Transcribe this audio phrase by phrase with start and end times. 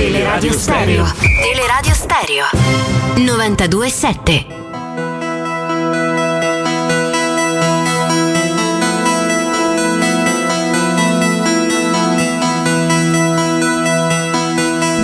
[0.00, 1.04] Teleradio Stereo.
[1.20, 2.46] Teleradio Stereo.
[3.16, 4.46] 92.7.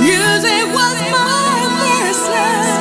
[0.00, 2.80] Music was my first love,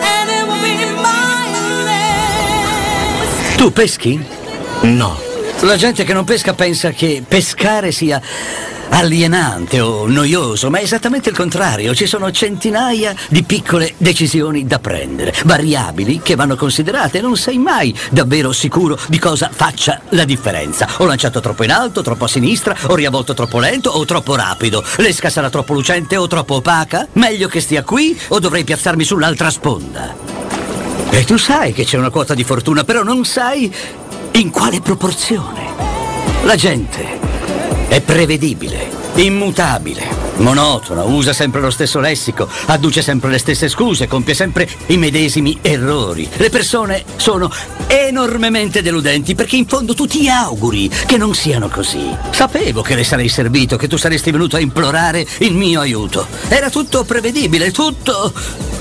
[0.00, 1.52] and it will be my
[1.84, 3.58] last.
[3.58, 4.24] Tu peschi?
[4.84, 5.18] No.
[5.60, 8.22] La gente che non pesca pensa che pescare sia
[8.90, 11.94] alienante o noioso, ma è esattamente il contrario.
[11.94, 17.58] Ci sono centinaia di piccole decisioni da prendere, variabili che vanno considerate e non sei
[17.58, 20.88] mai davvero sicuro di cosa faccia la differenza.
[20.98, 24.84] Ho lanciato troppo in alto, troppo a sinistra, ho riavolto troppo lento o troppo rapido.
[24.96, 27.06] L'esca sarà troppo lucente o troppo opaca?
[27.12, 30.14] Meglio che stia qui o dovrei piazzarmi sull'altra sponda?
[31.10, 33.72] E tu sai che c'è una quota di fortuna, però non sai
[34.32, 35.74] in quale proporzione.
[36.44, 37.25] La gente
[37.88, 44.34] è prevedibile, immutabile, monotona, usa sempre lo stesso lessico, adduce sempre le stesse scuse, compie
[44.34, 46.28] sempre i medesimi errori.
[46.36, 47.50] Le persone sono
[47.86, 52.14] enormemente deludenti perché in fondo tu ti auguri che non siano così.
[52.30, 56.26] Sapevo che le sarei servito, che tu saresti venuto a implorare il mio aiuto.
[56.48, 58.32] Era tutto prevedibile, tutto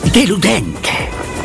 [0.03, 1.34] deludente.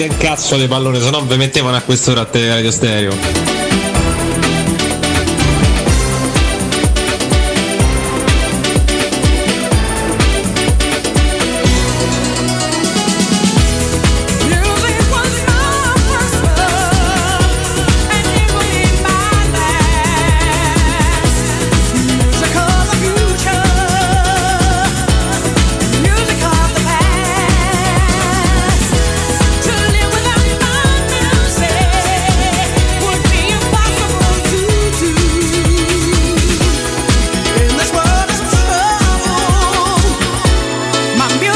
[0.00, 3.69] Capite un cazzo di pallone, se no vi mettevano a quest'ora a Teleradio Stereo.
[41.18, 41.49] Mami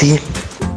[0.00, 0.18] Ragazzi,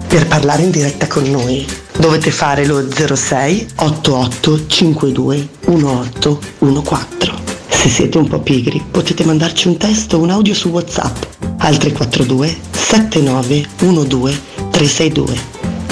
[0.08, 1.66] per parlare in diretta con noi
[1.98, 7.32] dovete fare lo 06 88 52 1814.
[7.70, 11.24] Se siete un po' pigri potete mandarci un testo o un audio su WhatsApp
[11.60, 14.42] al 342 79 12
[14.72, 15.40] 362.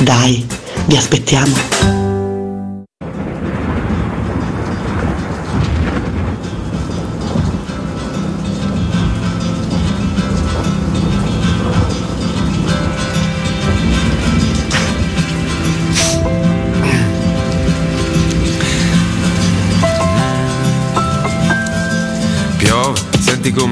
[0.02, 0.46] Dai,
[0.88, 2.01] vi aspettiamo.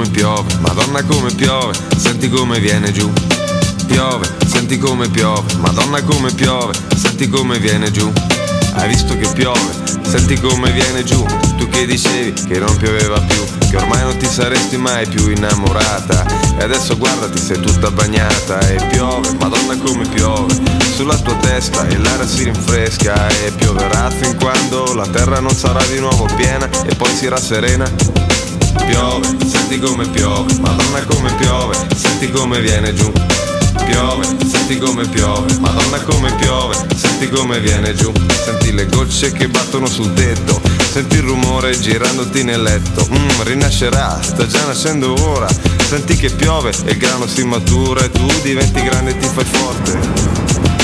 [0.10, 3.12] Piove, madonna come piove, senti come viene giù.
[3.88, 8.12] Piove, senti come piove, madonna come piove, senti come viene giù.
[8.74, 9.72] Hai visto che piove,
[10.08, 11.24] senti come viene giù.
[11.58, 16.26] Tu che dicevi che non pioveva più, che ormai non ti saresti mai più innamorata.
[16.58, 20.54] E adesso guardati, sei tutta bagnata e piove, madonna come piove.
[20.96, 25.84] Sulla tua testa e l'aria si rinfresca e pioverà fin quando la terra non sarà
[25.86, 28.19] di nuovo piena e poi si rasserena.
[28.86, 33.12] Piove, senti come piove, madonna come piove, senti come viene giù.
[33.86, 38.12] Piove, senti come piove, madonna come piove, senti come viene giù.
[38.44, 40.62] Senti le gocce che battono sul tetto,
[40.92, 43.08] senti il rumore girandoti nel letto.
[43.10, 45.48] Mmm, rinascerà, sta già nascendo ora.
[45.88, 49.46] Senti che piove e il grano si matura e tu diventi grande e ti fai
[49.46, 50.29] forte.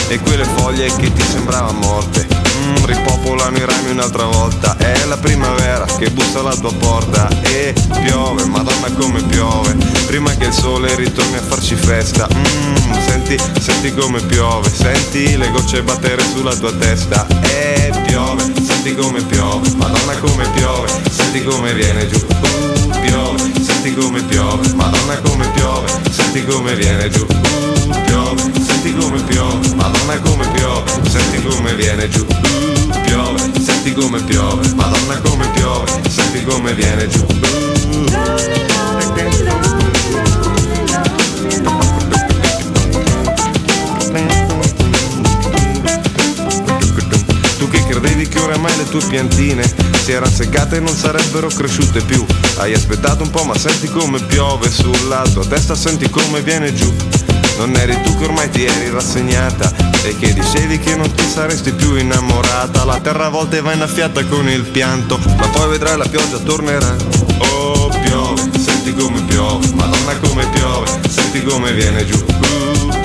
[0.07, 2.27] E quelle foglie che ti sembravano morte.
[2.57, 4.75] Mm, Ripopolano i rami un'altra volta.
[4.77, 7.27] È la primavera che bussa alla tua porta.
[7.43, 7.73] E
[8.03, 9.75] piove, madonna come piove.
[10.05, 12.27] Prima che il sole ritorni a farci festa.
[12.33, 12.73] Mm,
[13.07, 14.69] Senti, senti come piove.
[14.69, 17.25] Senti le gocce battere sulla tua testa.
[17.41, 19.69] E piove, senti come piove.
[19.75, 20.87] Madonna come piove.
[21.09, 22.17] Senti come viene giù.
[22.17, 24.67] Uh, Piove, senti come piove.
[24.75, 25.87] Madonna come piove.
[26.09, 27.25] Senti come viene giù.
[27.25, 28.04] Uh,
[28.85, 32.23] senti come piove Madonna come piove Senti come viene giù.
[32.23, 37.25] Uh, Piove, senti come piove Madonna come piove Senti come viene giù.
[47.57, 49.63] Tu che credevi che oramai le tue piantine
[50.03, 52.23] si erano seccate e non sarebbero cresciute più.
[52.57, 56.93] Hai aspettato un po' ma senti come piove sulla tua testa, senti come viene giù
[57.57, 59.71] non eri tu che ormai ti eri rassegnata
[60.03, 62.83] E che dicevi che non ti saresti più innamorata.
[62.83, 66.95] La terra a volte va innaffiata con il pianto Ma poi vedrai la pioggia tornerà.
[67.37, 72.17] Oh piove, senti come piove Madonna come piove, senti come viene giù.
[72.17, 73.04] Uh,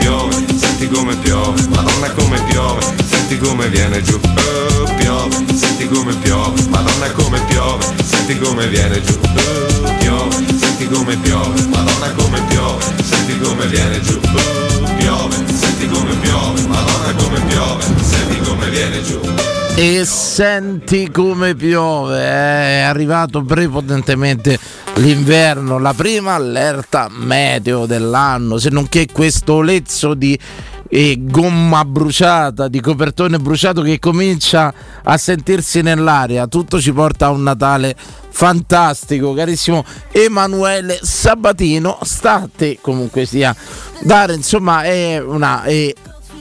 [0.81, 6.63] senti come piove Madonna come piove, senti come viene giù uh, Piove, senti come piove
[6.71, 12.83] Madonna come piove, senti come viene giù uh, Piove, senti come piove Madonna come piove,
[13.03, 19.03] senti come viene giù uh, Piove, senti come piove Madonna come piove, senti come viene
[19.03, 24.59] giù E senti come piove, è arrivato prepotentemente
[24.97, 30.39] l'inverno, la prima allerta meteo dell'anno, se non che questo lezzo di
[30.87, 34.71] eh, gomma bruciata, di copertone bruciato che comincia
[35.03, 37.97] a sentirsi nell'aria, tutto ci porta a un Natale
[38.29, 43.57] fantastico, carissimo Emanuele Sabatino, state comunque sia.
[44.03, 45.91] Dare, insomma, è una è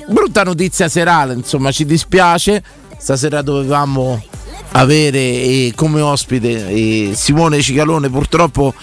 [0.10, 2.62] brutta notizia serale, insomma, ci dispiace,
[3.00, 4.22] stasera dovevamo
[4.74, 8.74] avere eh, come ospite eh, Simone Cicalone purtroppo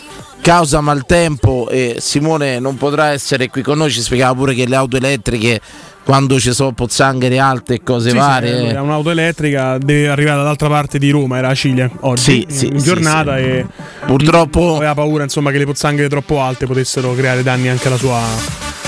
[0.41, 4.77] causa maltempo e Simone non potrà essere qui con noi ci spiegava pure che le
[4.77, 5.61] auto elettriche
[6.05, 10.37] quando ci sono pozzanghere alte e cose Sì, sì, varie era un'auto elettrica, deve arrivare
[10.37, 13.43] dall'altra parte di Roma, era a Ciglia oggi, Sì, sì, in giornata sì.
[13.43, 13.67] e
[14.07, 18.23] purtroppo aveva paura insomma che le pozzanghere troppo alte potessero creare danni anche alla sua,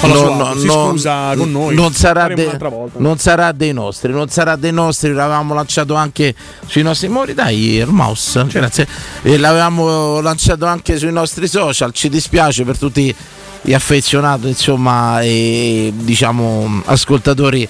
[0.00, 0.55] alla No.
[0.59, 1.75] Si no, scusa con noi.
[1.75, 2.59] non sarà, de-
[2.97, 6.35] non sarà dei nostri non sarà dei nostri l'avevamo lanciato anche
[6.67, 8.87] sui nostri mori dai mouse grazie
[9.23, 13.15] e l'avevamo lanciato anche sui nostri social ci dispiace per tutti
[13.62, 17.69] gli affezionati insomma e diciamo ascoltatori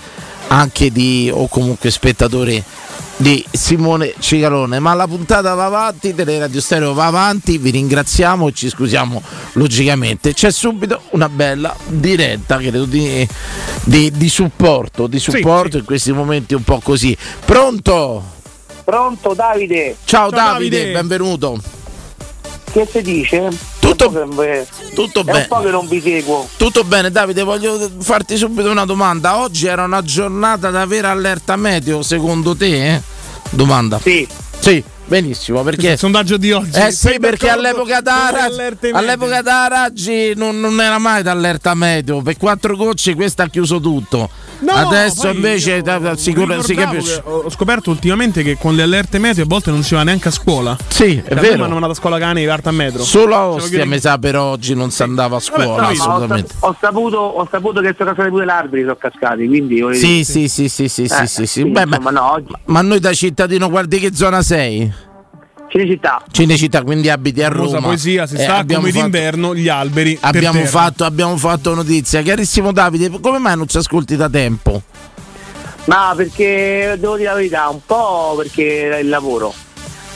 [0.49, 2.63] anche di o comunque spettatori
[3.21, 8.53] di Simone Cicalone ma la puntata va avanti Teleradio Stereo va avanti vi ringraziamo e
[8.53, 9.21] ci scusiamo
[9.55, 10.33] logicamente.
[10.35, 13.27] C'è subito una bella diretta credo di,
[13.85, 17.17] di- di supporto di supporto in questi momenti un po' così.
[17.45, 18.37] Pronto?
[18.85, 19.97] Pronto Davide?
[20.05, 20.93] ciao, Ciao, Davide, Davide.
[20.93, 21.61] benvenuto
[22.71, 23.49] Che si dice?
[23.81, 26.49] Tutto- che- tutto è bene un po' che non vi seguo.
[26.57, 29.39] Tutto bene Davide, voglio farti subito una domanda.
[29.39, 32.95] Oggi era una giornata da vera allerta meteo, secondo te?
[32.95, 33.03] eh?
[33.51, 33.99] Domanda.
[34.03, 34.27] Sì.
[34.61, 35.91] Sì, benissimo, perché...
[35.93, 36.79] Il sondaggio di oggi.
[36.79, 38.99] Eh sì, perché all'epoca da con le Raggi, allerte meteo?
[38.99, 42.21] all'epoca da Raggi non, non era mai d'allerta meteo.
[42.23, 44.29] Per quattro gocce questa ha chiuso tutto.
[44.61, 47.23] No, Adesso invece io da- da- sicuro- si capisce.
[47.25, 50.31] Ho scoperto ultimamente che con le allerte meteo a volte non si va neanche a
[50.33, 50.77] scuola.
[50.89, 51.63] Sì, è prima vero.
[51.65, 53.03] hanno mandato a scuola cani di carta a metro.
[53.05, 55.89] Solo a Ostia mi sa per oggi non si andava a scuola, Vabbè, No, ma
[55.89, 56.55] ho, assolutamente.
[56.59, 60.69] ho saputo, ho saputo che sono cascati pure l'arbitri, sono cascati, quindi sì, sì, sì,
[60.69, 61.47] sì, sì, Eh, sì, sì.
[61.47, 64.93] sì, Beh, insomma, ma, no, oggi- ma noi da cittadino guardi che zona sei?
[65.69, 66.23] Cinecittà.
[66.31, 67.81] Cinecittà, quindi abiti a Roma.
[67.81, 70.17] poesia, si Eh, sta abbiamo come fatto- d'inverno gli alberi.
[70.21, 72.23] Abbiamo fatto, abbiamo fatto notizia.
[72.23, 74.83] Carissimo Davide, come mai non ci ascolti da tempo?
[75.85, 79.53] Ma perché devo dire la verità, un po' perché il lavoro.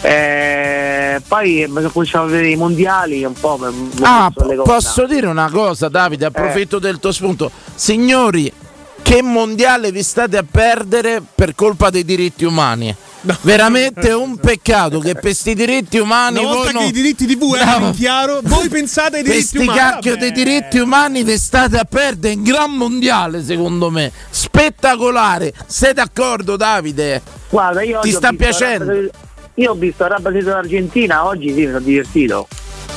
[0.04, 3.58] Eh, poi mi sono cominciato a vedere i mondiali un po'
[4.00, 4.32] Ah,
[4.64, 6.24] posso dire una cosa, Davide?
[6.24, 6.28] Eh.
[6.28, 7.50] Approfitto del tuo spunto.
[7.74, 8.52] Signori,
[9.00, 12.94] che mondiale vi state a perdere per colpa dei diritti umani?
[13.42, 17.26] Veramente un peccato che per questi diritti umani Una volta voi che non- i diritti
[17.26, 17.86] TV erano Bravo.
[17.86, 19.78] in chiaro, voi pensate ai diritti Questi umani.
[19.78, 24.10] cacchio dei diritti umani vi state a perdere in gran mondiale, secondo me.
[24.30, 25.52] Spettacolare.
[25.66, 27.22] Sei d'accordo, Davide?
[27.48, 28.92] Guarda, io Ti sta piacendo?
[29.56, 32.48] Io ho visto Arabia Saudita d'Argentina, oggi sì, mi sono divertito.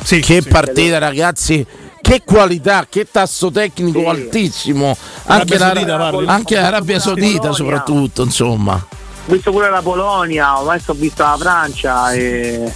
[0.04, 0.48] Sì, Che sì.
[0.48, 1.66] partita, ragazzi!
[2.02, 4.06] Che qualità, che tasso tecnico Sì.
[4.06, 4.96] altissimo.
[5.26, 8.88] Anche Arabia la, Saudita, anche l'Arabia Saudita, soprattutto, insomma.
[9.28, 12.72] Ho visto pure la Polonia, adesso ho visto la Francia e.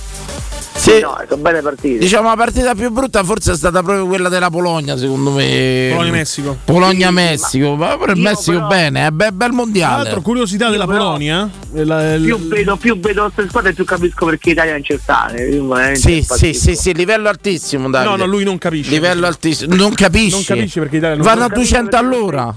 [0.80, 1.98] Sì, No, sono belle partite.
[1.98, 5.90] diciamo la partita più brutta forse è stata proprio quella della Polonia, secondo me.
[5.92, 6.58] Polonia-Messico.
[6.64, 10.04] Polonia-Messico, ma per il Messico però- bene, è bel, bel Tra mondiale.
[10.04, 11.50] l'altro, curiosità della però- Polonia.
[11.74, 14.98] eh, la- il- più vedo, più vedo queste squadre più capisco perché Italia non c'è
[14.98, 15.30] sta.
[15.38, 18.10] Io veramente Sì, sì, sì, sì, livello altissimo, Davide.
[18.12, 18.90] No, no, lui non capisce.
[18.90, 20.32] Livello altissimo, non capisci.
[20.32, 22.56] Non capisce perché Italia non Vanno a non capisce 200 perché- all'ora.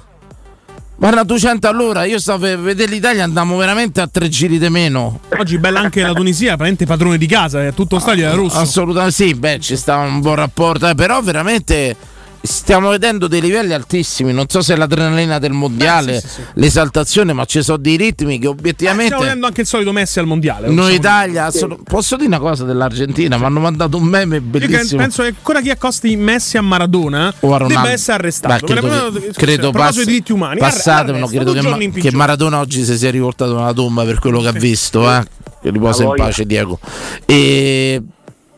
[1.02, 2.04] Vanno a 200 all'ora.
[2.04, 5.18] Io stavo a vedere l'Italia, andiamo veramente a tre giri di meno.
[5.36, 8.58] Oggi bella anche la Tunisia, praticamente padrone di casa, è tutto stadio era rosso.
[8.58, 11.96] Assolutamente sì, beh, ci sta un buon rapporto, eh, però veramente
[12.42, 14.32] stiamo vedendo dei livelli altissimi.
[14.32, 16.42] Non so se è l'adrenalina del mondiale, Eh, sì, sì, sì.
[16.54, 19.16] l'esaltazione, ma ci sono dei ritmi che Stiamo obiettivamente.
[19.16, 20.66] vedendo anche il solito Messi al mondiale.
[20.66, 23.36] Noi possiamo Italia, sono- posso dire una cosa dell'Argentina?
[23.38, 24.64] Mi hanno mandato un meme dire.
[24.64, 25.00] Io bellissimo.
[25.00, 27.66] penso che ancora chi accosti Messi a Maradona o a Ronaldo.
[27.82, 28.66] debba essere arrestato.
[28.66, 30.58] Beh, credo, che- scusa, credo pass- dei diritti umani.
[30.58, 32.10] Passatemelo, credo che, in che.
[32.12, 35.22] Maradona oggi si sia rivoltato nella tomba per quello che ha visto, eh.
[35.62, 36.78] Che riposa in pace, Diego.
[37.24, 38.02] E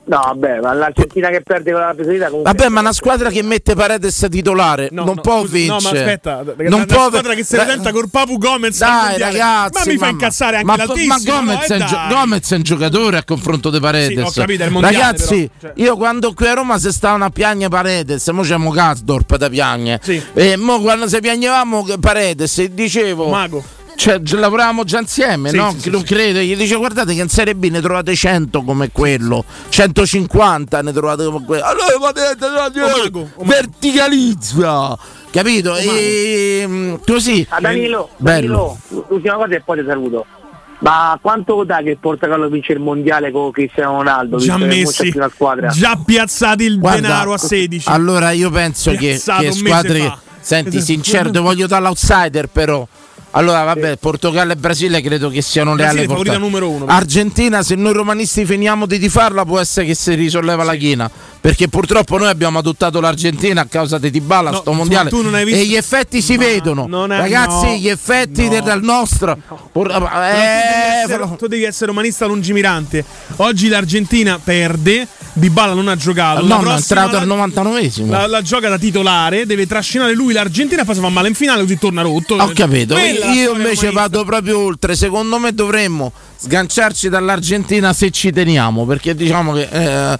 [0.06, 2.52] No, vabbè, ma l'Argentina che perde con l'Arabia Saudita comunque.
[2.52, 5.66] Vabbè, ma una squadra che mette Paredes titolare No, non no, può vincere.
[5.66, 9.86] No, ma aspetta, non una può squadra che si presenta col Papu Gomez Dai, ragazzi,
[9.86, 11.14] ma mi fa incazzare anche ma, l'altissimo.
[11.14, 11.74] ma Gomez, no?
[11.76, 11.98] è Eh, gio-.
[12.08, 14.28] Gomez è un giocatore a confronto di Paredes.
[14.30, 15.82] Sì, ho capito, è il mondiale, Ragazzi, però, cioè.
[15.82, 20.00] io quando qui a Roma si stavano a piagne Paredes, mo c'è Gasdorp da piagne.
[20.02, 20.22] Sì.
[20.34, 23.64] E mo quando si piagnevamo Paredes, dicevo Mago.
[23.96, 25.74] Cioè, lavoravamo già insieme, Sì, no?
[25.78, 26.06] sì, non sì.
[26.14, 30.92] crede, gli dice guardate che in Serie B ne trovate 100 come quello, 150 ne
[30.92, 31.64] trovate come quello.
[31.64, 33.30] Allora potete Mago, o Mago.
[33.44, 34.98] verticalizza,
[35.30, 35.76] capito?
[35.76, 37.46] E, mm, così.
[37.48, 38.78] A Danilo, Bello.
[38.88, 40.26] Danilo, l'ultima cosa e poi ti saluto.
[40.80, 44.36] Ma quanto dà che il Portogallo vince il mondiale con Cristiano Ronaldo?
[44.38, 45.14] Già che messi,
[45.72, 47.88] già piazzati il Guarda, denaro a 16.
[47.88, 50.12] Allora io penso che, Piazzato che mese squadre che-
[50.44, 50.84] Senti, Esatto.
[50.84, 52.86] sincero, voglio dall'outsider però.
[53.36, 56.86] Allora, vabbè, Portogallo e Brasile credo che siano le Brasile alle numero uno.
[56.86, 61.10] Argentina, se noi romanisti finiamo di tifarla, può essere che si risolleva la china.
[61.40, 65.10] Perché purtroppo noi abbiamo adottato l'Argentina a causa di Dybala, No, sto mondiale.
[65.10, 66.86] tu non hai visto- E gli effetti si Ma vedono.
[67.06, 68.60] è- Ragazzi, no, gli effetti no.
[68.60, 69.36] del, nostro.
[69.70, 73.04] Por- Però tu, eh, devi essere, tu devi essere umanista lungimirante.
[73.36, 76.40] Oggi l'Argentina perde, Dybala non ha giocato.
[76.40, 78.10] no, no, è prossima entrato al la- 99esimo.
[78.10, 81.60] La, la gioca da titolare, deve trascinare lui l'Argentina poi si fa male in finale
[81.62, 82.36] così torna rotto.
[82.36, 84.94] Ho capito, Quella io invece vado proprio oltre.
[84.96, 90.18] Secondo me dovremmo sganciarci dall'Argentina se ci teniamo, perché diciamo che eh,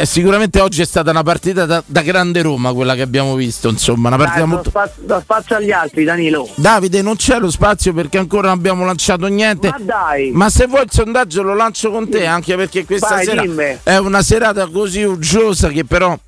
[0.00, 3.68] eh, sicuramente oggi è stata una partita da, da grande Roma quella che abbiamo visto,
[3.68, 4.70] insomma, una partita Dai, molto...
[4.70, 6.48] spazio, do spazio agli altri, Danilo.
[6.56, 9.68] Davide, non c'è lo spazio perché ancora non abbiamo lanciato niente.
[9.68, 10.30] Ma dai.
[10.32, 13.78] Ma se vuoi il sondaggio lo lancio con te, anche perché questa Vai, sera dimmi.
[13.82, 16.18] è una serata così uggiosa che però.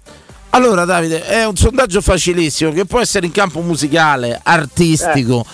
[0.51, 5.45] Allora, Davide, è un sondaggio facilissimo che può essere in campo musicale, artistico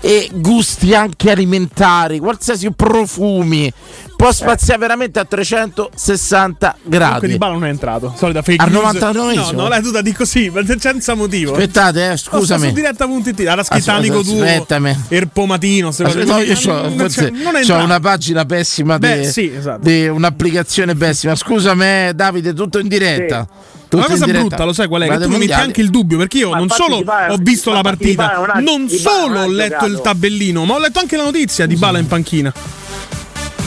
[0.00, 3.70] e gusti anche alimentari, qualsiasi profumi.
[4.16, 7.26] Può spaziare veramente a 360 Comunque gradi.
[7.28, 8.12] Dybala non è entrato.
[8.16, 8.94] Solita fake Al news.
[8.94, 9.52] 99esimo?
[9.54, 11.52] No, no, l'hai tutta di così, ma senza motivo.
[11.52, 12.72] Aspettate, eh, Oh, sta su scusami.
[12.72, 14.96] diretta.it, era scritto Aspetta, amico tuo, aspettami.
[15.08, 18.44] Erpomatino, cose Aspetta, no, io Non- c'ho, non forse c'è- non è c'ho una pagina
[18.44, 19.80] pessima Beh, di, sì, esatto.
[19.82, 21.34] di un'applicazione pessima.
[21.34, 23.46] Scusami, eh, Davide, tutto in diretta.
[23.90, 25.04] Tutto Una cosa brutta, lo sai qual è?
[25.04, 27.32] Che Guarda tu i mi metti anche il dubbio, perché io Ma non solo Dybala-
[27.32, 29.86] ho visto la partita, Dybala non solo ho letto giocato.
[29.86, 32.54] il tabellino, ma ho letto anche la notizia di Bala in panchina.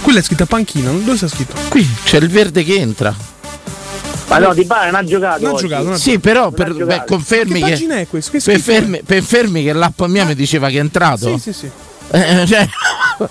[0.01, 1.55] Quella è scritta panchina, dove sta scritto?
[1.67, 3.13] Qui c'è il verde che entra.
[4.29, 5.43] Ma no, Di Bala non ha giocato.
[5.45, 7.69] Non ha giocato, non ha Sì, però per, beh, confermi Che che.
[7.71, 8.31] pagina è questa?
[8.31, 11.37] Che Per fermi, per fermi che l'app mia mi diceva che è entrato.
[11.37, 11.69] Sì, sì, sì.
[12.11, 12.67] Eh, cioè,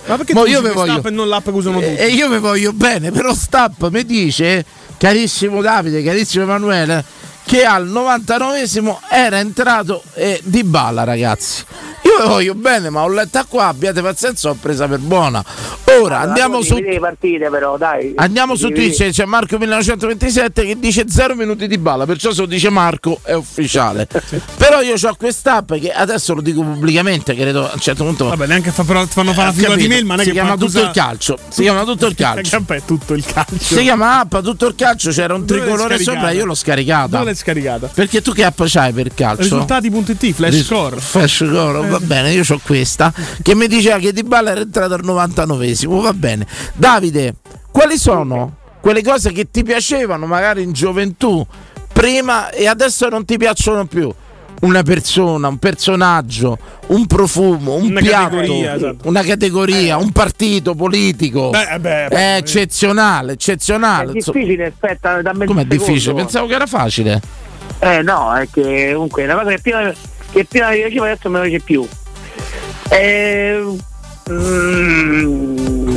[0.07, 1.07] Ma perché mo tu io questa voglio.
[1.07, 1.95] e non l'app che usano tutti?
[1.97, 4.65] E io vi voglio bene, però Stapp mi dice,
[4.97, 7.05] carissimo Davide, carissimo Emanuele,
[7.45, 11.65] che al 99esimo era entrato eh, Di Bala, ragazzi.
[12.03, 15.43] Io voglio bene, ma ho letta qua, abbiate pazienza, l'ho presa per buona.
[16.01, 16.85] Ora andiamo tu su.
[17.01, 18.13] partite però, dai.
[18.17, 22.47] Andiamo su Twitch, c'è Marco 1927 che dice 0 minuti di balla, perciò se lo
[22.47, 24.09] dice Marco è ufficiale.
[24.57, 28.29] Però io ho quest'app che adesso lo dico pubblicamente, credo a un certo punto...
[28.29, 30.31] Vabbè, neanche fa, però fanno fare Ho la figura di mail, ma non è si
[30.31, 31.39] che chiama tutto il accusa- calcio.
[31.49, 32.65] Si chiama tutto il calcio.
[32.67, 33.57] è tutto il calcio.
[33.75, 36.19] Si chiama app tutto il calcio, c'era un Dove tricolore scaricata?
[36.19, 37.17] sopra, io l'ho scaricato.
[37.17, 37.89] Dove l'hai scaricata.
[37.89, 39.43] Perché tu che app c'hai per calcio?
[39.43, 41.01] Risultati.it, flash Ris- score.
[41.01, 43.13] Flash score, va bene, io ho questa
[43.43, 46.47] che mi diceva che Di Balla era entrato al 99esimo, va bene.
[46.75, 47.37] Davide,
[47.71, 51.45] quali sono quelle cose che ti piacevano magari in gioventù
[51.93, 54.13] prima e adesso non ti piacciono più?
[54.63, 56.57] Una persona, un personaggio,
[56.89, 59.09] un profumo, un Una piatto, categoria, esatto.
[59.09, 61.51] una categoria, un partito politico.
[61.51, 64.13] Beh, beh, è eccezionale, È eccezionale.
[64.15, 64.39] insomma.
[64.39, 65.85] difficile, aspetta, dammi Com'è un secondo.
[65.93, 66.15] difficile?
[66.15, 67.21] Pensavo che era facile.
[67.81, 69.93] Eh no, è che comunque è una cosa che prima,
[70.31, 71.89] che prima mi piaceva adesso non mi piace più.
[72.91, 73.65] Eh,
[74.31, 75.97] mm,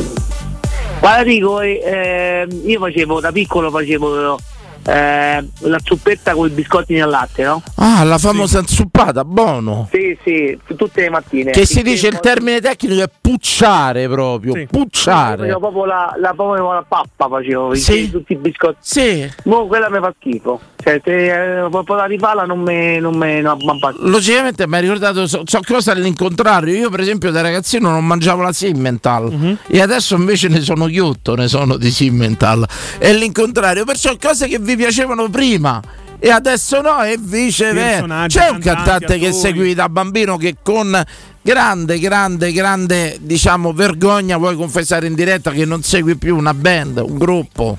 [1.00, 4.40] guarda dico, eh, io facevo da piccolo facevo
[4.86, 7.62] eh, la zuppetta con i biscotti nel latte, no?
[7.76, 9.88] Ah, la famosa inzuppata, buono.
[9.92, 11.52] Sì, sì, tutte le mattine.
[11.52, 14.68] Che si Il dice il termine tecnico è pucciare proprio, Sì.
[14.70, 15.38] pucciare.
[15.38, 18.10] Facevo proprio la, la, proprio la pappa facevo, Sì.
[18.12, 18.78] tutti i biscotti.
[18.82, 20.60] Sì, Mo quella mi fa schifo.
[20.86, 23.96] Cioè, se eh, proprio la rifarla non mi non me abbassa.
[24.02, 26.76] logicamente mi ha ricordato so, so cosa all'incontrario.
[26.76, 29.58] Io, per esempio, da ragazzino non mangiavo la Simmental Mhm.
[29.68, 32.68] e adesso invece ne sono chiotto, ne sono di Simmental.
[33.00, 35.82] È l'incontrario, perciò cose che vi piacevano prima.
[36.18, 38.26] E adesso no, e viceversa.
[38.28, 41.04] C'è un cantante che seguivi da bambino che con
[41.42, 46.98] grande, grande, grande, diciamo, vergogna vuoi confessare in diretta che non segui più una band,
[46.98, 47.78] un gruppo.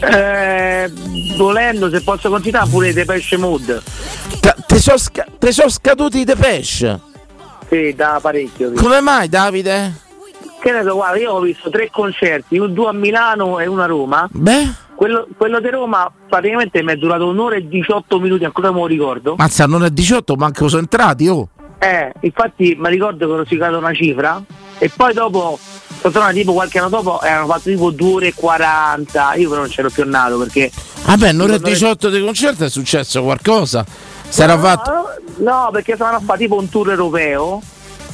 [0.00, 0.92] Eh,
[1.36, 3.82] volendo, se posso continuare pure Depeche Mood.
[4.66, 7.00] Ti sono scaduti i Depeche.
[7.68, 8.70] Sì, da parecchio.
[8.70, 8.82] sì.
[8.82, 10.02] Come mai, Davide?
[10.60, 13.82] Che ne so, guarda, io ho visto tre concerti, un- due a Milano e uno
[13.82, 14.28] a Roma.
[14.30, 18.78] Beh, Quello, quello di Roma praticamente mi è durato un'ora e 18 minuti, ancora me
[18.80, 19.34] lo ricordo.
[19.36, 21.48] mazza, non è 18, manco sono entrati, oh.
[21.78, 24.42] Eh, infatti mi ricordo che ero citato una cifra
[24.78, 25.58] e poi dopo
[26.00, 29.34] sono tornato tipo qualche anno dopo e hanno fatto tipo 2 ore e 40.
[29.34, 30.70] Io però non c'ero più nato perché.
[31.04, 33.84] Vabbè, un'ora e Tipo, non è- 18 di concerto è successo qualcosa.
[34.36, 34.92] Era no, fatto.
[35.38, 37.60] no, perché stavano a fare tipo un tour europeo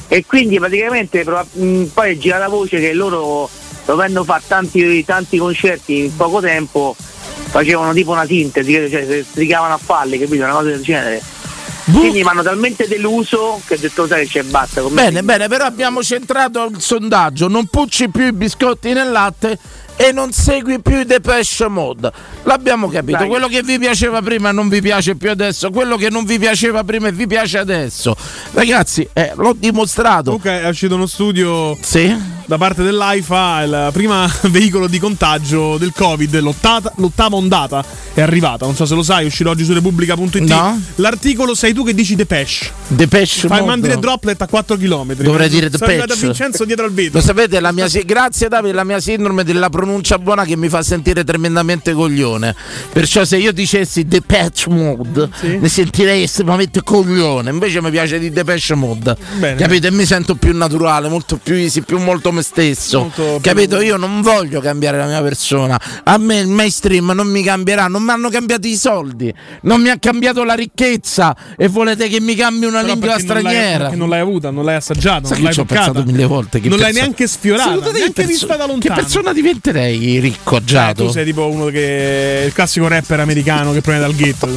[0.07, 3.49] e quindi praticamente mh, poi gira la voce che loro
[3.85, 9.73] dovendo fare tanti, tanti concerti in poco tempo facevano tipo una sintesi, cioè si strigavano
[9.73, 10.43] a falle, capito?
[10.43, 11.21] Una cosa del genere.
[11.91, 14.81] Quindi mi hanno talmente deluso che ho detto sai che c'è basta.
[14.81, 15.03] con me".
[15.03, 17.47] Bene, bene, però abbiamo centrato il sondaggio.
[17.47, 19.57] Non pucci più i biscotti nel latte
[19.97, 22.11] e non segui più i Depeche Mode.
[22.43, 23.17] L'abbiamo capito.
[23.17, 23.27] Dai.
[23.27, 25.69] Quello che vi piaceva prima non vi piace più adesso.
[25.71, 28.15] Quello che non vi piaceva prima e vi piace adesso.
[28.53, 30.25] Ragazzi, eh, l'ho dimostrato.
[30.25, 32.39] Comunque è uscito uno studio Sì?
[32.51, 37.81] Da parte dell'AIFA, il primo veicolo di contagio del Covid, l'ottata- l'ottava ondata
[38.13, 38.65] è arrivata.
[38.65, 40.39] Non so se lo sai, uscirà oggi su Repubblica.it.
[40.41, 40.81] No.
[40.95, 42.69] L'articolo sei tu che dici Depeche.
[42.87, 45.13] Depeche Fai le droplet a 4 km.
[45.15, 46.13] Dovrei dire Depeche.
[46.19, 47.19] Vincenzo dietro al vetro.
[47.19, 50.81] Lo sapete, la mia grazie Davide, la mia sindrome della pronuncia buona che mi fa
[50.81, 52.53] sentire tremendamente coglione.
[52.91, 55.57] Perciò se io dicessi Depeche Mode Sì.
[55.57, 57.49] ne sentirei estremamente coglione.
[57.49, 59.15] Invece mi piace di Depeche Mode.
[59.39, 59.55] Bene.
[59.55, 59.87] Capito?
[59.87, 63.11] E mi sento più naturale, molto più easy, più molto me stesso.
[63.41, 63.79] Capito?
[63.81, 65.79] Io non voglio cambiare la mia persona.
[66.03, 69.89] A me il mainstream non mi cambierà, non mi hanno cambiato i soldi, non mi
[69.89, 73.51] ha cambiato la ricchezza e volete che mi cambi una Però lingua perché non l'hai-
[73.53, 73.89] straniera.
[73.95, 75.85] Non l'hai avuta, non l'hai assaggiata, Sai non l'hai toccata.
[75.91, 76.59] pensato mille volte.
[76.59, 78.79] Non l'hai perso- neanche sfiorata, neanche perso- vista da lontano.
[78.95, 81.05] Che persona diventerei ricco Eh, agiato?
[81.05, 84.47] tu sei tipo uno che il classico rapper americano che proviene dal ghetto.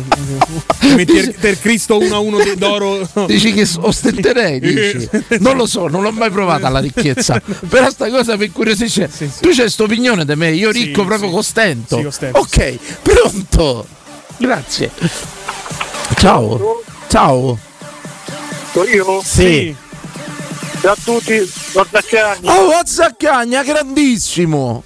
[0.78, 3.08] Ti metti ter Cristo 1 a 1 d'oro.
[3.26, 5.08] Dici che ostenterei, dici?
[5.44, 7.40] Non lo so, non l'ho mai provata la ricchezza.
[7.68, 9.08] Però sta cosa mi incuriosisce.
[9.12, 9.40] Sì, sì.
[9.40, 11.34] Tu c'hai sto opinione di me, io Sì, ricco proprio sì.
[11.34, 11.96] costento.
[11.96, 13.86] Sì, costento, ok, pronto.
[14.36, 14.90] Grazie.
[16.16, 16.82] Ciao.
[17.08, 17.58] Ciao.
[18.92, 19.22] io?
[19.22, 19.74] Sì.
[20.80, 22.48] Ciao a tutti, sono Zaccagni.
[22.48, 24.82] Oh, Zacchagna, grandissimo.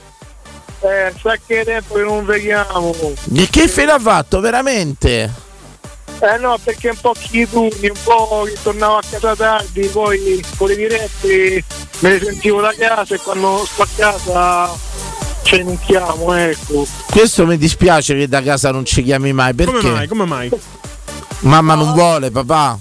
[0.80, 2.94] Eh, sa che tempo che non vediamo.
[3.34, 5.46] E che fine ha fatto, veramente?
[6.20, 10.44] Eh no, perché un po' chi turni, un po' che tornavo a casa tardi, poi
[10.56, 11.64] con le dirette
[12.00, 14.70] me le sentivo da casa e quando sto a casa
[15.42, 16.86] ce ne chiamo, ecco.
[17.06, 19.54] Questo mi dispiace che da casa non ci chiami mai.
[19.54, 19.72] Perché?
[19.72, 20.08] Come mai?
[20.08, 20.50] Come mai?
[21.40, 22.78] Mamma non vuole, papà.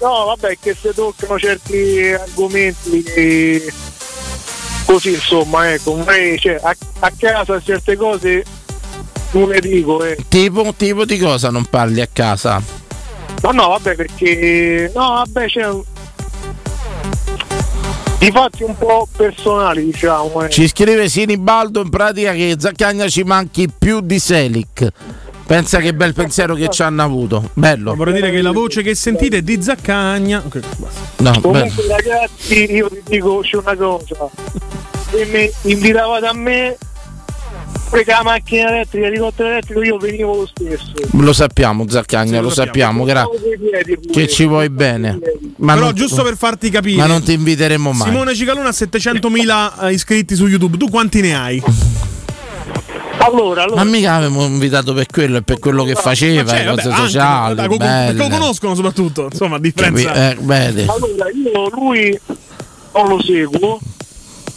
[0.00, 3.72] No, vabbè, che se toccano certi argomenti e
[4.84, 8.44] così insomma, ecco, magari, cioè, a, a casa certe cose
[9.32, 10.16] non le dico, eh.
[10.28, 12.62] Tipo, tipo di cosa non parli a casa?
[13.42, 15.82] No, no, vabbè, perché no, vabbè, c'è un...
[18.18, 20.50] di fatti un po' personali, diciamo, eh.
[20.50, 24.88] Ci scrive Sinibaldo in pratica che Zaccagna ci manchi più di Selic.
[25.46, 27.50] Pensa che bel pensiero che ci hanno avuto.
[27.54, 27.94] Bello.
[27.94, 30.42] Vorrei dire che la voce che sentite è di Zaccagna.
[30.44, 31.00] Ok, basta.
[31.22, 31.40] No, bello.
[31.40, 34.28] Comunque ragazzi, io vi dico c'è una cosa.
[35.10, 36.76] Se mi invitavate a me
[37.90, 40.92] Perché la macchina elettrica, l'elicottero elettrico, io venivo lo stesso.
[41.12, 43.26] Lo sappiamo, Zaccagna, lo sappiamo, gra-
[44.12, 45.18] che ci vuoi bene.
[45.56, 46.98] Ma Però non- giusto per farti capire.
[46.98, 48.08] Ma non ti inviteremo mai.
[48.10, 50.76] Simone Cicaluna ha 700.000 iscritti su YouTube.
[50.76, 51.62] Tu quanti ne hai?
[53.20, 53.82] Allora, allora.
[53.82, 56.88] Ma mica avevamo invitato per quello e per quello che faceva, Cioè, le vabbè, cose
[56.94, 57.54] anche, sociali.
[57.56, 59.28] dai, con- perché lo conoscono soprattutto.
[59.30, 60.30] Insomma, a Capi- differenza.
[60.30, 60.80] eh, vedi.
[60.82, 62.20] Allora, io lui
[62.94, 63.80] non lo seguo,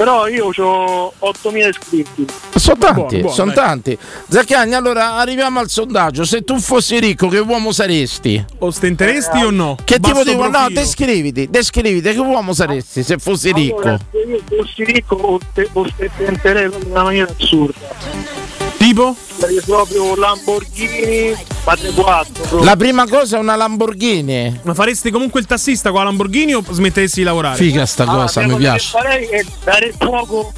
[0.01, 2.25] però io ho 8.000 iscritti.
[2.55, 3.63] Sono tanti, Buono, buono, sono dai.
[3.63, 3.97] tanti.
[4.29, 6.23] Zaccagni, allora arriviamo al sondaggio.
[6.23, 8.43] Se tu fossi ricco, che uomo saresti?
[8.57, 9.77] Ostenteresti o no?
[9.83, 10.57] Che tipo Basso di uomo?
[10.57, 13.81] No, descriviti, descriviti, che uomo saresti se fossi ricco?
[13.81, 15.39] Allora, se io fossi ricco,
[15.73, 18.40] ostenterei in una maniera assurda.
[18.81, 19.15] Tipo?
[19.37, 22.63] Sarei proprio Lamborghini, fate 4.
[22.63, 24.61] La prima cosa è una Lamborghini.
[24.63, 27.57] Ma faresti comunque il tassista con la Lamborghini o smetteresti di lavorare?
[27.57, 28.89] Figa sta cosa, mi piace.
[28.89, 30.51] farei è dare fuoco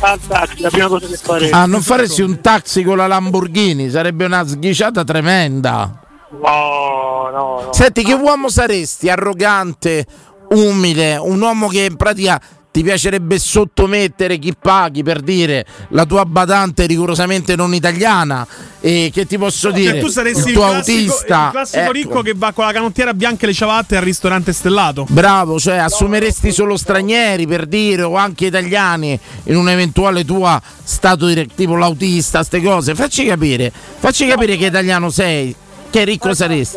[0.00, 1.50] al taxi, la prima cosa che farei.
[1.52, 6.00] Ah, non faresti un taxi con la Lamborghini, sarebbe una sghiciata tremenda.
[6.32, 7.72] No, no, no.
[7.72, 9.08] Senti, che uomo saresti?
[9.08, 10.04] Arrogante,
[10.48, 12.40] umile, un uomo che in pratica
[12.78, 18.46] ti piacerebbe sottomettere chi paghi per dire la tua badante rigorosamente non italiana
[18.78, 21.82] e che ti posso dire Cioè, tu saresti il il, tuo classico, autista il classico
[21.82, 21.90] ecco.
[21.90, 25.06] ricco che va con la canottiera bianca e le ciabatte al ristorante stellato.
[25.08, 31.26] Bravo, cioè assumeresti solo stranieri per dire o anche italiani in un eventuale tua stato
[31.26, 32.94] direttivo l'autista, ste cose.
[32.94, 35.52] Facci capire, facci capire che italiano sei,
[35.90, 36.76] che ricco saresti.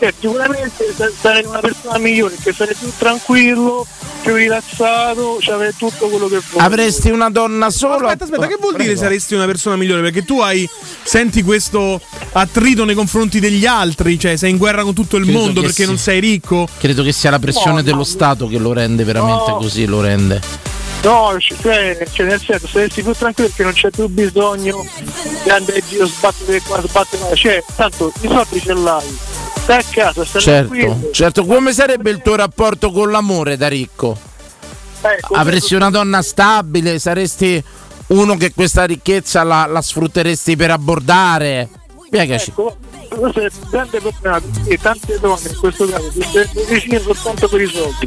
[0.00, 3.86] Eh, sicuramente sa- sarei una persona migliore, che sarei più tranquillo,
[4.26, 6.64] più rilassato, cioè avrei tutto quello che voglio.
[6.64, 8.08] Avresti una donna sola.
[8.08, 9.00] Aspetta, aspetta, che vuol dire Prego.
[9.00, 10.02] saresti una persona migliore?
[10.02, 10.68] Perché tu hai
[11.02, 12.00] senti questo
[12.32, 15.82] attrito nei confronti degli altri, cioè sei in guerra con tutto il Credo mondo perché
[15.82, 15.86] sì.
[15.86, 16.66] non sei ricco.
[16.78, 18.04] Credo che sia la pressione No, dello no.
[18.04, 19.56] Stato che lo rende veramente No.
[19.58, 20.40] così, lo rende.
[21.02, 24.84] No, cioè, cioè, nel senso, saresti più tranquillo perché non c'è più bisogno
[25.44, 27.36] di andare in giro, sbattere qua, sbattere là.
[27.36, 29.18] Cioè, tanto i soldi ce l'hai.
[29.66, 31.10] Stai a casa, stai Certo, tranquillo.
[31.12, 31.44] certo.
[31.44, 34.16] Come sarebbe il tuo rapporto con l'amore da ricco?
[35.00, 37.60] Ecco, Avresti una donna stabile, saresti
[38.08, 41.68] uno che questa ricchezza la, la sfrutteresti per abbordare.
[42.06, 42.50] Spiegaci.
[42.50, 42.76] Ecco,
[43.08, 46.22] questo è il grande problema perché tante donne in questo caso ti
[46.68, 48.06] vicine soltanto per i soldi.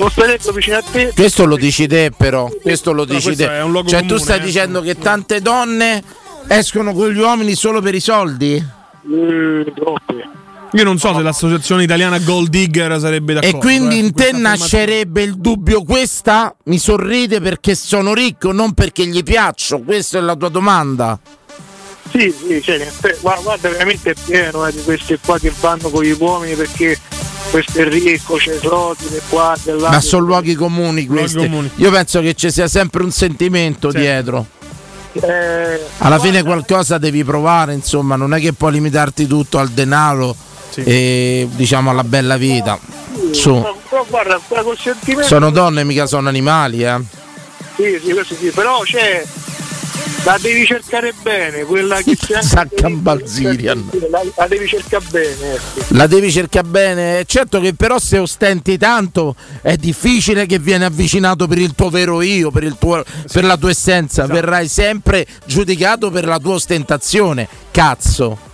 [0.00, 1.12] Non starebbero vicine a te.
[1.14, 3.50] Questo lo dici te però, questo lo dici questo te.
[3.58, 4.42] è un luogo Cioè tu comune, stai eh.
[4.42, 6.02] dicendo che tante donne
[6.48, 8.54] escono con gli uomini solo per i soldi?
[8.56, 10.28] Eh, troppe.
[10.72, 13.56] Io non so se l'associazione italiana Gold Digger sarebbe d'accordo.
[13.56, 18.72] E quindi eh, in te nascerebbe il dubbio questa mi sorride perché sono ricco, non
[18.72, 19.80] perché gli piaccio.
[19.80, 21.18] Questa è la tua domanda.
[22.12, 22.88] Sì, sì, cioè,
[23.20, 26.98] guarda, guarda, veramente è pieno eh, di queste qua che vanno con gli uomini perché
[27.50, 29.90] questo è ricco, c'è i soldi, di qua, di là.
[29.90, 31.36] Ma sono luoghi comuni questi.
[31.38, 31.70] comuni.
[31.76, 33.98] Io penso che ci sia sempre un sentimento Sì.
[33.98, 34.46] dietro.
[35.12, 40.36] Eh, Alla fine qualcosa devi provare, insomma, non è che puoi limitarti tutto al denaro
[40.70, 40.82] Sì.
[40.84, 42.78] e diciamo alla bella vita.
[43.32, 43.54] Su.
[43.54, 45.26] però, però guarda, quella col sentimento.
[45.26, 46.98] Sono donne, mica sono animali, eh.
[47.76, 49.24] Sì, sì, questo sì, però c'è.
[50.24, 52.42] La devi cercare bene, quella che c'è.
[52.42, 53.88] Zaccan Balzirian.
[54.10, 55.84] La, la devi cercare bene, ecco.
[55.88, 57.24] La devi cercare bene.
[57.26, 62.20] Certo che però se ostenti tanto è difficile che viene avvicinato per il tuo vero
[62.20, 63.02] io, per, il tuo-
[63.32, 64.26] per la tua essenza.
[64.26, 67.48] Verrai sempre giudicato per la tua ostentazione.
[67.70, 68.48] Cazzo.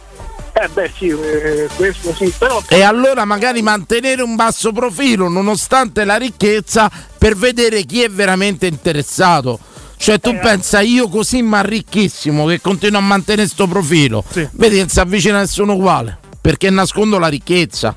[0.59, 6.05] Eh beh sì, eh, questo sì, però E allora magari mantenere un basso profilo nonostante
[6.05, 9.59] la ricchezza per vedere chi è veramente interessato.
[9.99, 14.25] Cioè tu pensa io così ma ricchissimo che continuo a mantenere sto profilo.
[14.31, 14.49] Sì.
[14.53, 16.19] Vedi, non si avvicina nessuno uguale.
[16.41, 17.95] Perché nascondo la ricchezza.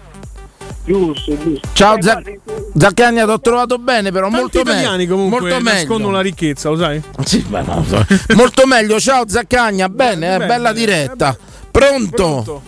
[0.86, 1.67] giusto, giusto.
[1.74, 2.39] Ciao Eh, Zac- guardi,
[2.78, 5.13] Zaccagna, ti ho trovato bene, però Tanti molto italiani meglio.
[5.15, 6.12] comunque Molto nascondono meglio.
[6.12, 7.02] la ricchezza, lo sai?
[7.24, 7.86] Sì, ma no,
[8.36, 9.00] molto meglio.
[9.00, 11.38] Ciao Zaccagna, bene, eh, bene, bella diretta.
[11.39, 12.15] eh, Pronto?
[12.15, 12.62] Pronto?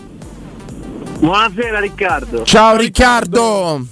[1.18, 3.86] Buonasera Riccardo, Ciao Riccardo.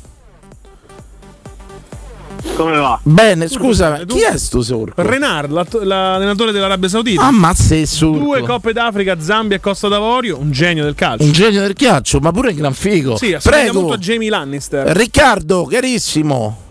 [2.57, 2.99] come va?
[3.03, 4.17] Bene, scusa, e tu?
[4.17, 5.01] chi è sto sorco?
[5.03, 5.51] Renard,
[5.85, 7.23] l'allenatore dell'Arabia Saudita.
[7.25, 8.19] Ammazza il sorco.
[8.19, 11.25] Due Coppe d'Africa, Zambia e Costa d'Avorio, un genio del calcio.
[11.25, 13.17] Un genio del ghiaccio, ma pure in gran figo.
[13.17, 13.81] Sì, assomiglia Prego.
[13.81, 14.87] molto a Jamie Lannister.
[14.89, 16.69] Riccardo, carissimo.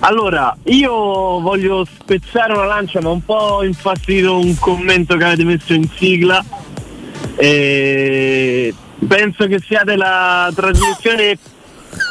[0.00, 0.92] Allora, io
[1.40, 6.44] voglio spezzare una lancia, ma un po' infastidito un commento che avete messo in sigla.
[7.36, 8.74] E
[9.06, 11.38] penso che siate la trasmissione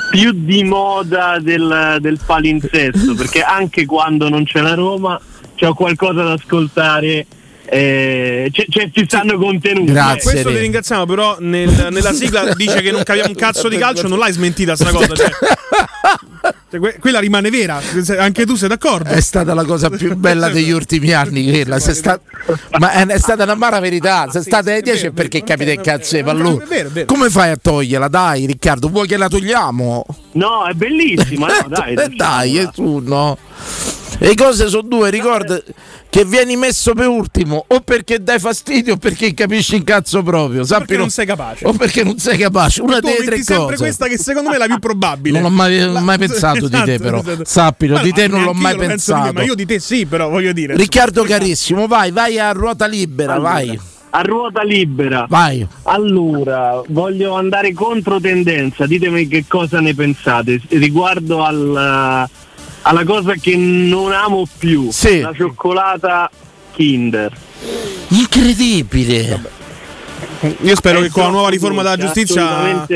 [0.09, 5.19] più di moda del, del palinsesto, perché anche quando non c'è la Roma
[5.55, 7.25] c'ho qualcosa da ascoltare
[7.69, 9.91] eh, ci stanno contenuti.
[10.21, 14.07] Questo ti ringraziamo, però nel- nella sigla dice che non capiamo un cazzo di calcio,
[14.07, 15.15] non l'hai smentita sta cosa.
[15.15, 15.29] Cioè.
[16.69, 17.79] Cioè, que- quella rimane vera,
[18.17, 19.09] anche tu sei d'accordo?
[19.09, 21.79] È stata la cosa più bella degli ultimi anni quella.
[21.79, 22.19] Sta-
[22.79, 24.27] Ma è, è stata una mara verità.
[24.29, 27.05] Se state ai 10 è perché capite che cazzo è pallone.
[27.05, 28.07] Come fai a toglierla?
[28.09, 30.05] Dai, Riccardo, vuoi che la togliamo?
[30.33, 31.93] No, è bellissima, no, dai.
[31.95, 33.37] Eh, dai, è tu, no.
[34.19, 35.61] Le cose sono due, ricorda
[36.09, 40.63] che vieni messo per ultimo o perché dai fastidio o perché capisci in cazzo proprio.
[40.63, 40.85] Sappilo.
[40.85, 41.65] Perché non sei capace.
[41.67, 42.81] O perché non sei capace.
[42.81, 43.77] Una delle tre metti sempre cose.
[43.77, 45.39] questa che secondo me è la più probabile.
[45.39, 47.19] Non ho mai, mai pensato di te, Esatto, però.
[47.19, 47.45] esatto.
[47.45, 49.33] Sappilo, Ma di te non l'ho mai te, pensato.
[49.33, 50.75] ma io di te sì, però voglio dire.
[50.75, 53.79] Riccardo carissimo, vai, vai a ruota libera, Allora, vai.
[54.11, 55.25] A ruota libera.
[55.29, 55.67] Vai.
[55.83, 62.27] Allora, voglio andare contro tendenza, ditemi che cosa ne pensate riguardo al,
[62.87, 66.31] alla cosa che non amo più, la cioccolata
[66.71, 67.35] Kinder.
[68.09, 69.55] Incredibile.
[70.61, 72.87] Io spero È che con la nuova riforma della giustizia.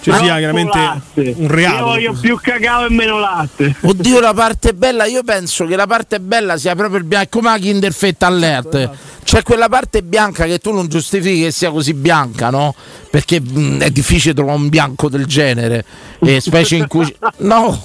[0.00, 1.34] Ci sia chiaramente latte.
[1.36, 1.76] un reato.
[1.76, 3.74] Io voglio più cacao e meno latte.
[3.80, 7.50] Oddio, la parte bella, io penso che la parte bella sia proprio il bianco, come
[7.50, 8.90] la Kinder Fetta all'ert.
[9.22, 12.74] C'è quella parte bianca che tu non giustifichi che sia così bianca, no?
[13.10, 15.84] Perché mh, è difficile trovare un bianco del genere,
[16.20, 17.14] e specie in cui.
[17.40, 17.80] No!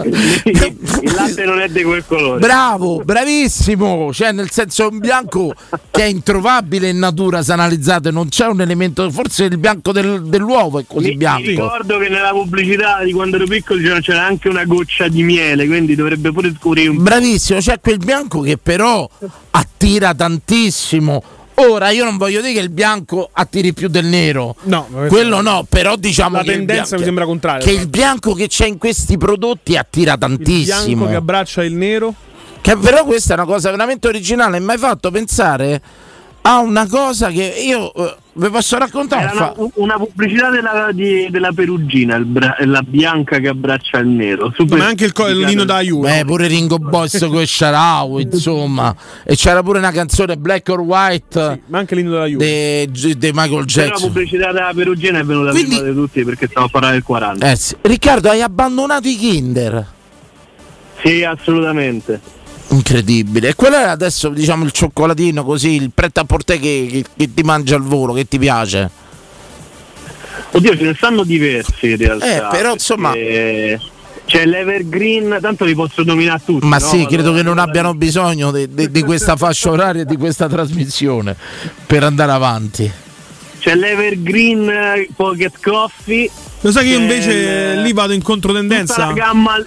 [0.00, 2.38] Il latte non è di quel colore.
[2.38, 4.12] Bravo, bravissimo!
[4.12, 5.54] Cioè, nel senso, è un bianco
[5.90, 10.22] che è introvabile in natura se analizzate, non c'è un elemento, forse il bianco del-
[10.24, 11.48] dell'uovo è così Mi, bianco.
[11.62, 15.66] ricordo che nella pubblicità di quando ero piccolo c'era- c'era anche una goccia di miele,
[15.66, 19.08] quindi dovrebbe pure scoprire un Bravissimo, c'è quel bianco che però
[19.50, 21.22] attira tantissimo.
[21.60, 24.54] Ora io non voglio dire che il bianco attiri più del nero.
[24.62, 27.64] No, quello no, però diciamo La che il tendenza bianco- mi sembra contraria.
[27.66, 30.84] Che il bianco che c'è in questi prodotti attira Il tantissimo.
[30.84, 32.14] bianco che abbraccia il nero.
[32.60, 35.80] Che però questa è una cosa veramente originale, mi hai fatto pensare
[36.50, 39.30] a una cosa che io eh, vi posso raccontare.
[39.36, 44.50] Una, una pubblicità della, di- della Perugina, il bra- la bianca che abbraccia il nero.
[44.54, 46.10] Super Ma anche il, co- il Lino da Juve.
[46.10, 48.94] Beh, pure Ringo Boss con Sharau, insomma.
[49.24, 51.60] E c'era pure una canzone Black or White.
[51.66, 52.88] ma anche Lino della Juve.
[52.90, 54.10] Di Michael Però la Jackson.
[54.12, 57.50] pubblicità della Perugina è venuta Quindi- prima di tutti perché stavo a parlare del 40.
[57.50, 57.76] Eh sì.
[57.82, 59.86] Riccardo, hai abbandonato i Kinder.
[61.04, 62.20] Sì, assolutamente.
[62.70, 63.48] Incredibile.
[63.48, 67.34] E quello era adesso, diciamo, il cioccolatino così, il pret a porter che, che- che
[67.34, 68.90] ti mangia al volo, che ti piace.
[70.50, 72.48] Oddio, ce ne stanno diversi in realtà.
[72.48, 73.80] Eh, però, insomma- perché
[74.26, 76.66] C'è l'Evergreen, tanto li posso nominare tutti.
[76.66, 76.86] Ma no?
[76.86, 80.18] sì, credo che non Allora, abbiano bisogno di, di- di questa fascia oraria e di
[80.18, 81.34] questa trasmissione
[81.86, 82.92] per andare avanti.
[83.58, 86.30] C'è l'Evergreen eh, Pocket Coffee.
[86.60, 89.06] Lo sai che io invece lì vado in tutta controtendenza?
[89.06, 89.62] la gamma.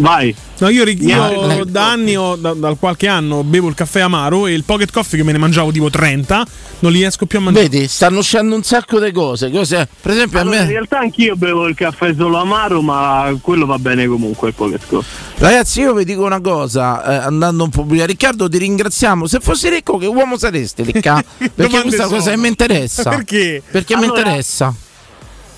[0.00, 0.34] Vai.
[0.58, 4.52] No, io, io da anni, ho, da, da qualche anno, bevo il caffè amaro e
[4.52, 6.46] il pocket coffee che me ne mangiavo tipo 30,
[6.80, 7.68] non li riesco più a mangiare.
[7.68, 9.50] Vedi, stanno uscendo un sacco di cose.
[9.50, 10.72] cose per esempio, Allora, a in me.
[10.72, 15.28] realtà anch'io bevo il caffè solo amaro, ma quello va bene comunque il Pocket Coffee.
[15.38, 18.04] Ragazzi, io vi dico una cosa, eh, andando un po' più.
[18.04, 19.26] Riccardo, ti ringraziamo.
[19.26, 21.22] Se fossi ricco, che uomo saresti, Ricca?
[21.54, 22.34] Perché questa cosa sono.
[22.34, 23.08] che mi interessa.
[23.10, 23.62] Perché?
[23.70, 24.74] Perché mi Allora- interessa.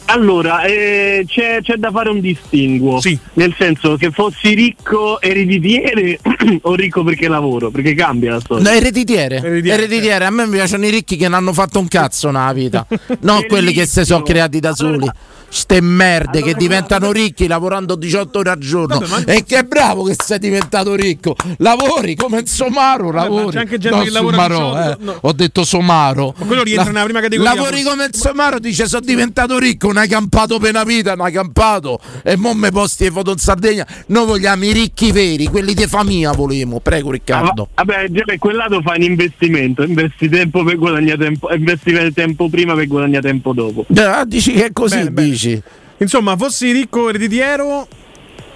[0.06, 3.00] Allora, eh, c'è, c'è da fare un distinguo.
[3.34, 6.18] Nel senso che fossi ricco ereditiere
[6.62, 8.70] o ricco perché lavoro, perché cambia la storia.
[8.70, 9.36] No, ereditiere.
[9.36, 10.24] Ereditiere.
[10.24, 12.86] A me mi piacciono i ricchi che non hanno fatto un cazzo nella vita,
[13.20, 15.10] non quelli che si sono creati da soli.
[15.54, 19.02] Ste merde che diventano ricchi lavorando 18 ore al giorno.
[19.26, 21.36] E che bravo che sei diventato ricco.
[21.58, 23.50] Lavori come il Somaro, lavori.
[23.52, 24.96] c'è anche gente No, che lavora Somaro, 18, eh.
[25.04, 25.18] no.
[25.20, 26.34] Ho detto Somaro.
[26.38, 29.98] Ma quello rientra nella prima categoria, Lavori come il Somaro, dice sono diventato ricco, non
[29.98, 32.00] hai campato per una vita, non hai campato.
[32.24, 33.86] E mo me posti le foto in Sardegna.
[34.06, 36.80] Noi vogliamo i ricchi veri, quelli di famiglia volemo.
[36.80, 37.68] Prego Riccardo.
[37.74, 42.48] Vabbè, già per quel lato fai un investimento, investi tempo per guadagnare tempo, investi tempo
[42.48, 43.84] prima per guadagnare tempo dopo.
[43.96, 45.41] Ah, dici che è così, Bene, bene.
[45.42, 45.62] Dici.
[45.98, 47.86] Insomma, fossi ricco ereditiero,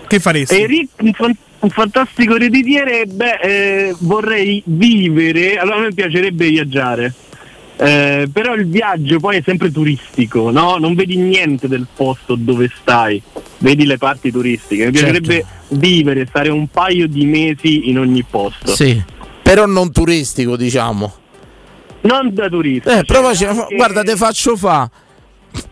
[0.07, 0.61] che faresti?
[0.61, 6.49] E ricco, un, fan- un fantastico ereditiere, beh, eh, vorrei vivere, allora a me piacerebbe
[6.49, 7.15] viaggiare.
[7.79, 10.77] Eh, però il viaggio poi è sempre turistico, no?
[10.77, 13.23] Non vedi niente del posto dove stai,
[13.59, 14.87] vedi le parti turistiche.
[14.87, 15.21] Mi Certo.
[15.21, 18.75] piacerebbe vivere, stare un paio di mesi in ogni posto.
[18.75, 19.01] Sì,
[19.43, 21.15] però non turistico, diciamo.
[22.01, 22.89] Non da turisti.
[22.89, 23.47] Eh, provaci,
[23.77, 24.91] guarda, te faccio fa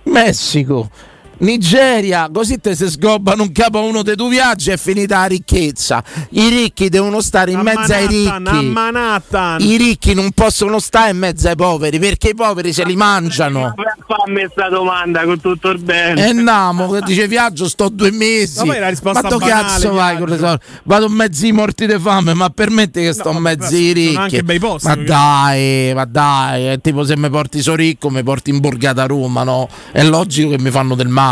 [0.05, 0.91] Messico.
[1.39, 5.27] Nigeria, così te se sgobbano un capo a uno dei tuoi viaggi è finita la
[5.27, 6.03] ricchezza.
[6.31, 8.67] I ricchi devono stare in A mezzo ai ricchi.
[8.67, 9.61] Manhattan.
[9.61, 13.75] I ricchi non possono stare in mezzo ai poveri perché i poveri se li mangiano.
[14.07, 16.29] Fammi questa domanda con tutto il bene.
[16.29, 18.59] E namo, che dice viaggio, sto due mesi.
[18.59, 20.63] Ma poi la risposta ma tu banale, cazzo vai con le soldi?
[20.85, 24.17] Vado mezzi morti di fame, ma permetti che sto vabbè, mezzi ricchi.
[24.17, 28.11] anche bei posti, ma perché- dai, ma dai, è tipo se mi porti so ricco,
[28.11, 29.69] mi porti in borgata a Roma, no?
[29.91, 31.23] È logico che mi fanno del male.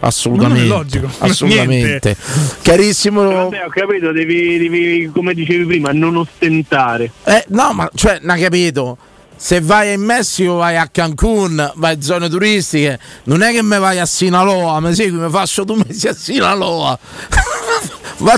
[0.00, 0.62] Assolutamente.
[0.62, 1.74] Non è logico, Assolutamente.
[1.86, 2.16] niente.
[2.62, 3.22] Carissimo.
[3.24, 7.10] Vabbè, ho capito, devi, devi, come dicevi prima, non ostentare.
[7.24, 8.96] Eh, no, ma cioè, non capito.
[9.40, 13.78] Se vai in Messico, vai a Cancun, vai in zone turistiche, non è che mi
[13.78, 16.98] vai a Sinaloa, mi segui, mi faccio due mesi a Sinaloa.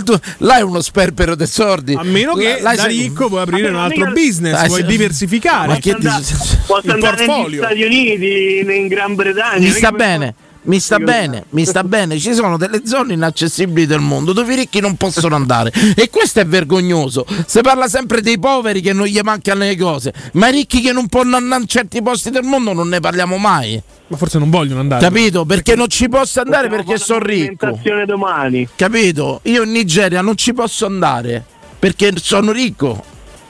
[0.04, 1.94] Tu, là è uno sperpero dei sordi.
[1.94, 4.80] A meno che Là- da sei- ricco puoi aprire un altro mica- business, Dai, puoi
[4.80, 5.68] se- diversificare.
[5.68, 7.56] Ma che Posso andare- dici- Posso Il andare negli.
[7.56, 9.58] Stati Uniti, in Gran Bretagna.
[9.58, 12.18] Mi sta bene, mi sta bene, mi sta bene.
[12.18, 15.72] Ci sono delle zone inaccessibili del mondo dove i ricchi non possono andare.
[15.96, 17.24] E questo è vergognoso.
[17.46, 20.92] Si parla sempre dei poveri che non gli mancano le cose, ma i ricchi che
[20.92, 23.80] non possono andare in certi posti del mondo non ne parliamo mai.
[24.08, 25.02] Ma forse non vogliono andare.
[25.02, 25.44] Capito?
[25.44, 27.78] Perché non ci posso andare Possiamo perché sono ricco.
[28.06, 28.68] domani.
[28.74, 29.40] Capito?
[29.44, 31.44] Io in Nigeria non ci posso andare
[31.78, 33.02] perché sono ricco.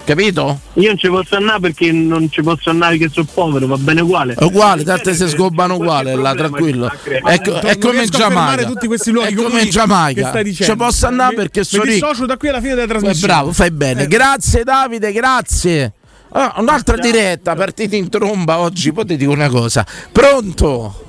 [0.04, 0.60] Capito?
[0.74, 4.00] Io non ci posso andare perché non ci posso andare che sono povero, va bene
[4.00, 4.34] uguale.
[4.34, 6.90] È uguale, tante se sgobbano uguale, là, tranquillo.
[7.24, 8.64] Ecco, è come in Giamaica.
[8.64, 10.42] tutti questi luoghi È come in Giamaica.
[10.52, 11.94] Ci posso andare Mi- perché mi sono ricco.
[12.06, 13.32] dissocio da qui alla fine della Eh, trasmissione.
[13.32, 14.02] bravo, fai bene.
[14.02, 15.92] Eh, Grazie Davide, grazie.
[16.32, 18.92] Ah, un'altra diretta, partita in tromba oggi.
[18.92, 19.84] Poi ti dico una cosa.
[20.10, 21.04] Pronto?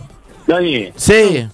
[0.46, 1.48] Dai, Sì,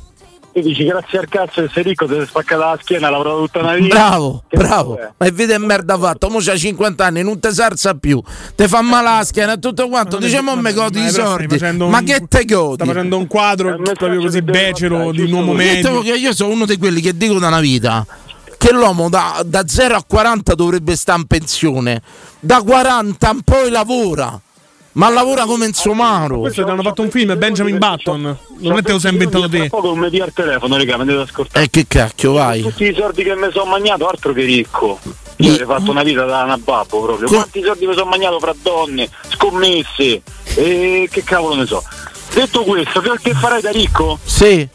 [0.61, 3.59] tu dici grazie al cazzo che sei ricco, ti sei spaccata la schiena, lavorato tutta
[3.59, 3.95] una vita.
[3.95, 4.97] bravo, Che bravo.
[4.97, 5.09] è?
[5.17, 6.29] Ma è vita e merda fatta.
[6.29, 8.21] Mo c'ha 50 anni, non ti sarza più.
[8.55, 10.17] Ti fa male la schiena e tutto quanto.
[10.17, 11.57] Diciamo me godi ma i sordi.
[11.59, 12.75] Ma un- che te godi?
[12.75, 16.01] Sta facendo un quadro proprio così becero di un uomo medio.
[16.01, 18.05] che io sono uno di quelli che dico da una vita
[18.57, 22.01] che l'uomo da, da 0 a 40 dovrebbe stare in pensione,
[22.39, 24.39] da 40 in poi lavora,
[24.97, 26.39] ma lavora come in somaro.
[26.39, 28.37] Questo ti hanno fatto un film, Benjamin Button.
[28.59, 29.69] Non è te lo sei inventato te.
[29.69, 31.65] Poco non mi dia il telefono, raga, mi devo ascoltare.
[31.65, 32.61] E che cacchio vai?
[32.61, 34.99] Tutti i soldi che mi sono mangiato, altro che ricco.
[35.37, 37.27] Io avrei fatto una vita da una babbo proprio.
[37.27, 40.21] Quanti soldi mi sono mangiato fra donne, scommesse
[40.55, 41.83] e che cavolo ne so.
[42.33, 44.17] Detto questo, che, che farai da ricco?
[44.23, 44.67] Sì,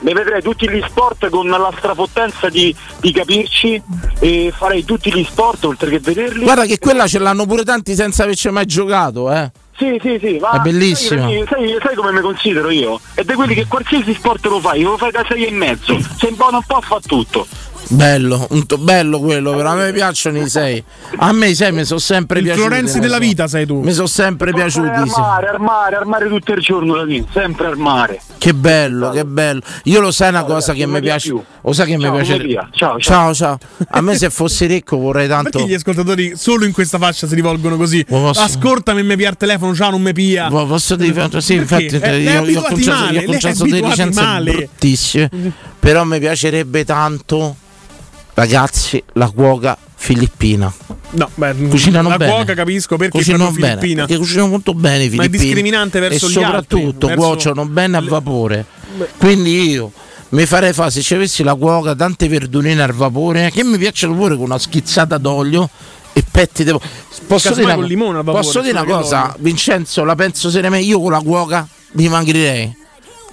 [0.00, 3.82] Mi vedrei tutti gli sport con la strapottenza di, di capirci
[4.18, 6.44] e farei tutti gli sport oltre che vederli.
[6.44, 9.50] guarda che quella ce l'hanno pure tanti senza averci mai giocato, eh.
[9.76, 11.22] Sì, sì, sì, ma È bellissima.
[11.22, 13.00] Sai, sai- sai come mi considero io?
[13.14, 15.98] È di quelli che qualsiasi sport lo fai, lo fai da sei e mezzo.
[16.18, 17.46] Sei buono un po' fa tutto.
[17.88, 20.82] Bello, un to- bello quello, però a me piacciono i sei.
[21.16, 22.66] A me i sei mi sono sempre Il piaciuti.
[22.66, 23.20] Florenzi della so.
[23.20, 23.80] vita sei tu.
[23.80, 25.08] Mi sono sempre piaciuti.
[25.08, 25.14] sì.
[25.20, 28.20] Armare, armare, armare tutto il giorno da lì, sempre armare.
[28.38, 29.60] Che bello, che bello.
[29.84, 31.28] Io lo sai una cosa che non mi mi piace.
[31.28, 31.42] più.
[31.60, 32.36] Lo sai che mi Ciao, piace.
[32.36, 32.68] Maria.
[32.72, 33.58] Ciao, ciao, ciao.
[33.88, 35.50] A me se fossi ricco vorrei tanto.
[35.50, 38.04] Perché gli ascoltatori solo in questa fascia si rivolgono così?
[38.04, 40.48] Posso- Ascoltami, mi pia il telefono, ciao, non mi pia.
[40.50, 41.84] Ma Posso dire, sì, Perché?
[41.84, 45.30] infatti, Eh, io, ho male, io ho conciato delle licenze bruttissime.
[45.78, 47.56] Però mi piacerebbe tanto,
[48.34, 50.72] ragazzi, la cuoca filippina.
[51.10, 52.32] No, beh, Cucinano la bene.
[52.32, 54.04] cuoca capisco perché Cucinano bene, filippina.
[54.06, 55.42] perché cucinano molto bene i Ma è filippini.
[55.44, 58.64] discriminante verso e gli altri, soprattutto verso- cuociono bene a vapore.
[59.18, 59.92] Quindi io
[60.30, 64.14] mi farei fare se ci avessi la cuoca, tante verdurine al vapore, che mi piacciono
[64.14, 65.68] pure con una schizzata d'olio
[66.14, 66.78] e petti de...
[67.26, 69.34] Posso dire, una, limone vapore, posso dire una cosa.
[69.38, 72.76] Vincenzo, la penso seriamente, io con la cuoca dimagrirei.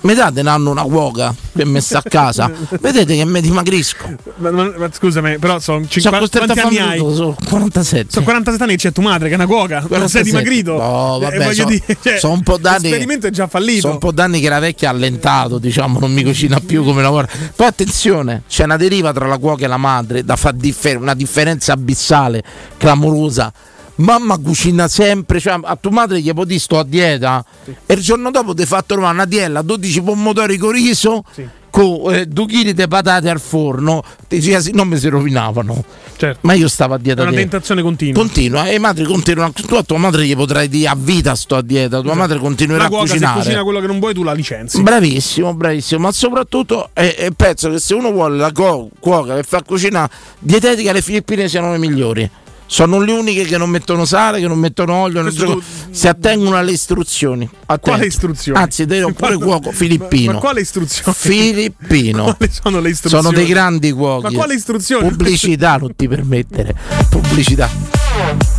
[0.01, 2.49] Mi date un anno una cuoca per me sta a casa?
[2.79, 4.09] Vedete che mi dimagrisco.
[4.37, 6.97] Ma, ma- ma scusami, però sono Sono 50 costretto a quanti anni hai?
[7.15, 8.05] sono 47.
[8.09, 9.79] Sono 47 anni e c'è tua madre che è una cuoca.
[9.89, 10.23] Non sei 47.
[10.23, 10.77] dimagrito.
[10.77, 12.83] No, Eh, vabbè, voglio so- dire, cioè, sono un po' d'anni.
[12.83, 13.81] L'esperimento è già fallito.
[13.81, 17.01] Sono un po' d'anni che la vecchia ha allentato, diciamo, non mi cucina più come
[17.01, 17.27] lavora.
[17.53, 21.13] Poi attenzione, c'è una deriva tra la cuoca e la madre, da far differ- una
[21.13, 22.41] differenza abissale,
[22.77, 23.51] clamorosa.
[23.99, 27.43] Mamma cucina sempre, cioè a tua madre gli può dire sto a dieta
[27.85, 31.23] e il giorno dopo ti fa trovare una diella, 12 pomodori con riso,
[31.69, 35.09] con eh, due chili di patate al forno, ti dici, "Ah, sì, non mi si
[35.09, 35.83] rovinavano.
[36.15, 36.39] Certo.
[36.43, 37.21] Ma io stavo a È dieta.
[37.23, 37.37] una te.
[37.37, 38.21] tentazione continua.
[38.21, 39.51] Continua, e madre continua.
[39.53, 42.83] Tu a tua madre gli potrai dire a vita sto a dieta, tua madre continuerà
[42.83, 43.41] la a cuoca se cucinare.
[43.41, 44.81] cucina quello che non vuoi tu la licenzi.
[44.81, 49.61] Bravissimo, bravissimo, ma soprattutto eh, eh, penso che se uno vuole la cuoca che fa
[49.61, 50.09] cucina
[50.39, 52.29] dietetica, le Filippine siano le migliori.
[52.71, 56.55] Sono le uniche che non mettono sale, che non mettono olio, non gioco- si attengono
[56.55, 57.49] alle istruzioni.
[57.65, 57.89] Attento.
[57.89, 58.59] Quale istruzioni?
[58.59, 60.33] Anzi, ho pure Quando- cuoco filippino.
[60.33, 61.13] Ma, quale istruzione?
[61.17, 62.35] Filippino.
[62.37, 63.23] Quali sono le istruzioni?
[63.23, 64.23] Sono dei grandi cuochi.
[64.25, 65.09] Ma quale istruzioni?
[65.09, 66.75] Pubblicità, non ti permettere.
[67.09, 68.58] Pubblicità.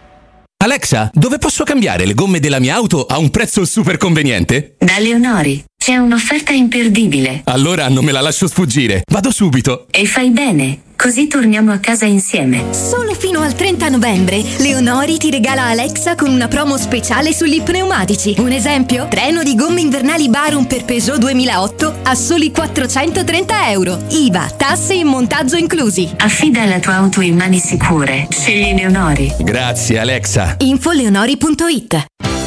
[0.61, 4.75] Alexa, dove posso cambiare le gomme della mia auto a un prezzo super conveniente?
[4.77, 7.41] Da Leonori c'è un'offerta imperdibile.
[7.45, 9.01] Allora non me la lascio sfuggire.
[9.11, 9.87] Vado subito.
[9.89, 12.65] E fai bene, così torniamo a casa insieme.
[12.71, 18.35] Solo fino al 30 novembre, Leonori ti regala Alexa con una promo speciale sugli pneumatici.
[18.37, 19.07] Un esempio?
[19.09, 24.03] Treno di gomme invernali Barum per Peugeot 2008 a soli 430 euro.
[24.09, 26.07] IVA, tasse e montaggio inclusi.
[26.17, 28.27] Affida la tua auto in mani sicure.
[28.29, 29.33] Scegli Leonori.
[29.39, 30.57] Grazie Alexa.
[30.59, 32.05] Infoleonori.it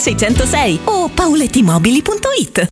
[0.00, 2.68] 606 o paulettimobili.it.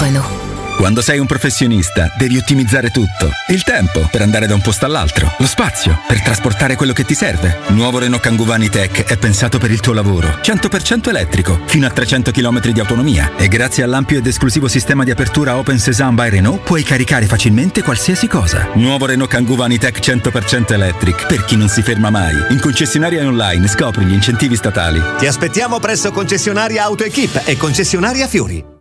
[0.00, 0.35] Renault.
[0.76, 3.30] Quando sei un professionista devi ottimizzare tutto.
[3.48, 7.14] Il tempo per andare da un posto all'altro, lo spazio per trasportare quello che ti
[7.14, 7.60] serve.
[7.68, 10.38] Nuovo Renault Kangoo Vanitech è pensato per il tuo lavoro.
[10.42, 15.10] 100% elettrico, fino a 300 km di autonomia e grazie all'ampio ed esclusivo sistema di
[15.10, 18.68] apertura Open Sesame by Renault puoi caricare facilmente qualsiasi cosa.
[18.74, 22.34] Nuovo Renault Kangoo Vanitech 100% electric per chi non si ferma mai.
[22.50, 25.02] In concessionaria online scopri gli incentivi statali.
[25.18, 28.75] Ti aspettiamo presso concessionaria AutoEquip e concessionaria Fiori.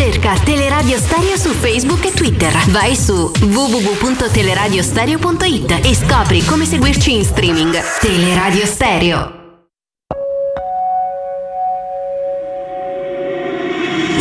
[0.00, 2.50] Cerca Teleradio Stereo su Facebook e Twitter.
[2.68, 7.78] Vai su www.teleradiostereo.it e scopri come seguirci in streaming.
[8.00, 9.30] Teleradio Stereo.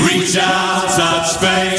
[0.05, 1.78] Reach out, touch faith.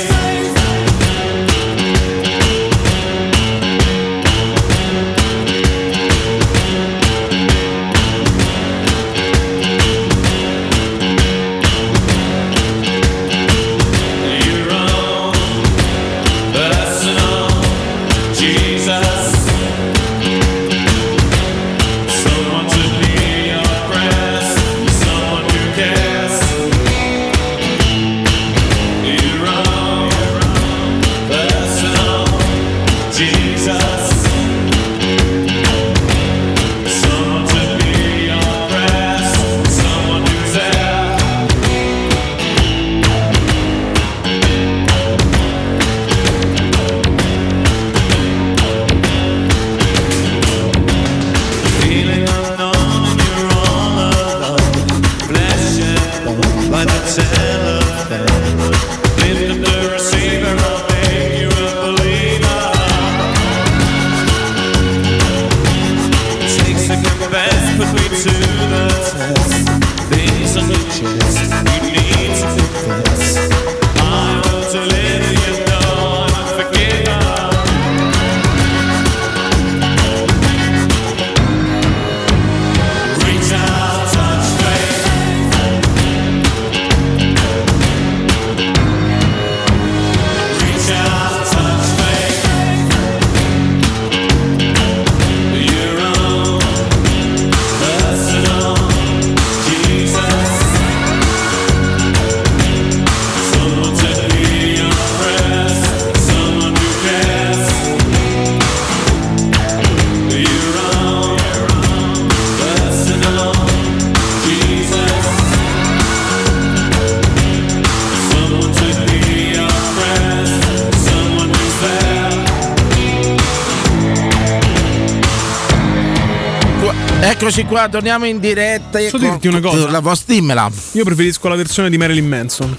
[127.50, 129.00] Eccoci qua, torniamo in diretta.
[129.00, 129.90] Posso dirti una cosa?
[129.90, 130.70] La posso dimmela.
[130.92, 132.76] Io preferisco la versione di Marilyn Manson.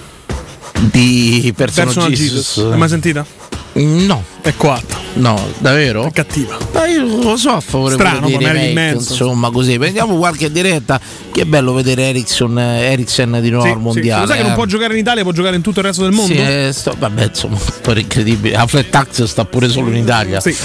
[0.80, 2.55] Di Personal, Personal Jesus.
[2.55, 2.69] Jesus.
[2.69, 3.26] L'hai mai sentita?
[3.74, 4.24] No.
[4.39, 4.91] È coatta.
[5.14, 6.05] No, davvero?
[6.05, 6.57] È cattiva.
[6.74, 8.95] Ma io lo so a favore Strano, di remake, Manson.
[9.12, 9.78] insomma così.
[9.78, 10.99] Prendiamo qualche diretta.
[11.32, 13.82] Che bello vedere Ericsson, Eriksen di nuovo Sì, al sì.
[13.84, 14.22] mondiale.
[14.22, 14.55] Lo sai che non eh.
[14.55, 16.34] può giocare in Italia, può giocare in tutto il resto del mondo?
[16.34, 18.55] Sì, eh, sto- vabbè, insomma, un po' incredibile.
[18.55, 20.39] La flat tax sta pure solo in Italia.
[20.39, 20.55] Sì.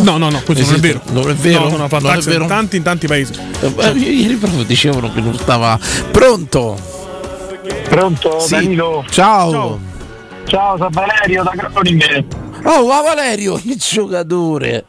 [0.00, 1.00] No, no, no, questo non è vero.
[1.10, 1.68] Non è vero.
[1.68, 2.42] No, no, no, è tax vero?
[2.42, 3.32] in tanti, in tanti paesi.
[3.60, 5.78] Eh, Ieri proprio dicevano che non stava
[6.10, 6.78] pronto.
[7.88, 8.50] Pronto, Sì.
[8.50, 9.04] Danilo?
[9.10, 9.50] Ciao.
[9.50, 9.78] Ciao,
[10.46, 12.26] Ciao sono Valerio da Groningen.
[12.64, 14.84] Oh, ma Valerio, che giocatore.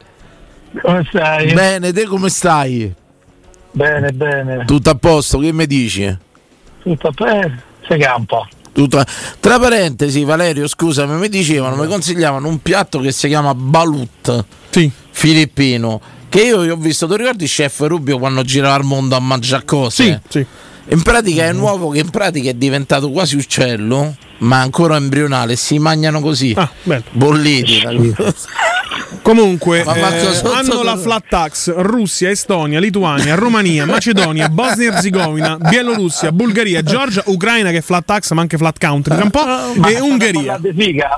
[0.82, 1.54] Come stai?
[1.54, 2.94] Bene, te come stai?
[3.72, 4.66] Bene, bene.
[4.66, 6.18] Tutto a posto, che mi dici?
[6.82, 7.62] Tutto bene?
[7.88, 8.48] Si campa.
[8.72, 9.04] Tutto-
[9.40, 14.46] Tra parentesi, Valerio, scusami, mi dicevano, mi consigliavano un piatto che si chiama balut
[15.12, 16.00] filippino.
[16.30, 20.22] Che io ho visto, ti ricordi Chef Rubio quando girava al mondo a mangiare cose?
[20.30, 20.46] Sì, sì.
[20.92, 25.78] In pratica è nuovo che in pratica è diventato quasi uccello, ma ancora embrionale, si
[25.78, 26.54] mangiano così.
[26.58, 26.70] Ah.
[27.12, 27.82] Bolliti.
[29.22, 34.94] Comunque, Ma eh, sotto- hanno la flat tax Russia, Estonia, Lituania, Romania, Macedonia, Bosnia e
[34.96, 39.30] Herzegovina, Bielorussia, Bulgaria, Georgia, Ucraina che è flat tax ma anche flat country tra un
[39.30, 40.60] po' e Ungheria.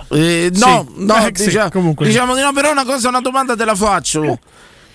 [0.10, 1.06] Eh, no, Sì.
[1.06, 2.06] no, Eh, sì, diciamo, comunque.
[2.08, 4.40] diciamo di no, però una cosa, una domanda te la faccio.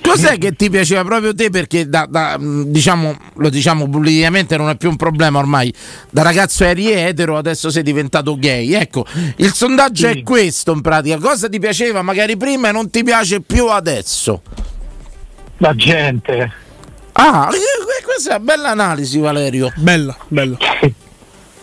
[0.03, 1.51] Cos'è che ti piaceva proprio te?
[1.51, 5.73] Perché da, da, mh, diciamo, lo diciamo pubblicamente, non è più un problema ormai.
[6.11, 8.73] Da ragazzo eri etero, adesso sei diventato gay.
[8.73, 9.05] Ecco,
[9.37, 11.19] il sondaggio è questo in pratica.
[11.19, 14.43] Cosa ti piaceva magari prima e non ti piace più adesso?
[15.59, 16.53] La gente.
[17.13, 19.73] Ah, eh, questa è una bella analisi, Valerio.
[19.77, 20.57] Bella, bella.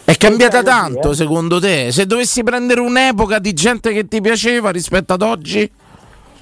[0.05, 1.91] È cambiata tanto secondo te?
[1.91, 5.69] Se dovessi prendere un'epoca di gente che ti piaceva rispetto ad oggi?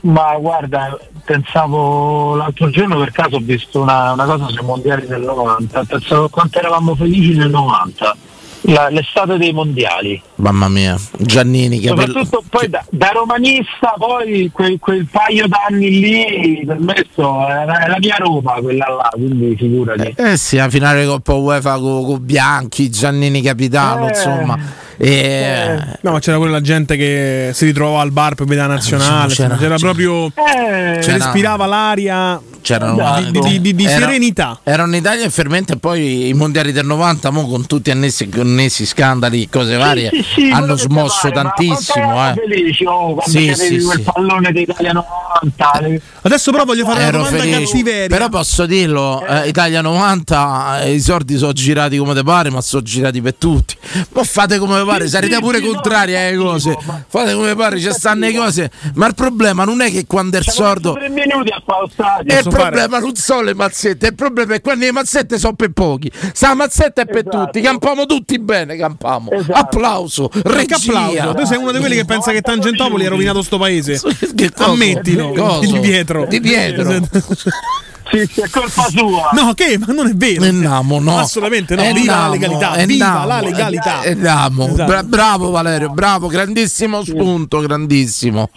[0.02, 5.22] Ma guarda, pensavo l'altro giorno per caso ho visto una, una cosa sui mondiali del
[5.22, 8.16] 90, pensavo quanto eravamo felici nel 90,
[8.62, 10.20] La- l'estate dei mondiali.
[10.36, 12.08] Mamma mia, Giannini, capello.
[12.24, 17.66] Soprattutto poi da, da romanista, poi quel, quel paio d'anni lì, per me sto- è
[17.66, 20.14] la, è la mia Roma quella là, quindi figurati.
[20.18, 24.10] Eh sì, la finale Coppa UEFA con Bianchi, Giannini capitano, Eh.
[24.10, 24.58] insomma.
[25.04, 25.78] E...
[26.02, 29.34] No, ma c'era pure la gente che si ritrovava al bar per vedere la nazionale.
[29.34, 30.28] C'era- C'era, c'era- proprio.
[30.28, 34.60] Eh, C'era- respirava l'aria C'erano di, di- di- di Era- serenità.
[34.64, 38.86] Erano Italia e fermento e poi i mondiali del 90, mo con tutti annessi connessi
[38.86, 42.30] scandali, cose varie, Sì, sì, hanno quello che smosso ma tantissimo.
[42.30, 42.34] Eh.
[42.36, 44.04] felici, oh, quando Sì, sì, quel sì.
[44.04, 45.80] pallone d'Italia 90.
[45.82, 47.60] le- Adesso però voglio fare una Ero domanda felice.
[47.64, 48.08] cattiveria.
[48.08, 52.62] Però posso dirlo, eh, Italia 90, eh, i soldi sono girati come te pare, ma
[52.62, 53.76] sono girati per tutti.
[54.14, 56.78] Ma fate come pare, sarete pure contrari alle cose.
[57.08, 58.72] Fate come pare, ci stanno le cose.
[58.96, 60.98] Ma il problema non è che quando è il sordo.
[60.98, 65.70] E il problema non sono le mazzette, il problema è quando le mazzette sono per
[65.72, 66.12] pochi.
[66.34, 67.46] Sta mazzetta è per Esatto.
[67.46, 69.30] tutti, campiamo tutti bene, campiamo.
[69.52, 70.76] Applauso, Perché regia.
[70.76, 71.34] applauso?
[71.36, 74.00] Tu sei uno di quelli che pensa che Tangentopoli ha rovinato sto paese.
[74.36, 74.52] Che?
[74.58, 75.60] Ammettilo.
[75.62, 76.26] Di Pietro.
[76.26, 77.00] Di Pietro.
[78.12, 79.30] Sì, sì, è colpa sua.
[79.34, 79.78] No, che?
[79.78, 80.44] Ma non è vero.
[80.44, 81.18] Enamo, no.
[81.18, 81.92] Assolutamente no.
[81.94, 82.76] Viva la legalità.
[82.76, 84.04] Enamo, Viva la legalità.
[84.04, 84.66] Enamo.
[84.68, 84.84] Esatto.
[84.86, 88.50] Bra- bravo Valerio, bravo, grandissimo spunto, grandissimo.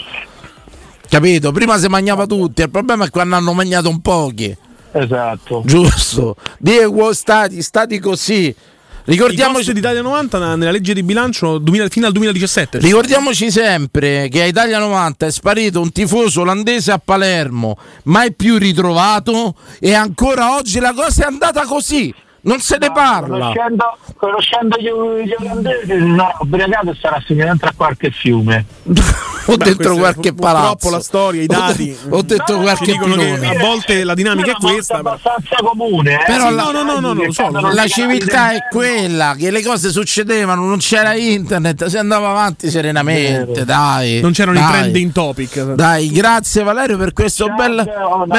[1.09, 1.53] Capito?
[1.53, 4.57] Prima si mangiava tutti, il problema è quando hanno mangiato un pochi.
[4.93, 5.63] Esatto.
[5.65, 6.37] Giusto.
[6.59, 8.55] Diego stati, stati così.
[9.07, 12.79] Ricordiamoci costi d'Italia 90 na- nella legge di bilancio 2000 fino al 2017.
[12.79, 18.57] Ricordiamoci sempre che a Italia 90 è sparito un tifoso olandese a Palermo, mai più
[18.57, 22.15] ritrovato e ancora oggi la cosa è andata così.
[22.45, 23.39] Non se ne parla.
[23.39, 28.65] Conoscendo, conoscendo gli, gli olandesi, no, ubriacato e sarà finito dentro a qualche fiume.
[29.47, 30.91] Ho Beh, è qualche pur- purtroppo palazzo.
[30.91, 31.95] la storia, i dati.
[32.09, 33.47] Ho detto Ci qualche pilone.
[33.47, 34.95] a volte la dinamica è questa.
[34.95, 36.15] È abbastanza comune.
[36.15, 36.25] Eh?
[36.25, 37.51] Però Sì, la- no, no, no, no, no, lo so.
[37.51, 43.67] La civiltà è quella che le cose succedevano, non c'era internet, si andava avanti serenamente,
[43.67, 44.21] dai.
[44.23, 44.67] Non c'erano dai.
[44.67, 45.61] i trending topic.
[45.75, 47.85] Dai, grazie Valerio per questo bella,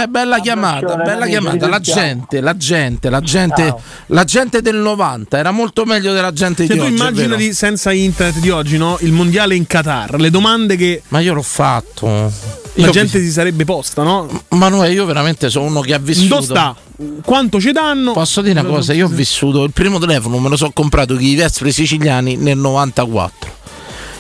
[0.10, 1.68] bella chiamata, bella chiamata.
[1.68, 3.82] La gente, la gente, la gente, Ciao.
[4.08, 6.94] La gente del 90 era molto meglio della gente Cioè, di tu oggi.
[6.94, 7.38] è immagina vero?
[7.38, 8.98] di, senza internet di oggi, no?
[9.02, 12.08] Il mondiale in Qatar, le domande che Ma io l'ho fatto.
[12.08, 14.44] la Io gente si sarebbe posta, no?
[14.50, 16.36] Manuele, io veramente sono uno che ha vissuto.
[16.36, 16.76] Dove sta?
[17.24, 18.14] Quanto ci danno?
[18.14, 18.94] Posso dire una cosa?
[18.94, 22.58] Io ho vissuto il primo telefono, me lo sono comprato con i Vespri siciliani nel
[22.58, 23.54] 94.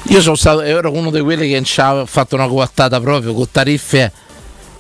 [0.09, 4.11] Io sono stato, ero uno di quelli che ha fatto una coattata proprio con tariffe.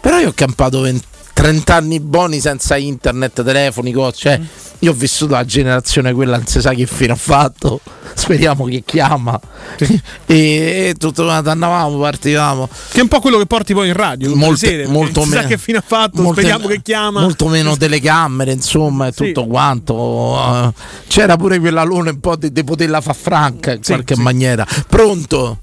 [0.01, 1.03] Però io ho campato 20
[1.45, 4.17] 30 anni buoni senza internet, telefoni, cose.
[4.17, 4.41] Cioè,
[4.79, 7.81] io ho vissuto la generazione quella, non si sa che fine ha fatto.
[8.15, 9.39] Speriamo che chiama.
[10.25, 12.67] e, e tutto quanto andavamo, partivamo.
[12.89, 14.35] Che è un po' quello che porti poi in radio.
[14.35, 17.21] Molte- sere, molto non si sa meno- che fine ha fatto, molte- speriamo che chiama.
[17.21, 19.25] Molto meno telecamere, insomma, e Sì.
[19.25, 20.73] tutto quanto.
[21.05, 24.65] c'era pure quell'alone un po' di, di poterla far franca in qualche maniera.
[24.89, 25.59] Pronto?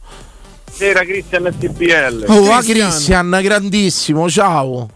[0.70, 2.24] Sera Cristian SPL.
[2.28, 4.88] Oh, ah, Cristian, grandissimo, ciao.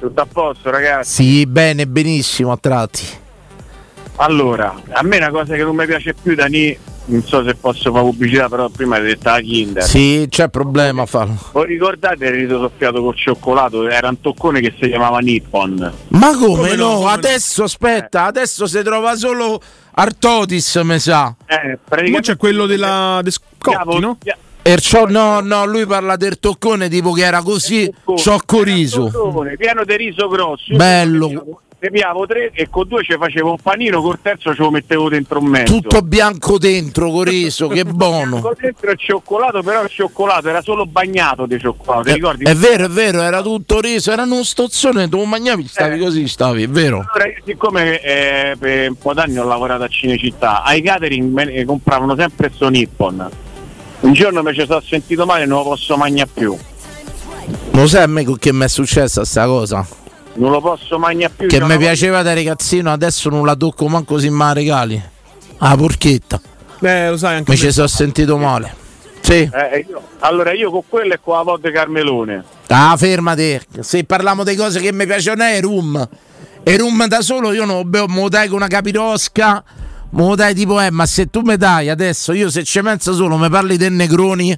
[0.00, 1.22] Tutto a posto ragazzi.
[1.22, 3.04] Sì, bene, benissimo a tratti.
[4.16, 6.76] Allora, a me una cosa che non mi piace più da Ni,
[7.06, 9.82] non so se posso fare pubblicità, però prima hai detto la Kinder.
[9.82, 11.36] Sì, c'è problema a farlo.
[11.52, 13.88] Voi ricordate il rito soffiato col cioccolato?
[13.88, 15.92] Era un toccone che si chiamava Nippon.
[16.08, 17.08] Ma come, Come no, come no.
[17.08, 19.60] adesso aspetta, adesso si trova solo
[19.92, 21.34] Artotis, mi sa.
[21.46, 21.78] Eh,
[22.10, 24.18] Mo c'è quello della De Scotti, no?
[24.62, 29.10] Perciò no, no, lui parla del toccone tipo che era così, ciocco riso.
[29.56, 30.76] Pieno di riso grosso.
[30.76, 31.62] Bello.
[31.82, 35.08] Ne piavo tre e con due ci facevo un panino, col terzo ce lo mettevo
[35.08, 35.72] dentro in mezzo.
[35.72, 38.40] Tutto bianco dentro, con riso, che buono.
[38.40, 42.44] Con dentro il cioccolato, però il cioccolato era solo bagnato di cioccolato, ti ricordi?
[42.44, 46.64] È vero, è vero, era tutto riso, era uno stozzone, tu mangiavi, stavi così, stavi,
[46.64, 47.02] è vero.
[47.14, 51.46] Allora, io siccome eh, per un po' d'anni ho lavorato a Cinecittà, ai catering me
[51.46, 53.48] ne compravano sempre sto Nippon.
[54.00, 56.56] Un giorno mi ci sono sentito male e non lo posso mangiare più.
[57.72, 59.86] Lo sai a me che mi è successa sta cosa?
[60.34, 61.48] Non lo posso mangiare più.
[61.48, 65.02] Che mi piaceva da ragazzino, adesso non la tocco manco me la regali.
[65.58, 66.40] Ah, porchetta.
[66.78, 68.74] Beh, lo sai anche Mi ci sono sentito male.
[69.20, 69.48] Sì.
[69.52, 72.42] Eh, io- allora io con quello e con la vodka carmelone.
[72.68, 73.60] Ah, fermati.
[73.80, 76.08] Se parliamo di cose che mi piacciono è rum.
[76.62, 79.62] E rum da solo io non lo bevo, me lo dai con una capirosca.
[80.12, 83.14] Me lo dai tipo, eh, ma se tu mi dai adesso, io se ci penso
[83.14, 84.56] solo, mi parli del Negroni,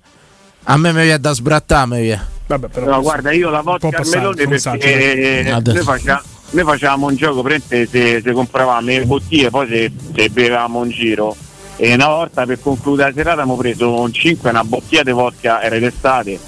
[0.65, 2.27] a me mi viene da sbrattare, mi viene.
[2.47, 2.87] Vabbè, però.
[2.91, 5.71] No, guarda, io la vodka carmelone messaggio, perché dai.
[5.71, 9.93] eh, noi, faccia- noi facevamo un gioco, prende, se, se compravamo le bottiglie, poi se,
[10.15, 11.37] se bevevamo in giro.
[11.77, 15.61] E una volta per concludere la serata abbiamo preso un 5, una bottiglia di vodka,
[15.63, 16.39] era d'estate,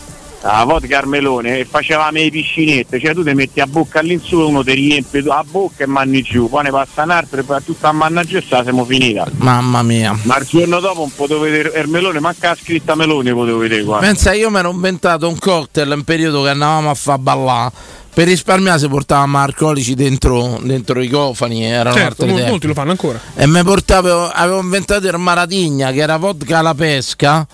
[0.45, 4.45] la vodka carmelone e facevamo le piscinette, cioè tu ti metti a bocca all'insù e
[4.45, 7.45] uno ti riempie tu- a bocca e manni giù, poi ne passa un altro e
[7.45, 9.27] poi tutta a manna giù e se la siamo finita.
[9.37, 10.15] Mamma mia.
[10.25, 13.85] Ma il giorno dopo un potevo vedere il melone, manca la scritta melone potevo vedere
[13.85, 13.99] qua.
[14.01, 17.73] Pensa, io mi ero inventato un cocktail in periodo che andavamo a far ballare.
[18.15, 22.43] Per risparmiare si portavamo alcolici dentro, dentro i cofani, erano Certo, tempi.
[22.43, 23.19] molti lo fanno ancora.
[23.35, 27.45] E mi portavo, avevo inventato il Maradigna, che era vodka alla pesca,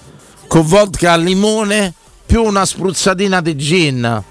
[0.49, 1.95] con vodka al limone,
[2.31, 4.23] più una spruzzatina di gin.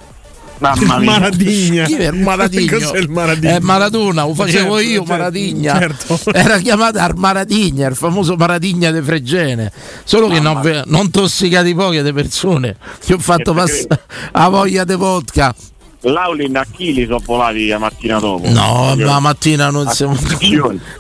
[0.60, 1.12] Mamma mia.
[1.12, 1.84] Maradigna.
[1.86, 2.80] Chi era il Maradigno?
[2.80, 3.56] Cos'è il Maradigno?
[3.56, 5.80] Eh, Maradona, lo facevo Certo, io, certo, Maradigna.
[5.80, 6.20] certo.
[6.32, 9.72] Era chiamata al Maradigna, il famoso Maradigna di Fregene.
[10.06, 12.78] Solo che non, non tossicati poche le persone.
[13.04, 15.54] Ti ho fatto passare la voglia di vodka.
[16.02, 18.48] L'aulin a chili sono volati la mattina dopo.
[18.50, 20.16] No, la mattina non siamo.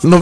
[0.01, 0.21] Non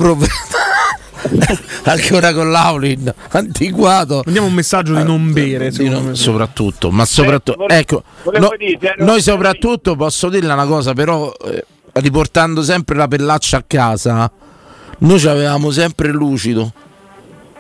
[1.27, 1.57] proprio.
[1.83, 4.21] Ancora con l'Aulin antiquato.
[4.25, 6.15] Mandiamo un messaggio di non bere, secondo me.
[6.15, 8.03] Soprattutto, ma soprattutto, volevo- ecco,
[8.39, 13.63] no- dire, noi soprattutto posso dirle una cosa, però eh, riportando sempre la pellaccia a
[13.65, 14.31] casa,
[14.99, 16.71] noi ci avevamo sempre il lucido.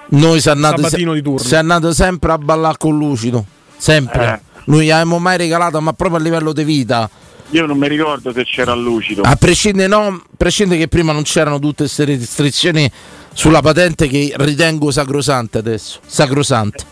[0.09, 1.39] Noi si è andato, Sabatino di turno.
[1.39, 3.45] si è andato sempre a ballare con lucido,
[3.75, 4.25] sempre.
[4.25, 4.39] Eh.
[4.65, 7.09] Non gli avevamo mai regalato, ma proprio a livello di vita.
[7.51, 9.21] Io non mi ricordo se c'era il lucido.
[9.21, 12.89] A prescindere, no, a prescindere che prima non c'erano tutte queste restrizioni
[13.37, 15.99] sulla patente che ritengo sacrosante adesso.
[16.03, 16.83] Sacrosante.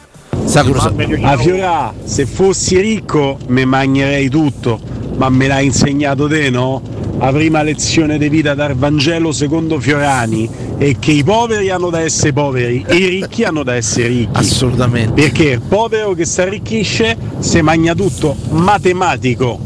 [0.45, 1.19] Sacrosante.
[1.23, 4.79] A Fiorà, se fossi ricco mi mangerei tutto,
[5.17, 6.83] ma me l'hai insegnato te, no?
[7.17, 12.01] La prima lezione di vita dal Vangelo secondo Fiorani è che i poveri hanno da
[12.01, 14.37] essere poveri e i ricchi hanno da essere ricchi.
[14.37, 15.19] Assolutamente.
[15.19, 19.59] Perché il povero che si arricchisce si mangia tutto matematico.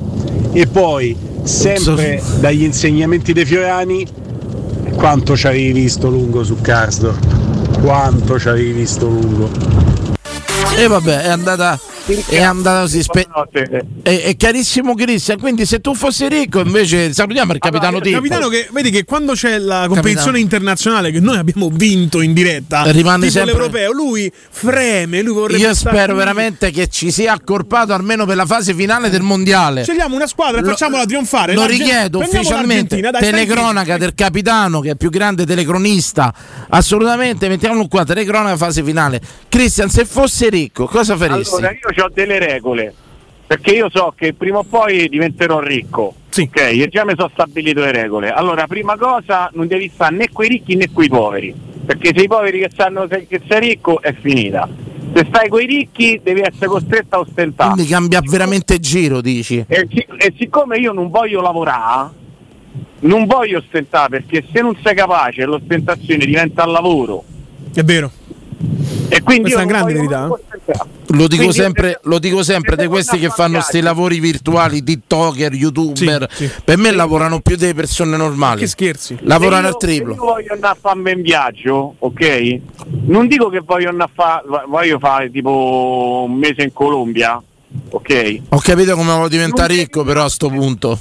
[0.54, 1.14] E poi,
[1.44, 4.08] sempre dagli insegnamenti dei Fiorani,
[4.96, 7.80] quanto ci avevi visto lungo su Karsdorp?
[7.82, 9.50] Quanto ci avevi visto lungo?
[10.76, 11.80] E vabbè, è andata.
[12.28, 13.04] È andata così.
[13.04, 13.28] spe-
[14.02, 15.40] è, è carissimo Cristian.
[15.40, 18.16] Quindi, se tu fossi ricco, invece salutiamo il capitano Il Tippo.
[18.18, 20.38] capitano che vedi che quando c'è la competizione Capitano.
[20.38, 25.60] internazionale che noi abbiamo vinto in diretta, Rimane tipo sempre- l'europeo, lui freme, lui vorrebbe
[25.62, 26.16] Io spero qui.
[26.16, 29.84] veramente che ci sia accorpato almeno per la fase finale del mondiale.
[29.84, 31.54] Scegliamo una squadra e facciamola trionfare.
[31.54, 33.00] Lo richiedo ufficialmente.
[33.00, 36.34] dai, telecronaca del capitano, che è il più grande telecronista.
[36.70, 38.04] Assolutamente, mettiamolo qua.
[38.04, 39.22] Telecronaca fase finale.
[39.48, 41.56] Cristian, se fossi ricco, cosa faresti?
[41.56, 42.94] Allora, io ho delle regole.
[43.46, 46.14] Perché io so che prima o poi diventerò ricco.
[46.38, 48.30] Ok, e già mi sono stabilito le regole.
[48.30, 51.54] Allora, prima cosa, non devi stare né quei ricchi né quei poveri.
[51.86, 54.70] Perché se i poveri che sanno che sei ricco è finita.
[55.16, 57.72] Se stai coi ricchi devi essere costretto a ostentare.
[57.72, 59.66] Quindi cambia veramente giro, dici?
[59.68, 62.12] E, e siccome io non voglio lavorare,
[63.00, 67.24] non voglio ostentare perché se non sei capace l'ostentazione diventa lavoro.
[67.74, 68.12] È vero.
[69.10, 70.28] E quindi Questa è io una grande verità.
[71.12, 75.54] Lo dico Quindi sempre, lo dico sempre di questi che fanno questi lavori virtuali, TikToker,
[75.54, 76.30] YouTuber.
[76.64, 78.60] Per me lavorano più delle persone normali.
[78.62, 79.18] Che scherzi.
[79.22, 80.14] Lavorano Se al io- triplo.
[80.14, 82.60] Se io voglio andare a farmi in viaggio, ok?
[83.06, 87.42] Non dico che voglio andare a fare, voglio fare tipo un mese in Colombia,
[87.90, 88.40] ok?
[88.50, 91.00] Ho capito come voglio diventare ricco, però a sto punto.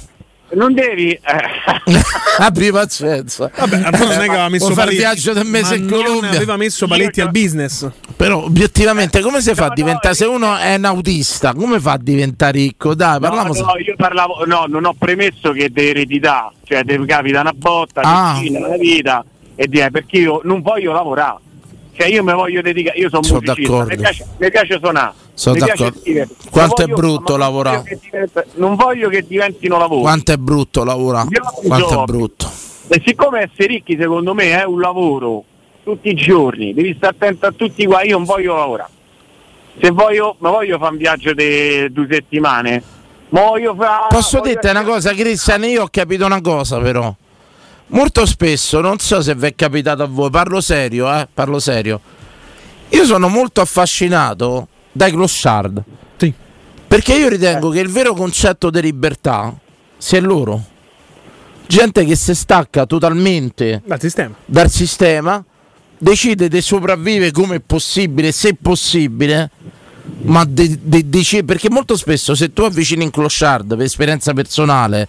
[0.51, 1.11] Non devi...
[1.11, 1.21] eh,
[2.39, 3.51] Abbi pazienza.
[3.55, 4.97] Vabbè, non è che aveva messo fare il paletti.
[4.97, 6.29] viaggio del mese in Colombia.
[6.31, 7.87] aveva messo paletti al business.
[8.15, 11.97] Però obiettivamente come si fa a diventare se uno è un autista, come fa a
[11.99, 12.95] diventare ricco?
[12.95, 16.99] Dai, parliamo no, no, io parlavo, no, non ho premesso che di eredità, cioè ti
[17.05, 18.37] capita una botta, Ah.
[18.39, 19.23] ti la vita
[19.55, 21.37] e di- perché io non voglio lavorare.
[21.95, 23.95] Cioè io mi voglio dedicare, io sono Sono musicista, d'accordo.
[23.95, 25.13] mi piace, mi piace suonare.
[25.39, 26.01] Sono d'accordo.
[26.51, 27.77] Quanto è voglio- brutto ma non lavorare.
[27.77, 30.01] voglio che diventa- Non voglio che diventino lavoro.
[30.01, 31.29] Quanto è brutto lavorare.
[31.65, 32.11] Quanto è giochi.
[32.11, 32.51] brutto.
[32.89, 35.45] E siccome essere ricchi secondo me è un lavoro
[35.81, 38.89] tutti i giorni, devi stare attento a tutti qua, io non voglio lavorare.
[39.81, 42.83] Se voglio, ma voglio fare un viaggio di due settimane,
[43.29, 44.07] fare...
[44.09, 45.63] Posso dirti una cosa, Cristian?
[45.63, 47.15] Io ho capito una cosa, però.
[47.87, 52.01] Molto spesso, non so se vi è capitato a voi, parlo serio, eh, parlo serio.
[52.89, 55.83] Io sono molto affascinato dai clochard.
[56.17, 56.33] Sì.
[56.87, 59.55] Perché io ritengo che il vero concetto di libertà
[59.97, 60.63] sia loro.
[61.67, 64.33] Gente che si stacca totalmente Dal sistema.
[64.45, 65.43] dal sistema,
[65.99, 69.51] decide di sopravvivere come è possibile, se possibile,
[70.23, 75.07] ma de- de- dice- perché molto spesso se tu avvicini in clochard per esperienza personale,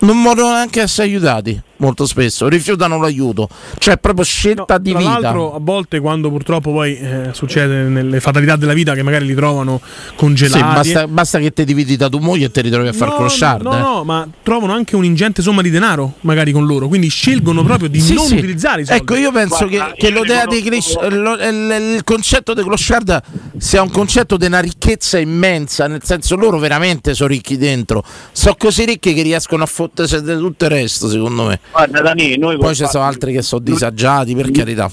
[0.00, 5.18] non vogliono neanche essere aiutati, molto spesso, rifiutano l'aiuto, cioè proprio scelta di Tra vita.
[5.20, 9.34] l'altro, a volte quando purtroppo poi eh, succede nelle fatalità della vita che magari li
[9.34, 9.80] trovano
[10.16, 10.58] congelati.
[10.88, 13.16] Sì, basta, basta che ti dividi da tua moglie e ti ritrovi a far No,
[13.16, 13.62] clochard.
[13.62, 13.78] No, eh.
[13.78, 18.00] no, ma trovano anche un'ingente somma di denaro magari con loro, quindi scelgono proprio di
[18.00, 18.34] Sì, non sì.
[18.34, 19.00] utilizzare i soldi.
[19.02, 23.20] Ecco, io penso che, che l'idea di clis- lo- il, il concetto di clochard
[23.58, 28.54] sia un concetto di una ricchezza immensa, nel senso loro veramente sono ricchi dentro, sono
[28.58, 31.60] così ricchi che riescono a fottersi di tutto il resto, secondo me.
[31.74, 34.88] Guarda Dani, noi Poi ci sono altri che sono disagiati, per carità.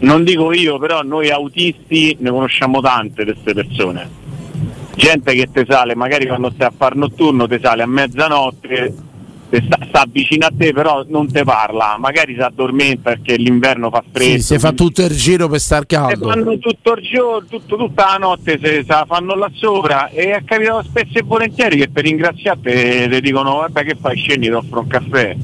[0.00, 4.08] Non dico io, però noi autisti ne conosciamo tante di queste persone.
[4.94, 8.94] Gente che te sale, magari quando stai a far notturno ti sale a mezzanotte,
[9.50, 13.90] te sta, sta vicino a te però non te parla, magari si addormenta perché l'inverno
[13.90, 14.32] fa freddo.
[14.36, 16.28] Sì, si fa tutto il giro per star E caldo.
[16.28, 20.30] fanno tutto il giorno, tutto- tutta la notte se, se la fanno là sopra e
[20.36, 24.52] è capitato spesso e volentieri che per ringraziarti ti dicono vabbè che fai scendi ti
[24.52, 25.36] offro un caffè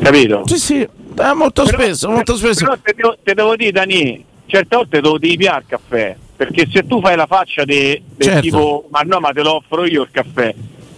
[0.00, 0.42] capito?
[0.46, 2.64] Sì sì, eh, molto spesso, molto spesso.
[2.64, 6.68] Però te devo, te devo dire Dani, certe volte devo devi piare il caffè, perché
[6.72, 8.40] se tu fai la faccia di Certo.
[8.40, 10.54] tipo ma no ma te lo offro io il caffè,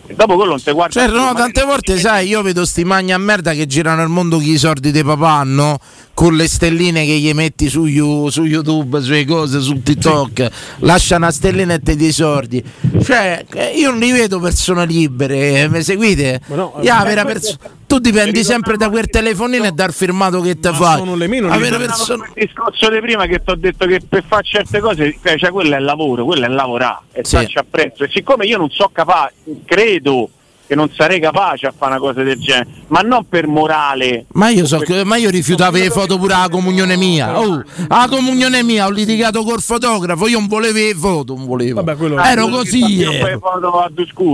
[0.06, 2.84] e dopo quello non ti guarda Certo, più, no, tante volte, sai, io vedo sti
[2.84, 5.78] magni a merda che girano il mondo con i soldi dei papà, no?
[6.20, 10.50] Con le stelline che gli metti su, You- su YouTube, sulle cose, su TikTok.
[10.80, 12.62] Lascia una stellina e te dei soldi.
[13.02, 16.42] Cioè, eh, io non li vedo persone libere, eh, mi seguite?
[16.48, 17.56] no, Ya, eh, vera perso-
[17.86, 20.98] tu dipendi sempre da quel telefonino e dal firmato che te fai.
[20.98, 24.02] sono le meno La vera persona- il discorso di prima che ti ho detto che
[24.06, 27.36] per fare certe cose cioè, cioè, quello è il lavoro, quello è lavorare e Sì.
[27.36, 29.32] starci apprezzo e siccome io non so capace
[29.64, 30.28] credo
[30.70, 34.50] che non sarei capace a fare una cosa del genere ma non per morale Ma
[34.50, 37.38] io, so, che- ma io rifiutavo le foto pure alla comunione mia.
[37.40, 41.84] Oh, alla comunione mia ho litigato col fotografo, io non volevo le foto, non volevo.
[42.22, 43.02] Ero così.
[43.02, 43.12] ero.
[43.12, 43.90] fai foto a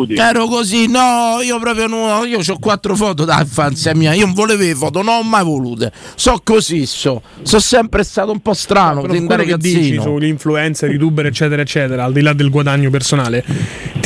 [0.08, 4.34] Ero così, no, io proprio no, io ho quattro foto da infanzia mia, io non
[4.34, 5.92] volevo le foto, non ho mai volute.
[6.14, 7.22] So così, so.
[7.42, 11.62] Sono sempre stato un po' strano, Però da quello che dici sugli influencer, youtuber, eccetera,
[11.62, 13.44] eccetera, al di là del guadagno personale,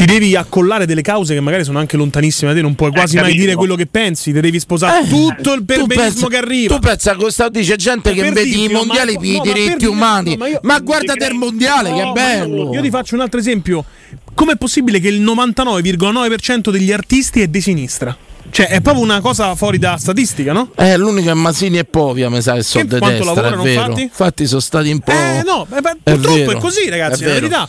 [0.01, 3.17] ti devi accollare delle cause che magari sono anche lontanissime da te, non puoi quasi
[3.17, 6.75] mai dire quello che pensi, ti devi sposare tutto il perbenismo che arriva.
[6.77, 10.39] Tu pensa che sta dice gente che vedi i mondiali per i diritti umani.
[10.39, 12.73] ma io- ma guardate il mondiale, che bello!
[12.73, 13.85] Io, ti faccio un altro esempio.
[14.33, 18.17] Com'è possibile che il 99,9% degli artisti è di sinistra?
[18.49, 20.71] Cioè, è proprio una cosa fuori da statistica, no?
[20.77, 23.65] Eh, l'unico è Masini e Povia, mi sa che sono di quanto destra, lavorano, è
[23.65, 23.81] vero.
[23.83, 24.03] infatti?
[24.03, 25.13] Infatti sono stati un po'.
[25.13, 27.69] Eh, no, beh, È purtroppo è, vero, così, ragazzi, è è la verità.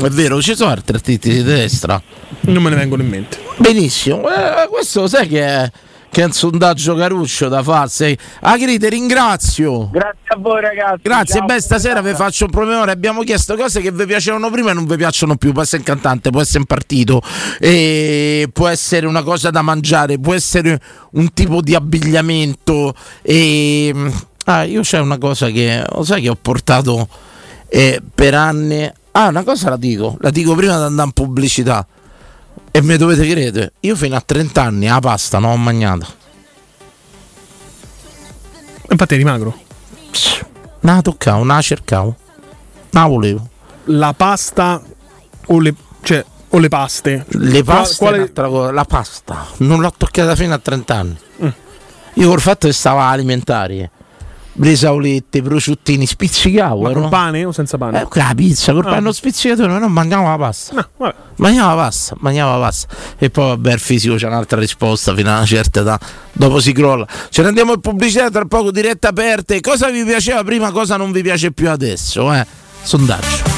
[0.00, 2.00] È vero, ci sono altri artisti di destra.
[2.40, 3.38] Non me ne vengono in mente.
[3.56, 5.70] Benissimo, eh, questo sai che è,
[6.10, 8.16] che è un sondaggio caruccio da farsi.
[8.40, 9.90] Agri, ti ringrazio.
[9.90, 11.46] grazie a voi ragazzi Grazie, ciao.
[11.46, 12.92] beh, stasera vi faccio un promemoria.
[12.92, 15.52] Abbiamo chiesto cose che vi piacevano prima e non vi piacciono più.
[15.52, 17.20] Può essere un cantante, può essere un partito,
[17.58, 20.80] e può essere una cosa da mangiare, può essere
[21.12, 22.94] un tipo di abbigliamento.
[23.22, 23.92] E...
[24.44, 27.08] Ah, io c'è una cosa che lo sai che ho portato
[27.68, 28.90] eh, per anni.
[29.20, 31.84] Ah, una cosa la dico, la dico prima di andare in pubblicità.
[32.70, 36.06] E mi dovete credere, io fino a 30 anni la pasta non ho mangiata.
[38.90, 39.58] Infatti eri magro.
[40.80, 42.16] Non la toccavo, non la cercavo.
[42.90, 43.48] Non la volevo.
[43.86, 44.80] La pasta
[45.46, 47.26] o le, cioè, o le paste?
[47.26, 48.70] Le paste è quale- un'altra cosa.
[48.70, 51.18] La pasta non l'ho toccata fino a 30 anni.
[51.42, 51.48] Mm.
[52.14, 53.90] Io col fatto che stavo alimentari, eh.
[54.52, 56.82] Bresaolette, prosciuttini, spizzicavo.
[56.82, 58.02] Ma con pane o senza pane?
[58.02, 58.90] Eh, la pizza, col Ah.
[58.90, 60.74] pane spizzicatore, ma non mangiavo la pasta.
[60.74, 61.14] No, vabbè.
[61.36, 62.94] Mangiavo la pasta, mangiavo la pasta.
[63.18, 65.98] E poi vabbè il fisico c'è un'altra risposta fino a una certa età.
[66.32, 67.06] Dopo si crolla.
[67.30, 69.60] Ce ne andiamo in pubblicità, tra poco dirette aperte.
[69.60, 72.32] Cosa vi piaceva prima, cosa non vi piace più adesso?
[72.32, 72.46] Eh?
[72.82, 73.57] Sondaggio.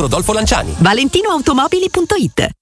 [0.00, 0.76] Rodolfo Lanciani.
[0.82, 2.61] valentinoautomobili.it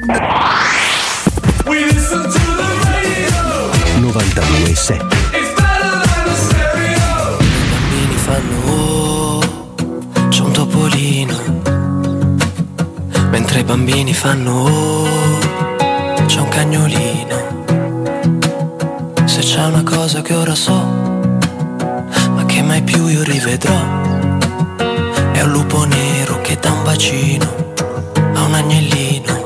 [4.01, 5.21] 92.7
[7.71, 9.39] bambini fanno oh,
[10.29, 11.37] c'è un topolino.
[13.29, 15.07] Mentre i bambini fanno oh,
[16.25, 17.63] c'è un cagnolino.
[19.25, 20.73] Se c'è una cosa che ora so,
[22.33, 23.79] ma che mai più io rivedrò,
[25.31, 27.73] è un lupo nero che dà un bacino
[28.33, 29.40] a un agnellino.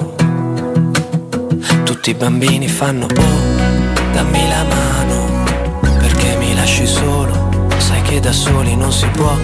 [2.06, 5.44] Tutti i bambini fanno oh, dammi la mano,
[5.98, 7.50] perché mi lasci solo.
[7.78, 9.36] Sai che da soli non si può,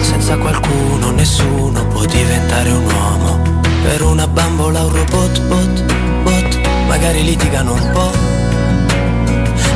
[0.00, 3.60] senza qualcuno nessuno può diventare un uomo.
[3.82, 8.12] Per una bambola un robot, bot, bot, magari litigano un po'.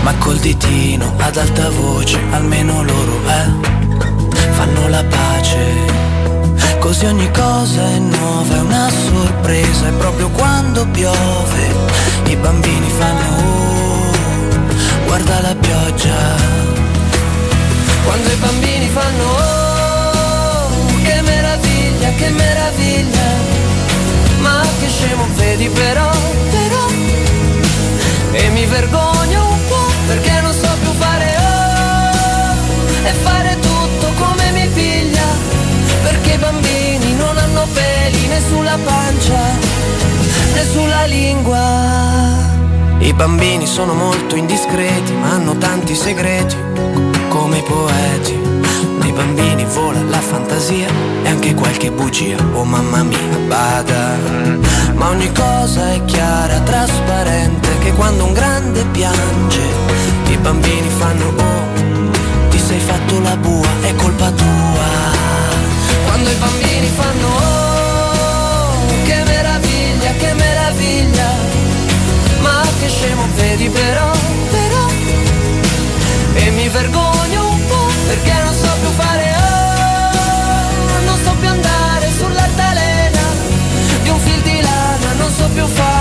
[0.04, 5.90] Ma col ditino ad alta voce, almeno loro, eh, fanno la pace.
[6.78, 11.61] Così ogni cosa è nuova, è una sorpresa, e proprio quando piove
[12.42, 14.10] bambini fanno oh,
[15.06, 16.18] guarda la pioggia.
[18.04, 20.70] Quando i bambini fanno oh,
[21.04, 23.28] che meraviglia, che meraviglia,
[24.40, 26.10] ma che scemo vedi però,
[26.50, 26.84] però,
[28.32, 34.50] e mi vergogno un po' perché non so più fare oh, e fare tutto come
[34.50, 35.28] mi piglia,
[36.02, 39.81] perché i bambini non hanno peli né sulla pancia
[40.52, 41.60] né sulla lingua.
[42.98, 46.56] I bambini sono molto indiscreti, ma hanno tanti segreti,
[47.28, 48.38] come i poeti.
[49.00, 50.88] Nei bambini vola la fantasia
[51.24, 54.16] e anche qualche bugia, oh mamma mia, bada.
[54.94, 59.60] Ma ogni cosa è chiara, trasparente, che quando un grande piange,
[60.28, 64.90] i bambini fanno oh, ti sei fatto la bua, è colpa tua.
[66.04, 67.41] Quando i bambini fanno oh,
[73.62, 74.10] vedi però,
[74.50, 74.86] però,
[76.34, 82.10] e mi vergogno un po' perché non so più fare oh, non so più andare
[82.18, 83.20] sull'altalena
[84.02, 85.91] di un fil di lana, non so più fare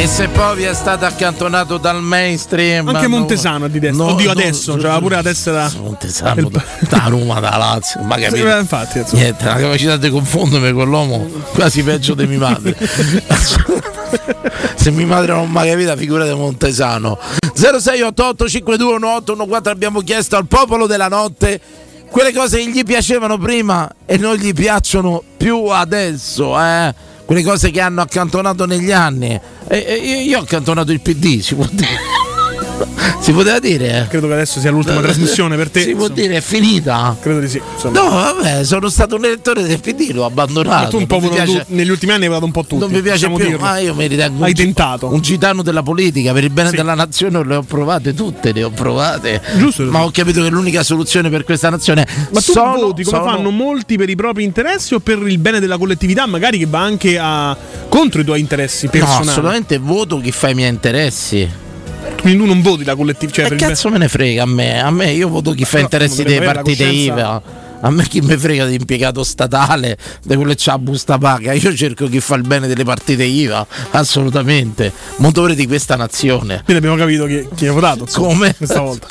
[0.00, 2.86] E se poi vi è stato accantonato dal mainstream.
[2.86, 4.04] Anche no- Montesano di destra.
[4.04, 5.70] no- Oddio, no- adesso, c'aveva pure la tessera.
[5.80, 8.44] Montesano Il- da, da Roma, da Lazio, ma Sì, capito?
[8.44, 9.22] beh, infatti, insomma.
[9.22, 12.76] Niente, la capacità di confondermi con l'uomo quasi peggio di mia madre.
[14.76, 17.18] Se mia madre non mi capito, figurate Montesano.
[17.54, 21.60] 0688 521814 abbiamo chiesto al popolo della notte
[22.08, 26.94] quelle cose che gli piacevano prima e non gli piacciono più adesso, eh?
[27.26, 29.38] Quelle cose che hanno accantonato negli anni.
[29.70, 32.26] E, io ho accantonato il PD, si può dire.
[33.20, 34.06] Si poteva dire?
[34.08, 35.80] Credo che adesso sia l'ultima trasmissione per te.
[35.82, 36.20] Si può insomma.
[36.20, 37.16] dire è finita?
[37.20, 37.60] Credo di sì.
[37.74, 38.00] insomma.
[38.00, 40.82] No, vabbè, sono stato un elettore del PD, l'ho abbandonato.
[40.84, 42.78] Ma tu un po' piace, negli ultimi anni hai votato un po' tutti.
[42.78, 43.58] non mi piace più, dirlo.
[43.58, 45.12] ma io mi ritengo Hai un, tentato.
[45.12, 46.76] un gitano della politica per il bene Sì.
[46.76, 49.42] della nazione, le ho provate tutte, le ho provate.
[49.58, 49.82] Giusto.
[49.84, 53.30] Ma ho capito che l'unica soluzione per questa nazione Ma tu sono, voti come sono-
[53.30, 56.80] fanno molti per i propri interessi o per il bene della collettività, magari che va
[56.80, 57.54] anche a-
[57.88, 59.28] contro i tuoi interessi No, personali?
[59.28, 61.66] assolutamente voto chi fa i miei interessi.
[62.20, 63.42] Quindi tu non voti la collettività.
[63.42, 64.80] Cioè Che cazzo me ne frega a me?
[64.82, 67.42] A me io voto chi fa Però interessi la coscienza- IVA.
[67.80, 71.52] A me chi mi frega di impiegato statale, di quello che c'ha la busta paga.
[71.52, 74.92] Io cerco chi fa il bene delle partite IVA, assolutamente.
[75.18, 76.62] Motore di questa nazione.
[76.64, 78.00] Quindi abbiamo capito chi, chi ha votato.
[78.02, 78.54] insomma, Come?
[78.56, 79.06] Questa volta.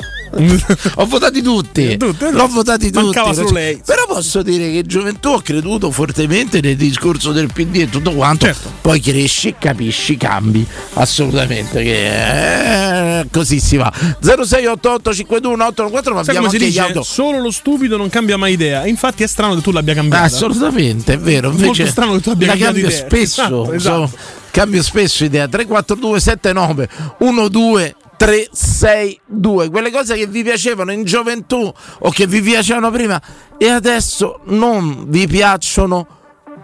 [0.96, 1.96] Ho votati tutti.
[1.98, 3.04] L'ho votati tutti.
[3.04, 3.80] Mancava solo lei.
[3.84, 8.46] Però posso dire che gioventù ho creduto fortemente nel discorso del PD e tutto quanto.
[8.46, 8.70] Certo.
[8.80, 10.66] Poi cresci, capisci, cambi.
[10.94, 11.82] Assolutamente.
[11.82, 13.92] Che eh, così si va.
[14.20, 17.02] 0688 521 814 ma Sai abbiamo anche auto.
[17.02, 18.86] Solo lo stupido non cambia mai idea.
[18.86, 20.24] Infatti è strano che tu l'abbia cambiata.
[20.24, 21.48] Assolutamente, è vero.
[21.48, 23.06] Invece Molto strano che tu abbia cambiato cambio idea.
[23.06, 23.42] spesso.
[23.42, 24.00] Esatto, esatto.
[24.02, 24.10] insomma,
[24.50, 25.48] cambio spesso idea.
[25.48, 32.90] 342 79 12 362 quelle cose che vi piacevano in gioventù o che vi piacevano
[32.90, 33.20] prima
[33.56, 36.06] e adesso non vi piacciono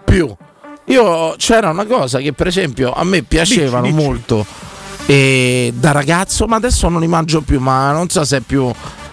[0.03, 0.33] più.
[0.87, 4.05] Io c'era una cosa che per esempio a me piacevano Dici, dici.
[4.07, 4.45] molto
[5.07, 8.71] eh, da ragazzo, ma adesso non li mangio più, ma non so se è più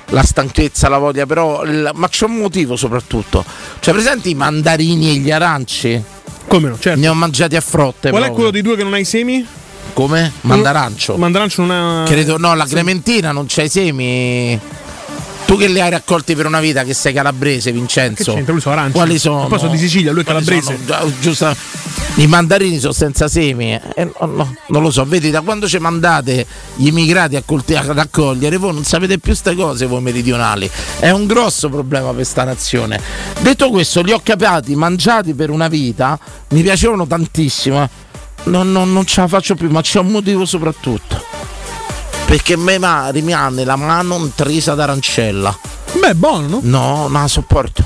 [0.08, 3.42] la stanchezza, la voglia, però il- ma c'è un motivo soprattutto.
[3.80, 6.02] Cioè, presenti i mandarini e gli aranci?
[6.48, 7.00] Come no, certo.
[7.00, 8.10] Ne ho mangiati a frotte.
[8.10, 8.34] Qual è proprio.
[8.34, 9.46] quello dei due che non ha i semi?
[9.92, 10.32] Come?
[10.42, 11.16] Mandarancio.
[11.16, 12.04] Mandarancio non ha.
[12.06, 14.58] Credo no, la Clementina non c'ha i semi.
[15.44, 18.32] Tu che li hai raccolti per una vita, che sei calabrese, Vincenzo.
[18.34, 18.44] Che?
[18.46, 18.92] Lui sono aranci.
[18.92, 19.46] Quali sono?
[19.48, 20.78] Poi sono di Sicilia, lui è calabrese.
[20.86, 21.12] sono?
[21.20, 21.54] Giusta-
[22.14, 23.72] I mandarini sono senza semi.
[23.72, 27.74] eh, no, no, non lo so, vedi, da quando ci mandate gli immigrati a, colti-
[27.74, 30.70] a raccogliere, voi non sapete più queste cose, voi meridionali.
[30.98, 32.98] È un grosso problema per sta nazione.
[33.40, 36.18] Detto questo, li ho capati, mangiati per una vita,
[36.50, 37.90] mi piacevano tantissimo.
[38.44, 41.22] Non, non- non ce la faccio più, ma c'è un motivo soprattutto.
[42.26, 45.56] Perché me ma rimane la mano intrisa d'arancella.
[46.00, 46.60] Beh, è buono, no?
[46.60, 47.84] La sopporto.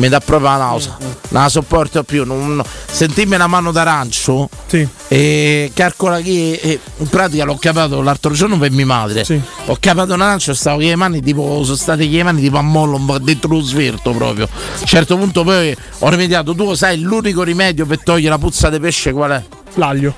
[0.00, 0.96] Mi dà proprio la nausea.
[1.28, 2.24] Non la sopporto più.
[2.24, 2.64] Non, no.
[2.90, 4.48] Sentirmi la mano d'arancio.
[4.66, 4.88] Sì.
[5.08, 9.26] E calcola che in pratica l'ho capato l'altro giorno per mia madre.
[9.66, 11.62] Ho capato un arancio, stavo con le mani tipo.
[11.64, 14.44] Sono state con le mani tipo a mollo, un po' dentro lo sverto proprio.
[14.44, 16.54] A un certo punto poi ho rimediato.
[16.54, 19.44] Tu sai l'unico rimedio per togliere la puzza di pesce qual è?
[19.74, 20.14] L'aglio.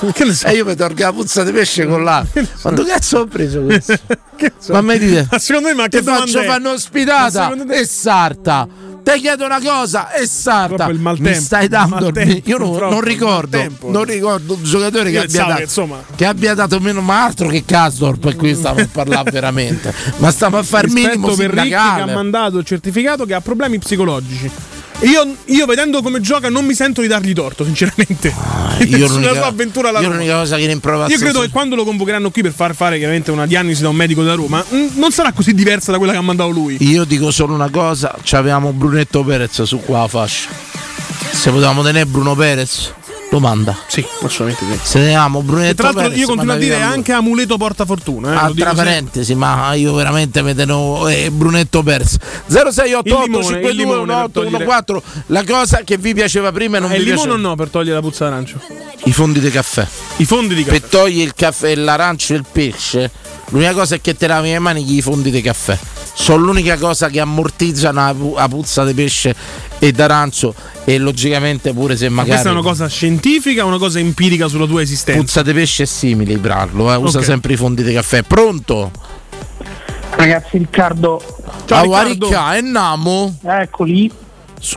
[0.44, 2.46] E io mi tolgo la puzza di pesce con l'aglio.
[2.60, 3.98] Quando cazzo ho preso questo?
[4.68, 5.26] Ma mi dite?
[5.30, 8.68] Ma secondo me, ma che faccio un'ospitata secondo te- e sarta.
[9.02, 10.88] Ti chiedo una cosa e sarta.
[10.88, 12.12] Mi stai dando
[12.44, 16.54] Io non, non ricordo, non ricordo un giocatore che abbia, dato, che, insomma- che abbia
[16.54, 19.94] dato meno ma altro che Casdorp e qui stiamo a parlare veramente.
[20.16, 22.14] Ma stiamo a fare il minimo Rispetto per Rick che ha sindacale.
[22.14, 24.50] mandato il certificato che ha problemi psicologici.
[25.00, 28.34] Io, io vedendo come gioca non mi sento di dargli torto, sinceramente.
[28.86, 30.18] Io Sulla sua avventura alla io Roma.
[30.18, 33.30] l'unica cosa che rimprovazzo Io credo che quando lo convocheranno qui per far fare chiaramente
[33.30, 36.18] una diagnosi da un medico da Roma, mh, non sarà così diversa da quella che
[36.18, 36.76] ha mandato lui.
[36.80, 40.50] Io dico solo una cosa, avevamo Brunetto Perez su qua la fascia.
[41.30, 42.92] Se potevamo tenere Bruno Perez,
[43.30, 43.76] lo manda.
[43.88, 44.86] Sì, assolutamente sì.
[44.88, 48.32] Se teniamo Brunetto E tra l'altro Perez, io continuo a dire anche amuleto porta fortuna.
[48.32, 48.84] Eh, Altra sempre.
[48.84, 52.16] parentesi, ma io veramente mi tenevo eh, Brunetto Perez
[52.46, 56.80] 0688 Il limone, il limone per togliere- 521 la cosa che vi piaceva prima e
[56.80, 58.60] non Eh, vi il limone piaceva o no per togliere la puzza d'arancio?
[59.04, 60.80] i fondi di caffè I fondi di caffè.
[60.80, 63.10] per togliere il caffè l'arancio e il pesce
[63.48, 65.78] l'unica cosa è che te lavi le mani i fondi di caffè
[66.14, 69.34] sono l'unica cosa che ammortizzano la, pu- la puzza di pesce
[69.78, 73.78] e d'arancio e logicamente pure se Ma magari questa è una cosa scientifica o una
[73.78, 75.20] cosa empirica sulla tua esistenza?
[75.20, 77.24] puzza di pesce è simile Brarlo eh, usa Ok.
[77.24, 78.90] sempre i fondi di caffè pronto?
[80.10, 81.20] Ragazzi, Riccardo,
[81.66, 83.36] Ciao Ricca, e Namo?
[83.44, 84.10] Eccoli.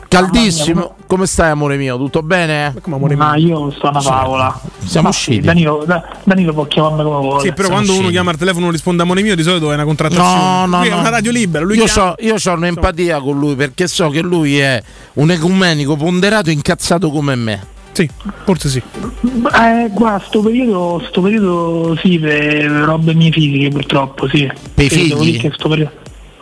[0.08, 0.94] Caldissimo.
[1.06, 1.96] Come stai, amore mio?
[1.96, 2.74] Tutto bene?
[3.16, 4.60] Ma io sto una favola.
[4.84, 5.46] Siamo Ma sì, usciti.
[5.46, 7.40] Danilo, Da- Danilo può chiamarmi come vuole.
[7.40, 8.12] Sì, però Siamo quando uno usciti.
[8.12, 10.40] chiama al telefono e non risponde a amore mio, di solito è una contrattazione.
[10.42, 10.98] No, no, Qui è no.
[11.00, 11.64] una radio libera.
[11.64, 14.82] Lui io chiama- ho io c'ho un'empatia con lui perché so che lui è
[15.14, 17.66] un ecumenico ponderato incazzato come me.
[17.92, 18.08] Sì,
[18.44, 18.78] forse sì.
[18.80, 24.48] Eh, guarda, sto periodo, sto periodo sì, per robe mie fisiche purtroppo, sì.
[24.74, 25.40] Per i figli?
[25.40, 25.90] che sto periodo-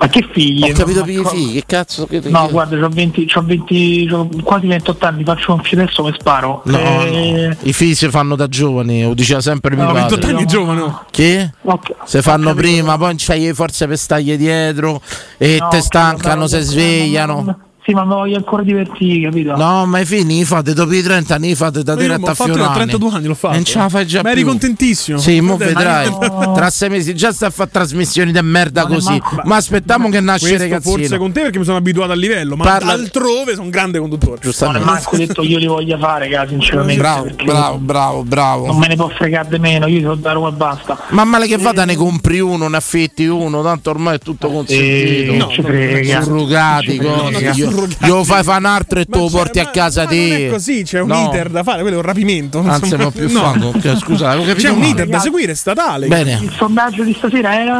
[0.00, 0.62] Ma che figli?
[0.70, 4.06] Ho capito per i co- figli, che cazzo che No, guarda, ho 20, c'ho 20
[4.08, 6.62] c'ho quasi 28 anni, faccio un adesso mi sparo.
[6.66, 10.08] No, Eh, no, i figli si fanno da giovani, lo diceva sempre mio No, padre.
[10.16, 10.94] 28 anni giovane.
[11.10, 11.52] Che?
[11.62, 15.00] Ok, Se fanno prima, poi non c'hai le forze per stargli dietro
[15.36, 17.58] e No, te stancano, si svegliano.
[17.88, 19.56] Sì, ma mi voglio ancora divertire, capito?
[19.56, 22.74] No, ma i figli fate dopo i 30 anni, fate da Ma diretta a Fiorani.
[22.74, 23.54] 32 anni, l'ho fatto.
[23.54, 24.48] Non ce la fai già Ma eri più.
[24.50, 25.16] contentissimo.
[25.16, 26.10] Sì, mo vedrai.
[26.10, 29.08] ma- Tra sei mesi già sta a fare trasmissioni di merda Ma così.
[29.08, 30.96] manco- Ma aspettiamo che nasce Questo ragazzino.
[30.98, 33.98] forse con te perché mi sono abituato al livello, ma Parla- altrove sono un grande
[34.00, 34.38] conduttore.
[34.60, 37.00] Non è manco detto io li voglia fare, cara, sinceramente.
[37.00, 38.66] Bravo, bravo, bravo, bravo.
[38.66, 40.98] Non me ne può fregare di meno, io sono da Roma e basta.
[41.08, 45.32] Ma male che vada ne compri uno, ne affitti uno, tanto ormai è tutto consentito.
[45.32, 46.20] Eh, no, ci frega.
[46.20, 46.80] frega.
[46.92, 47.76] cose.
[47.98, 50.10] Ma io fai fa un altro e te lo Ma porti c'è- a casa ma
[50.10, 50.46] non te.
[50.46, 51.26] è così, c'è un No.
[51.28, 52.60] iter da fare, quello è un rapimento.
[52.60, 53.40] non Anzi, ma più no.
[53.40, 53.72] fango.
[53.98, 54.90] Scusate, avevo capito C'è un male.
[54.90, 56.06] iter da seguire statale.
[56.08, 56.38] Bene.
[56.42, 57.78] Il sondaggio di stasera era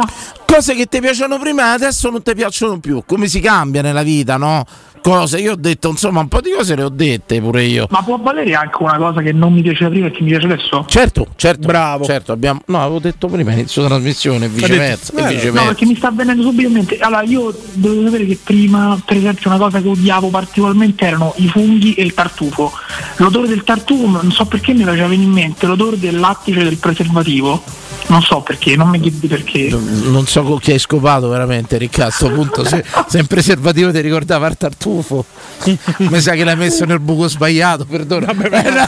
[0.51, 3.03] Cose che ti piacciono prima e adesso non ti piacciono più.
[3.05, 4.65] Come si cambia nella vita, no?
[4.99, 7.85] Cose, io ho detto, insomma, un po' di cose le ho dette pure io.
[7.91, 10.47] Ma può valere anche una cosa che non mi piaceva prima e che mi piace
[10.47, 10.85] adesso?
[10.87, 11.67] Certo, certo.
[11.67, 12.03] Bravo.
[12.03, 12.61] Certo, abbiamo.
[12.65, 15.13] No, avevo detto prima inizio trasmissione, e viceversa.
[15.13, 15.61] detto, e viceversa.
[15.61, 16.97] No, perché mi sta avvenendo subito in mente.
[16.97, 21.47] Allora, io devo sapere che prima, per esempio, una cosa che odiavo particolarmente erano i
[21.47, 22.73] funghi e il tartufo.
[23.17, 26.77] L'odore del tartufo, non so perché mi faceva venire in mente l'odore del lattice del
[26.77, 27.61] preservativo.
[28.09, 29.69] Non so perché, non mi chiedi perché.
[29.69, 32.09] Non so con chi hai scopato veramente, Riccardo.
[32.09, 35.23] A sto punto, se, se in preservativo ti ricordava il tartufo,
[35.97, 38.33] mi sa che l'hai messo nel buco sbagliato, perdona.
[38.33, 38.85] Però,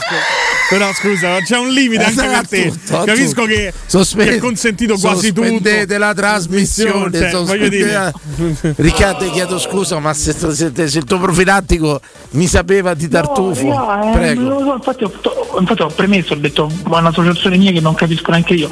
[0.70, 2.62] però scusa, c'è un limite anche per te.
[2.68, 3.04] Tutto, tutto.
[3.04, 5.42] Capisco che, Sospe- è consentito quasi tutto.
[5.46, 7.30] sospendete la trasmissione.
[7.30, 8.12] Cioè, voglio dire.
[8.36, 12.00] sospendete- Riccardo, chiedo scusa, ma se, se- se il tuo profilattico
[12.30, 14.40] mi sapeva di tartufo, No, raga, eh, prego.
[14.40, 17.70] non lo so, infatti, ho, to- infatti ho premesso, ho detto ma è un'associazione mia
[17.70, 18.68] che non capisco neanche io.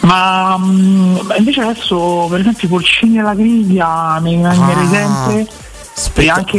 [0.00, 6.24] Ma mm, invece adesso, per esempio, i porcini alla griglia mi mangerei Ah, sempre.
[6.24, 6.58] E anche,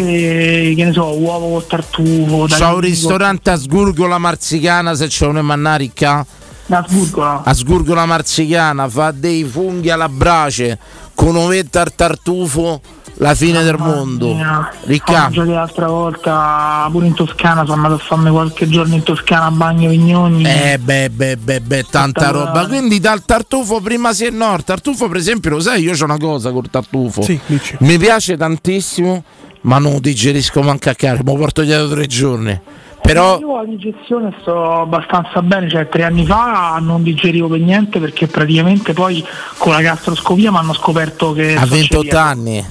[0.75, 2.45] che ne so, uovo col tartufo.
[2.45, 6.25] C'è un ristorante a Sgurgola Marzicana, se c'è un mannarica.
[6.69, 7.41] A Sgurgola.
[7.43, 10.79] A Sgurgola Marzicana fa dei funghi alla brace
[11.15, 12.79] con ovetta al tartufo,
[13.23, 14.35] la fine del mondo.
[14.83, 15.45] Riccardo.
[15.45, 19.89] l'altra volta pure in Toscana, sono andato a farmi qualche giorno in Toscana a Bagno
[19.89, 20.43] Vignoni.
[20.45, 22.61] Eh beh, beh, beh, beh, tanta Tutta roba.
[22.63, 24.53] la- Quindi dal tartufo prima sì e no.
[24.55, 27.21] Il tartufo, per esempio, lo sai, io ho una cosa col tartufo.
[27.21, 27.39] Sì.
[27.79, 29.23] Mi piace tantissimo,
[29.61, 31.23] ma non lo digerisco manco a caro.
[31.23, 32.59] Mi porto dietro tre giorni.
[33.01, 37.99] Però Io la digestione sto abbastanza bene, cioè tre anni fa non digerivo per niente
[37.99, 39.23] perché praticamente poi
[39.57, 42.17] con la gastroscopia mi hanno scoperto che a sono 28 celiaco.
[42.29, 42.65] anni.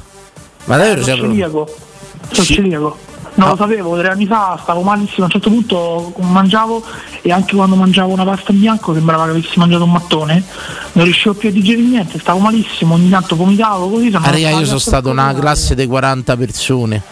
[0.65, 1.75] Ma davvero c'è Sono celiaco.
[2.31, 2.99] Sono Ci- celiaco.
[3.35, 6.83] Non lo sapevo, tre anni fa stavo malissimo, a un certo punto mangiavo
[7.23, 10.45] e anche quando mangiavo una pasta in bianco sembrava che avessi mangiato un mattone,
[10.93, 14.11] non riuscivo più a digerire niente, stavo malissimo, ogni tanto vomitavo così.
[14.11, 17.03] sono Ah, andato io sono stato una classe di 40 persone.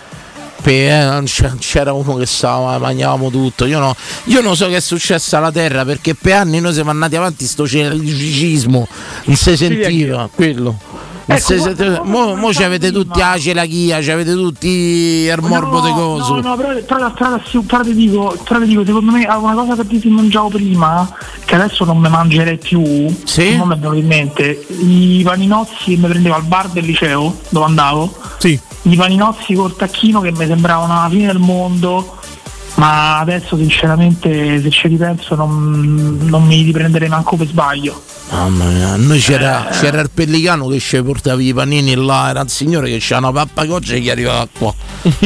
[0.61, 1.24] Pe- eh, non
[1.59, 3.64] c'era uno che stava, mangiavamo tutto.
[3.64, 6.90] Io, no, io non so che è successo alla terra perché per anni noi siamo
[6.90, 8.86] andati avanti sto celiacismo,
[9.24, 10.76] non si sentiva quello.
[11.26, 15.80] Ecco, sentiva- come mo, mo ci avete tutti la celachia, ci avete tutti il morbo
[15.80, 16.34] di coso.
[16.36, 19.38] No, no, però, però, però, sì, però ti dico, però ti dico, secondo me ah,
[19.38, 21.08] una cosa che ti mangiavo prima,
[21.44, 22.82] che adesso non mi mangerei più,
[23.24, 23.56] Sì?
[23.56, 27.38] non mi è venuto in mente, i paninozzi che mi prendevo al bar del liceo,
[27.50, 28.58] dove andavo, Sì.
[28.82, 32.16] i paninozzi col tacchino che mi sembravano la fine del mondo,
[32.76, 38.00] ma adesso sinceramente se ci ripenso non, non mi riprenderei manco per sbaglio.
[38.30, 39.72] Mamma mia, a noi c'era, Eh.
[39.80, 43.32] c'era il pellicano che ci portava i panini là, era un signore che c'era una
[43.32, 44.72] pappa goccia e gli arrivava qua.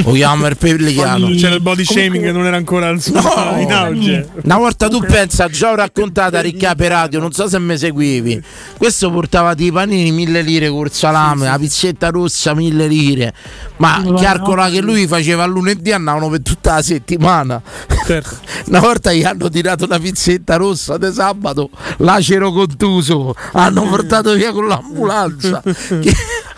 [0.05, 1.28] Lo chiama il pellicano.
[1.34, 3.61] C'era il body shaming che non era ancora al suo No.
[3.61, 4.28] in auge.
[4.44, 7.76] Una volta tu pensa, già ho raccontato a Ricca per radio, non so se mi
[7.76, 8.42] seguivi.
[8.78, 13.34] Questo portava i panini mille lire col salame, la pizzetta rossa mille lire.
[13.76, 14.70] Ma Sì, calcola no.
[14.72, 17.61] che lui faceva il lunedì andavano per tutta la settimana.
[18.07, 18.36] Certo.
[18.66, 22.50] Una volta gli hanno tirato una pizzetta rossa di sabato, lacero
[22.95, 25.62] contuso, hanno portato via con l'ambulanza.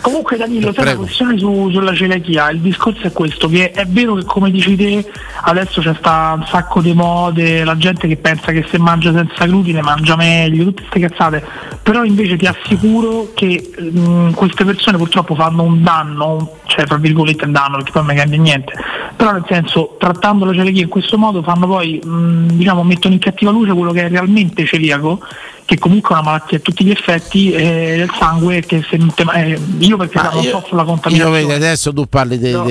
[0.00, 4.14] Comunque Danilo, sai la questione su- sulla celiachia, il discorso è questo, che è vero
[4.14, 5.04] che come dici te
[5.42, 9.46] adesso c'è sta un sacco di mode, la gente che pensa che se mangia senza
[9.46, 11.44] glutine mangia meglio, tutte queste cazzate,
[11.82, 17.44] però invece ti assicuro che mh, queste persone purtroppo fanno un danno, cioè tra virgolette
[17.44, 18.72] un danno perché poi non mi cambia niente,
[19.16, 23.20] però nel senso trattando la celiachia in questo modo fanno poi, mh, diciamo, mettono in
[23.20, 25.20] cattiva luce quello che è realmente celiaco
[25.64, 29.12] che comunque è una malattia a tutti gli effetti eh, del sangue che se non
[29.14, 32.38] te- eh, io perché Ma non io- soffro la Io contaminazione vedi, adesso tu parli
[32.38, 32.64] di No.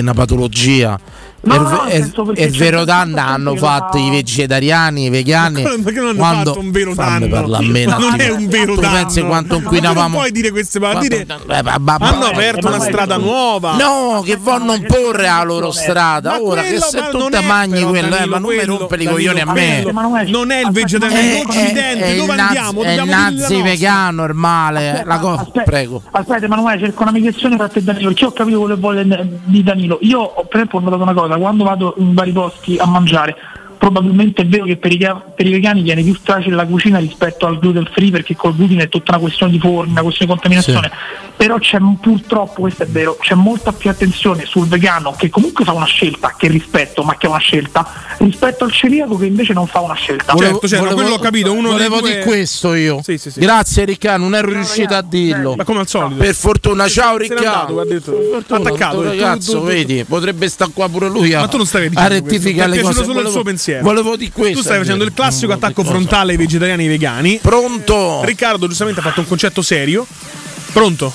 [0.00, 0.98] una patologia
[1.40, 5.62] No, il, no, il c'è vero danno hanno fatto fa- i vegetariani, i vegani.
[5.62, 7.28] Ma perché non hanno quando, fatto un vero fammi danno?
[7.32, 8.22] parlare a me un Ma non attimo.
[8.22, 8.94] è un vero tu danno.
[8.96, 10.00] pensi quanto inquinavamo?
[10.08, 11.26] non puoi dire queste parole.
[11.46, 13.76] Hanno aperto una strada nuova.
[13.76, 16.40] No, che vogliono imporre la loro strada.
[16.42, 19.02] Ora che se ma tu non te è- magni quello, eh, ma non mi rompere
[19.04, 19.82] i coglioni a me.
[20.26, 22.16] Non è il vegetariano occidente.
[22.16, 22.82] Dove andiamo?
[22.82, 24.90] è il nazi vegano, il male.
[24.90, 26.02] Aspetta, la co- aspetta, Prego.
[26.10, 29.38] Aspetta, Emanuele, cerco una mediazione tra te e Danilo, perché ho capito quello che vuole
[29.44, 29.98] di Danilo.
[30.02, 33.36] Io ho- per esempio ho notato una cosa, quando vado in vari posti a mangiare,
[33.78, 37.46] probabilmente è vero che per i, per i vegani viene più facile la cucina rispetto
[37.46, 40.38] al gluten free, perché col glutine è tutta una questione di forno, una questione di
[40.38, 40.90] contaminazione.
[41.36, 45.72] Però c'è purtroppo, questo è vero, c'è molta più attenzione sul vegano che comunque fa
[45.72, 47.86] una scelta, che rispetto, ma che è una scelta,
[48.18, 50.34] rispetto al celiaco che invece non fa una scelta.
[50.36, 51.52] Certo, certo, quello ho capito.
[51.52, 53.00] Uno volevo dei dire due- questo io.
[53.04, 53.38] Sì, sì, sì.
[53.38, 55.54] Grazie Riccardo, non ero riuscito a dirlo.
[55.54, 56.20] Ma come al solito.
[56.20, 57.86] Per fortuna, ciao Riccardo.
[58.48, 61.86] Attaccato, ragazzo, tu- tu- vedi, potrebbe stare qua pure lui a, Ma tu non stavi
[61.86, 63.04] a dicendo rettificare questo, le cose.
[63.04, 63.82] solo il suo Volevo- pensiero.
[63.82, 64.58] Volevo di questo.
[64.58, 67.38] Tu stai facendo il classico attacco frontale ai vegetariani e ai vegani.
[67.42, 68.22] Pronto?
[68.24, 70.06] Riccardo giustamente ha fatto un concetto serio.
[70.72, 71.12] Pronto?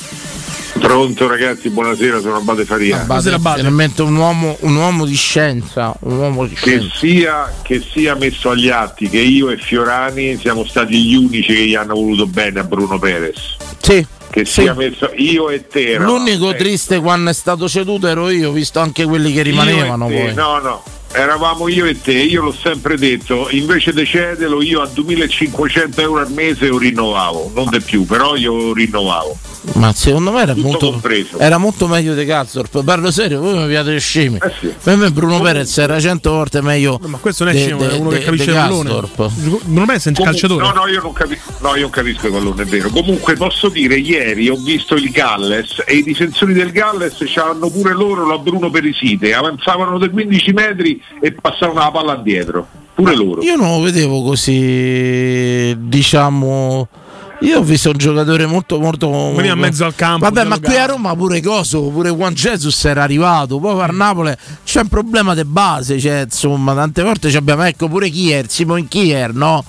[0.79, 3.01] Pronto ragazzi, buonasera, sono Abate Faria.
[3.01, 6.97] Abate, finalmente un uomo, un uomo di scienza, un uomo di Che scienza.
[6.97, 11.67] sia, che sia messo agli atti che io e Fiorani siamo stati gli unici che
[11.67, 13.55] gli hanno voluto bene a Bruno Perez.
[13.79, 14.05] Sì.
[14.31, 15.97] Che sia messo io e te.
[15.97, 20.33] L'unico triste quando è stato ceduto ero io, visto anche quelli che rimanevano poi.
[20.33, 24.87] No, no, eravamo io e te, io l'ho sempre detto, invece di cederlo io a
[24.87, 29.37] 2500 euro al mese lo rinnovavo, non di più, però io lo rinnovavo.
[29.75, 31.37] Ma secondo me era molto, compreso.
[31.39, 32.83] era molto meglio di Cazzorp.
[32.83, 34.37] Parlo serio, voi mi piate scemi.
[34.41, 36.99] Eh Per me Bruno Perez era cento volte meglio.
[37.05, 38.89] Ma questo non è de- scemo, è de- uno de- che capisce il pallone.
[38.89, 39.31] Karsdorp.
[39.67, 40.65] Non pensa un Comunque- calciatore.
[40.65, 42.89] No, no, io non, capi- no, io non capisco il pallone, è vero.
[42.89, 47.93] Comunque posso dire, ieri ho visto il Galles e i difensori del Galles hanno pure
[47.93, 52.67] loro la Bruno Perisite, avanzavano dei 15 metri e passavano la palla indietro.
[52.93, 53.41] Pure loro.
[53.41, 56.87] Io non lo vedevo così, diciamo.
[57.41, 59.09] Io ho visto un giocatore molto molto.
[59.33, 62.85] Veniva in mezzo al campo, Vabbè, ma qui a Roma pure Coso, pure Juan Jesus
[62.85, 63.59] era arrivato.
[63.59, 64.33] Poi per Napoli
[64.63, 65.99] c'è un problema di base.
[65.99, 69.63] Cioè, insomma, tante volte ci abbiamo, ecco, pure Kier, Simon Kier, no?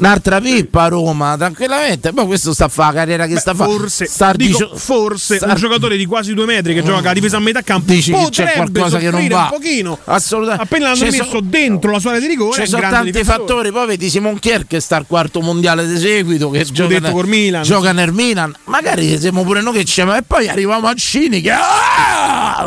[0.00, 2.12] Un'altra pippa a Roma, tranquillamente.
[2.14, 3.70] Poi questo sta a fare la carriera che sta a fare.
[3.72, 7.12] Forse, Sta dico, dicio- forse sta- un giocatore di quasi due metri che gioca a
[7.12, 9.42] difesa a metà campo Dici che c'è qualcosa che non va.
[9.42, 9.98] un pochino.
[10.04, 10.62] Assolutamente.
[10.62, 13.38] Appena l'hanno Ci messo sono- dentro la sua area di rigore, Ci sono tanti difensore.
[13.38, 17.10] fattori, poi vedi Simon Kier che sta al quarto mondiale di seguito, che Scudetto gioca,
[17.18, 17.62] col Milan.
[17.62, 18.54] gioca nel Milan.
[18.64, 22.64] Magari siamo pure noi che ci e poi arriviamo a Cini che ah!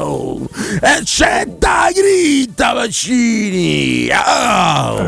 [0.81, 4.09] e c'è da gritta Vaccini.
[4.11, 5.05] Ah!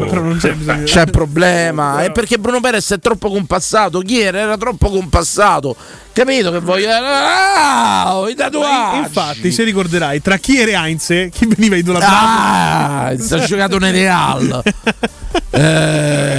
[0.84, 5.76] C'è problema, è perché Bruno Perez è troppo compassato, Kier era troppo compassato.
[6.14, 8.98] Capito che voglio ah, i tatuaggi.
[9.00, 12.16] Infatti, se ricorderai, tra Kier e Heinz, chi veniva idolatrato?
[12.16, 14.64] Ah, si è giocato nel Real.
[15.50, 16.33] Eh.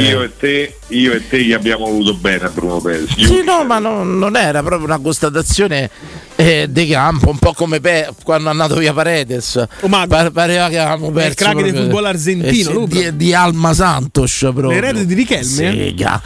[0.00, 3.14] Io e te, io e te gli abbiamo voluto bene a Bruno Perez.
[3.16, 5.90] Sì, no, ma non, non era proprio una constatazione
[6.36, 9.66] eh, di campo, un po' come Pe- quando è andato via Paredes.
[9.88, 11.34] Pa- pareva che avevamo perso.
[11.34, 14.68] crack del proprio- football argentino, eh sì, di, di Alma Santos proprio.
[14.68, 15.44] L'erede di Richelme?
[15.44, 16.22] Sega.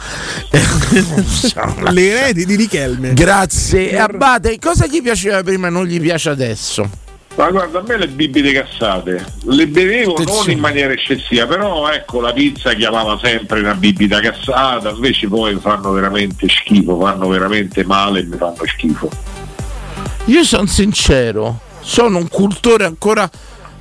[1.91, 3.13] Le eredi di Richelme.
[3.13, 3.97] Grazie.
[3.97, 6.89] Abate, cosa gli piaceva prima e non gli piace adesso?
[7.35, 12.19] Ma guarda, a me le bibite cassate le bevevo non in maniera eccessiva, però ecco
[12.19, 18.19] la pizza chiamava sempre una bibita cassata, invece poi fanno veramente schifo, fanno veramente male
[18.19, 19.09] e mi fanno schifo.
[20.25, 23.29] Io sono sincero, sono un cultore ancora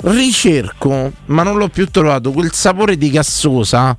[0.02, 3.96] ricerco, ma non l'ho più trovato quel sapore di gassosa.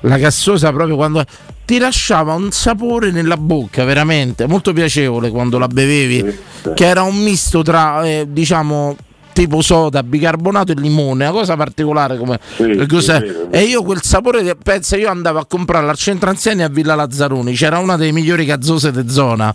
[0.00, 1.24] La gassosa proprio quando
[1.70, 6.36] ti lasciava un sapore nella bocca, veramente molto piacevole quando la bevevi,
[6.74, 8.96] che era un misto tra eh, diciamo
[9.32, 12.38] tipo soda, bicarbonato e limone, una cosa particolare come
[12.86, 13.18] cos'è?
[13.20, 13.34] sì.
[13.50, 17.54] E io quel sapore, pensa, io andavo a comprarla al centro anziani a Villa Lazzaroni,
[17.54, 19.52] c'era una delle migliori gazzose di zona.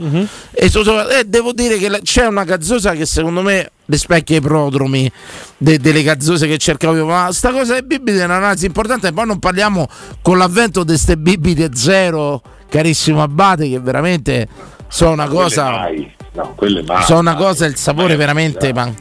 [0.51, 4.41] E, so- e devo dire che la- c'è una gazzosa che secondo me rispecchia i
[4.41, 5.11] prodromi
[5.57, 7.05] de- delle gazzose che cercavo io.
[7.05, 9.11] Ma sta cosa delle bibite è un'analisi importante.
[9.11, 9.87] Poi non parliamo
[10.21, 14.47] con l'avvento di queste bibite zero, carissimo Abate, che veramente
[14.95, 15.63] sono una cosa.
[15.63, 17.03] Quelle mai, no, quelle mai.
[17.03, 18.71] Sono una cosa, il sapore veramente.
[18.73, 18.93] ma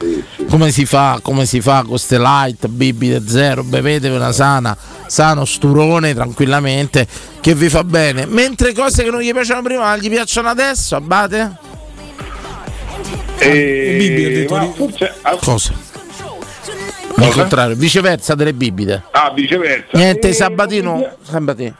[0.49, 1.19] come si fa?
[1.21, 3.63] Come si fa con queste light, bibite zero?
[3.63, 4.75] Bevetevi una sana,
[5.07, 7.07] sano sturone tranquillamente
[7.39, 8.25] che vi fa bene.
[8.25, 11.51] Mentre cose che non gli piacevano prima, gli piacciono adesso, Abate?
[13.37, 14.47] E...
[14.49, 15.73] ma forse- ah, Cosa?
[17.17, 19.03] Al contrario, viceversa delle bibite.
[19.11, 19.87] ah, viceversa.
[19.97, 21.75] Niente, Eh, Sabatino, Sabatino.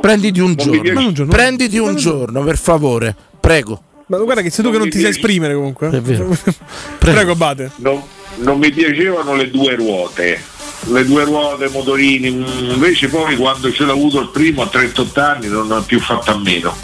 [0.00, 0.80] Prenditi un Non giorno.
[0.82, 3.14] piace- Prenditi un giorno, per favore.
[3.40, 3.82] Prego.
[4.06, 5.90] Ma guarda che sei tu che non ti sai esprimere comunque.
[5.90, 6.34] È vero.
[6.98, 7.70] Prego, Abate.
[7.76, 8.02] Non,
[8.36, 10.40] non mi piacevano le due ruote.
[10.86, 15.20] Le due ruote, motorini, mm, invece poi quando ce l'ho avuto il primo a 38
[15.20, 16.74] anni non ho più fatto a meno.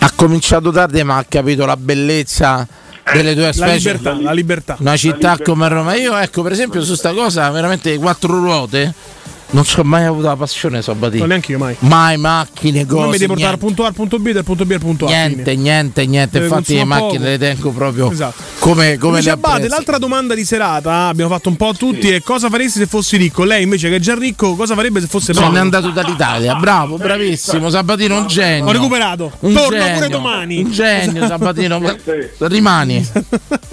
[0.00, 2.66] Ha cominciato tardi, ma ha capito la bellezza
[3.12, 3.92] delle due La specie.
[3.92, 4.76] libertà, la libertà.
[4.80, 5.94] Una città come Roma.
[5.94, 8.92] Io, ecco, per esempio, su sta cosa, veramente quattro ruote.
[9.52, 11.20] Non ci ho mai avuto la passione, Sabatino.
[11.20, 11.74] Non neanche io mai.
[11.80, 13.00] Mai macchine, cose.
[13.00, 15.06] Non mi devi portare dal punto A al punto B, dal punto B al punto
[15.06, 15.08] A.
[15.08, 15.62] Niente, fine.
[15.62, 16.38] niente, niente.
[16.38, 17.24] Eh, Infatti, le macchine poco.
[17.24, 18.42] le tengo proprio Esatto.
[18.60, 19.66] come, come le apprezzo.
[19.66, 23.16] l'altra domanda di serata, abbiamo fatto un po' a tutti, è cosa faresti se fossi
[23.16, 23.42] ricco?
[23.42, 25.52] Lei invece che è già ricco, cosa farebbe se fosse Se povero?
[25.52, 27.70] n'è andato dall'Italia, bravo, bravissimo.
[27.70, 28.66] Sabatino, un genio.
[28.68, 29.32] Ho recuperato.
[29.40, 29.94] Un Torno genio.
[29.94, 30.62] pure domani.
[30.62, 31.80] Un genio, Sabatino.
[32.38, 33.04] Rimani.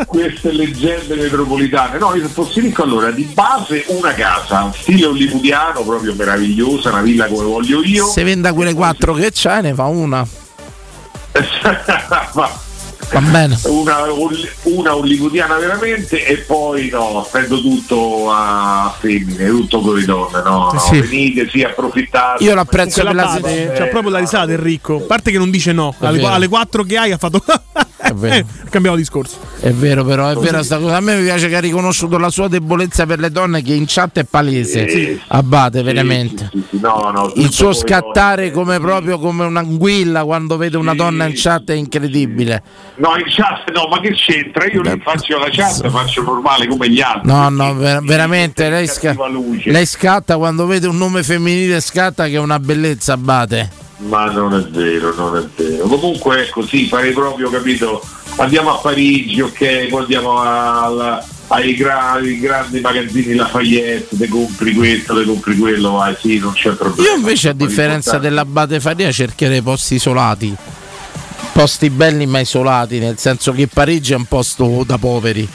[0.08, 2.00] Queste leggende metropolitane.
[2.00, 7.02] No, io se fossi ricco allora di base una casa, stile hollywoodiano, proprio meravigliosa, una
[7.02, 8.06] villa come voglio io.
[8.08, 10.26] Se venda quelle quattro che c'hai, ne fa una.
[12.34, 12.50] Ma-
[13.10, 13.58] Va bene.
[13.68, 14.00] una,
[14.64, 20.72] una hollywoodiana veramente e poi no, spendo tutto a femmine, tutto con le donne, no,
[20.74, 21.00] no, Sì.
[21.00, 22.44] venite, sì, approfittate.
[22.44, 24.98] Io l'apprezzo la l'Abate, sede- c'ha proprio la risata del ricco.
[24.98, 27.42] A parte che non dice no, alle, alle 4 che hai ha fatto.
[28.70, 29.38] cambiamo discorso.
[29.60, 30.98] È vero, però, è sta cosa.
[30.98, 33.86] A me mi piace che ha riconosciuto la sua debolezza per le donne, che in
[33.88, 34.90] chat è palese.
[34.90, 35.20] Sì.
[35.28, 36.50] Abate, veramente.
[36.52, 41.26] Sì, sì, no, no, Il suo scattare come proprio come un'anguilla quando vede una donna
[41.26, 42.62] in chat è incredibile.
[42.96, 44.66] No, in chat no, ma che c'entra?
[44.66, 47.28] Io lì faccio la chat, faccio normale come gli altri.
[47.30, 49.16] No, no, ver- veramente lei, sca-
[49.66, 53.86] lei scatta quando vede un nome femminile, scatta che è una bellezza, Abate.
[54.00, 55.88] Ma non è vero, non è vero.
[55.88, 58.02] Comunque ecco, sì, farei proprio, capito?
[58.38, 64.74] Andiamo a Parigi, ok, poi andiamo al- ai, gra- ai grandi magazzini Lafayette, te compri
[64.76, 67.10] questo, te compri quello, vai, sì, non c'è problema.
[67.10, 70.56] Io invece, a differenza dell'Abate Faria, cercherei posti isolati.
[71.54, 75.48] Posti belli ma isolati, nel senso che Parigi è un posto da poveri.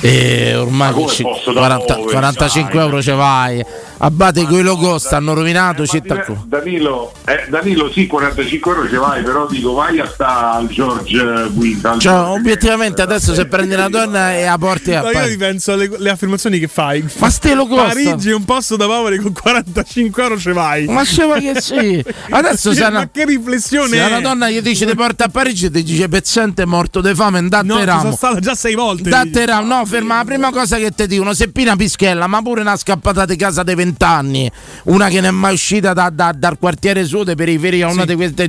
[0.00, 2.80] E ormai Ma come con ci- posto da 40 poveri, 45 sai?
[2.82, 3.64] euro ce vai.
[4.00, 6.24] Abate coi logo stanno rovinato città.
[6.24, 10.68] Eh, Danilo, eh, Danilo, sì, 45 euro ce vai, però dico vai a sta al
[10.68, 11.20] George
[11.52, 11.98] Winton.
[11.98, 15.30] Cioè, obiettivamente adesso se prendi una donna e la porti a No, io Parigi.
[15.32, 17.04] ripenso alle alle affermazioni che fai.
[17.18, 17.86] Ma ste lo costa.
[17.88, 20.84] Parigi è un posto da poveri con 45 euro ce vai.
[20.86, 22.04] Ma c'è ma che sì.
[22.30, 24.06] Adesso Che- se ma una, che riflessione se è?
[24.06, 27.38] una donna gli dice ti porta a Parigi e ti dice pezzente morto di fame
[27.38, 28.14] andate No, ci sono ramo.
[28.14, 29.10] stato già sei volte.
[29.10, 32.60] Date ramo, no, ferma, la prima cosa che ti dicono, se pina pischella, ma pure
[32.60, 34.50] una scappata di casa dei vent'anni,
[34.84, 38.48] una che non è mai uscita da- da- dal quartiere sud periferia, una di queste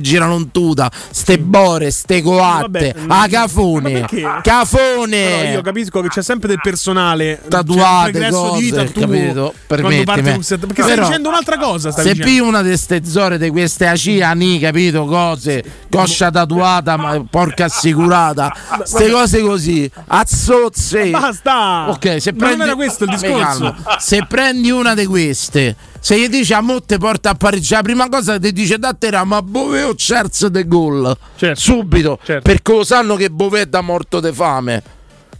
[0.52, 4.06] tuta, ste bore, ste coatte, Vabbè, a ma cafone,
[4.42, 5.50] cafone.
[5.52, 9.54] Io capisco che c'è sempre del personale un regresso cose, di vita capito?
[9.66, 10.30] Permettimi.
[10.30, 13.38] un set- perché stai Però, dicendo un'altra cosa stai Se pigli una di queste zore
[13.38, 15.04] di queste ACI, capito?
[15.06, 21.10] Cose, coscia tatuata, ma porca assicurata, queste cose così, azzozze.
[21.30, 21.90] Basta!
[21.90, 23.76] Ok, se prendi, non era questo il discorso.
[23.98, 27.82] Se prendi una di queste, se gli dici a mo te porta a Parigi, la
[27.82, 31.16] prima cosa che ti dice da te era ma Bove o Cerz de gol.
[31.36, 31.60] Certo.
[31.60, 34.82] Subito, perché lo sanno che Bove è da morto di fame.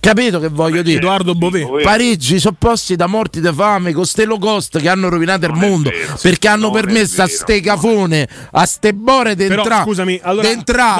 [0.00, 0.96] Capito che voglio dire?
[0.96, 1.66] Edoardo Bové.
[1.82, 5.90] Parigi sono posti da morti di fame con ste cost che hanno rovinato il mondo
[6.22, 9.84] perché hanno permesso a ste cafone, a ste bore di entrare
[10.22, 10.44] allora-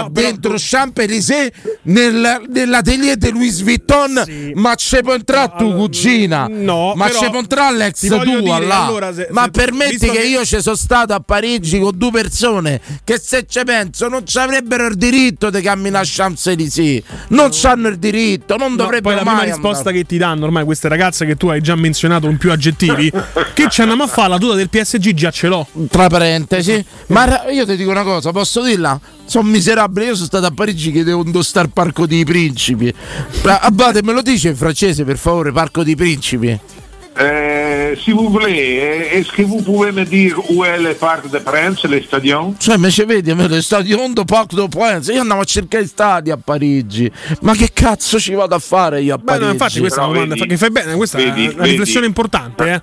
[0.03, 1.51] no, dentro Champs-Élysées
[1.83, 7.39] nel, nell'atelier di Louis Vuitton, ma c'è può entrare tu cugina, no, ma c'è può
[7.39, 8.85] entrare l'ex tua dire, là.
[8.87, 12.11] allora, se- ma se- permetti che, che- io ci sono stato a Parigi con due
[12.11, 17.49] persone che se ci penso non ci avrebbero il diritto di camminare a Champs-Élysées, non
[17.51, 19.97] c'hanno il diritto, non No, dovrebbero poi la prima risposta andare.
[19.97, 23.11] che ti danno ormai queste ragazze che tu hai già menzionato con più aggettivi
[23.55, 24.29] che ci andiamo a fare?
[24.29, 25.67] La tuta del PSG già ce l'ho.
[25.89, 28.99] Tra parentesi ma io ti dico una cosa posso dirla?
[29.25, 32.93] Sono miserabile io sono stato a Parigi che devo andare al parco dei principi.
[33.45, 36.59] Abate me lo dice in francese per favore parco dei principi
[37.19, 41.41] Euh, S'il vous plaît, est-ce que vous pouvez me dire où est le Parc des
[41.41, 42.55] Princes, le stadion?
[42.59, 45.13] Cioè ci vedi lo stadio Hondo Parc de Prince?
[45.13, 47.11] Io andavo a cercare i stadi a Parigi.
[47.41, 50.05] Ma che cazzo ci vado a fare io a Beh, Parigi no, infatti questa è
[50.05, 52.83] una domanda vedi- che fai bene questa vedi- è una vedi- riflessione importante eh.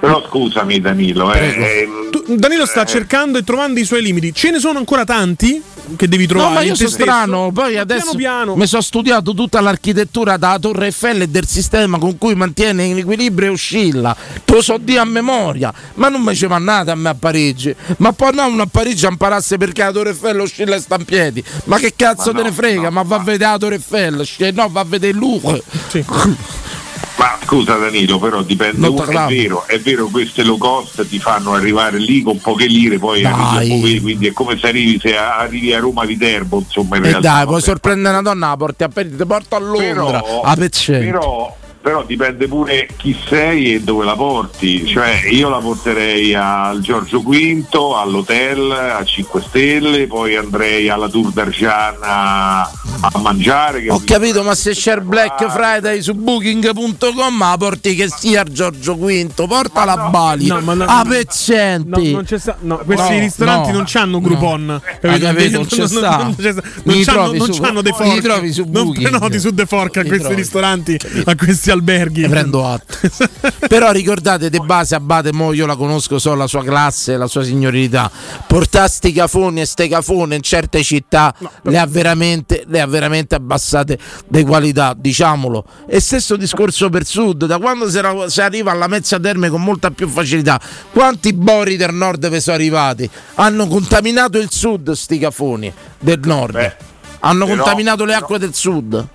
[0.00, 1.48] Però scusami Danilo, eh,
[1.82, 5.60] ehm, Tu- Danilo sta cercando e trovando i suoi limiti ce ne sono ancora tanti
[5.96, 7.04] che devi trovare No, ma io in te sono stesso.
[7.10, 7.50] strano.
[7.52, 11.46] Poi Ma adesso piano piano mi sono studiato tutta l'architettura della Torre Eiffel e del
[11.46, 14.14] sistema con cui mantiene in equilibrio e oscilla.
[14.44, 15.72] Te lo so dire a memoria.
[15.94, 17.74] Ma non mi ci andate a me a Parigi.
[17.98, 21.04] Ma poi no, uno a Parigi imparasse perché la Torre Eiffel oscilla e sta in
[21.04, 21.42] piedi.
[21.64, 22.82] Ma che cazzo Ma te no, ne frega?
[22.82, 24.28] no, ma va a vedere la Torre Eiffel.
[24.54, 25.62] No, va a vedere il Louvre.
[27.18, 31.52] Ma scusa Danilo, però dipende, Non è vero, è vero queste low cost ti fanno
[31.52, 33.32] arrivare lì con poche lire, poi Dai.
[33.32, 37.04] arrivi a Bovè, quindi è come se arrivi, se arrivi a Roma Viterbo, insomma in
[37.04, 37.28] E realtà.
[37.32, 40.54] dai, puoi sorprendere una donna, la porti a Parigi, ti porto a Londra, Però- a
[40.54, 41.06] Peccente.
[41.06, 41.56] però,
[41.88, 44.86] però dipende pure chi sei e dove la porti.
[44.86, 47.64] Cioè, io la porterei al Giorgio V,
[47.96, 52.60] all'hotel, a 5 Stelle, poi andrei alla Tour d'Argiana
[53.00, 53.80] a mangiare.
[53.80, 58.42] Che Ho capito, ma se c'è il Black Friday su booking.com, ma porti che sia
[58.42, 62.12] il Giorgio V, porta la Bali, No, ma no- a No, Peccenti.
[62.12, 64.80] non c'è sta- no, questi No, ristoranti no, non c'hanno Groupon.
[65.00, 65.56] Hai capito?
[65.58, 66.16] Non c'è sta.
[66.18, 68.64] Non, non non su- c'hanno dei fork.
[68.66, 71.76] non prenoti su The Fork a questi ristoranti, a questi alberghi.
[72.22, 72.96] Ne prendo atto.
[73.68, 77.42] Però ricordate, De Base Abate, mo io la conosco, so la sua classe, la sua
[77.44, 78.10] signorilità.
[78.46, 83.34] Portare sti cafoni e ste cafone in certe città le, ha veramente, le ha veramente
[83.34, 85.64] abbassate di qualità, diciamolo.
[85.86, 89.62] E stesso discorso per sud, da quando si, era- si arriva alla Mezza Terme con
[89.62, 90.60] molta più facilità.
[90.92, 93.08] Quanti bori del nord vi sono arrivati?
[93.34, 96.76] Hanno contaminato il sud sti cafoni del nord.
[97.20, 99.06] Hanno però- contaminato le acque del sud.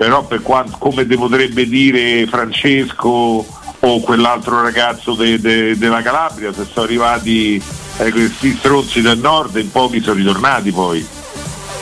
[0.00, 3.44] Però per quanto, come potrebbe dire Francesco
[3.80, 7.62] o quell'altro ragazzo de- de- della Calabria, se sono arrivati
[7.98, 11.06] eh, questi stronzi del nord, in pochi sono ritornati poi.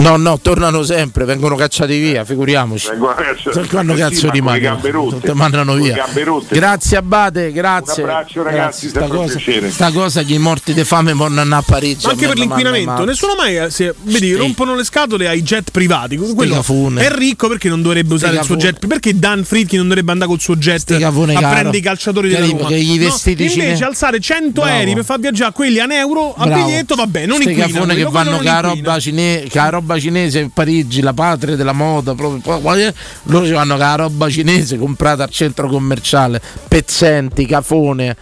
[0.01, 2.89] No, no, tornano sempre, vengono cacciati via, figuriamoci.
[2.91, 4.75] Vengono cacciati- Quando sì, cazzo ma ti con le mandano?
[4.81, 5.27] gambe rotte.
[5.29, 6.07] Ti mandano via.
[6.51, 8.03] Grazie Abate, grazie.
[8.05, 11.41] Un abbraccio, ragazzi, Sta sempre un cosa, sta cosa che i morti di fame vanno
[11.57, 12.07] a Parigi.
[12.07, 15.43] Ma anche a per non l'inquinamento, nessuno mai eh, si- vedi, rompono le scatole ai
[15.43, 16.17] jet privati.
[16.17, 17.03] Quello cafone.
[17.05, 18.87] è ricco perché non dovrebbe usare il suo jet.
[18.87, 21.49] Perché Dan Friedkin non dovrebbe andare col suo jet a cafone caro.
[21.49, 22.69] prendere i calciatori della Roma?
[22.69, 24.77] che gli No, vestiti invece alzare 100 Bravo.
[24.77, 26.65] aerei per far viaggiare quelli a un euro a Bravo.
[26.67, 27.67] biglietto, vabbè, non Sti inquina.
[27.67, 28.91] cafone che quello, vanno quello non inquina.
[28.91, 32.93] roba, cine- con la roba cinese a Parigi, la patria della moda, proprio, poi-
[33.25, 38.15] loro ci vanno con la roba cinese comprata al centro commerciale, pezzenti, cafone,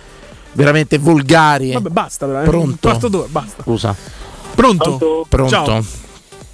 [0.52, 1.72] veramente volgari.
[1.72, 2.44] Vabbè, basta, eh.
[2.44, 2.88] Pronto?
[2.88, 3.62] Quarto d'ora, basta.
[3.62, 3.94] Scusa.
[4.54, 5.26] Pronto?
[5.28, 5.48] Pronto?
[5.50, 5.84] Ciao.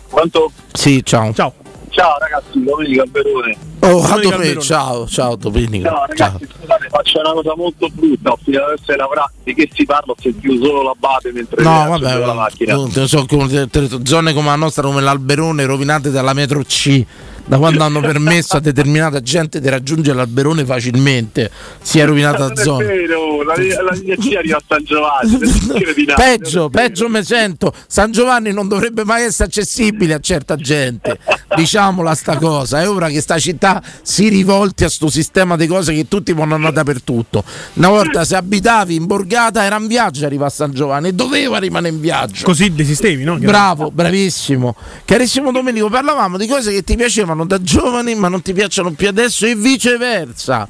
[0.09, 0.51] Quanto?
[0.72, 1.32] Sì, ciao.
[1.34, 1.52] Ciao.
[1.90, 3.71] Ciao ragazzi, Domenica Alberone.
[3.84, 4.60] Oh, Alberone.
[4.60, 5.88] ciao, ciao Domenica.
[5.88, 9.68] Ciao ragazzi, scusate, faccio una cosa molto brutta, ho finito di essere lavorato, di che
[9.72, 10.12] si parla?
[10.12, 12.74] Ho sentito solo l'abate mentre No, vabbè, la macchina.
[12.74, 13.68] tu so, come
[14.04, 17.04] zone come la nostra, come l'Alberone, rovinate dalla metro C.
[17.44, 21.51] Da quando hanno permesso a determinata gente di raggiungere l'Alberone facilmente,
[21.82, 22.86] si è rovinata la è zona.
[22.86, 25.39] vero, la, la linea C arriva a San Giovanni,
[26.06, 26.14] è.
[26.14, 27.74] Peggio, peggio mi sento.
[27.86, 31.19] San Giovanni non dovrebbe mai essere accessibile a certa gente.
[31.55, 32.81] Diciamola sta cosa.
[32.81, 36.55] È ora che sta città si rivolti a sto sistema di cose che tutti vanno
[36.55, 37.44] andare dappertutto.
[37.74, 41.59] Una volta se abitavi in borgata era un viaggio arrivare a San Giovanni e doveva
[41.59, 42.44] rimanere in viaggio.
[42.44, 43.36] Così desistevi, no?
[43.36, 44.74] Bravo, bravissimo.
[45.05, 49.09] Carissimo Domenico, parlavamo di cose che ti piacevano da giovani ma non ti piacciono più
[49.09, 50.69] adesso e viceversa.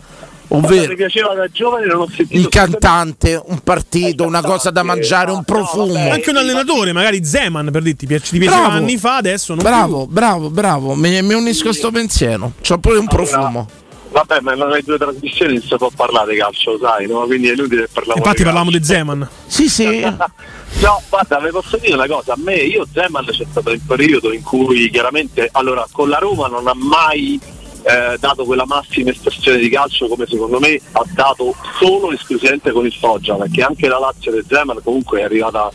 [0.49, 4.71] Guarda, Ovvero mi piaceva da giovane, non ho sentito un cantante, un partito, una cosa
[4.71, 6.11] da mangiare, un profumo.
[6.11, 8.77] Anche un allenatore, magari Zeman per dirti, ti piace- ti piaceva Bravo.
[8.77, 10.95] anni fa, adesso non Bravo, bravo, bravo.
[10.95, 12.53] Mi, mi unisco a sto pensiero.
[12.61, 13.67] C'ho pure un profumo.
[14.11, 17.21] Vabbè, ma nelle due trasmissioni non si può parlare di calcio, sai, no?
[17.25, 18.29] Quindi è inutile parlare più.
[18.29, 19.27] Infatti parlavamo di Zeman.
[19.47, 20.07] Sì, sì.
[20.81, 24.33] No, guarda, vi posso dire una cosa, a me, io Zeman c'è stato il periodo
[24.33, 27.39] in cui chiaramente, allora, con la Roma non ha mai
[27.85, 32.73] eh, dato quella massima espressione di calcio come secondo me ha dato solo e esclusivamente
[32.73, 35.71] con il Foggia, perché anche la Lazio di Zeman comunque è arrivata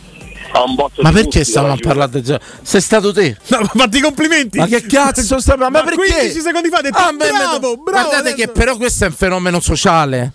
[0.52, 2.44] a un botto Ma di perché stiamo a parlare di gioco?
[2.62, 3.36] Sei stato te?
[3.48, 4.58] No, ma fatti i complimenti.
[4.58, 5.96] Ma che cazzo sta Ma, Ma perché?
[5.96, 9.14] 15 secondi fa ha detto, Ah, bravo, bravo, Guardate adesso- che però questo è un
[9.14, 10.32] fenomeno sociale.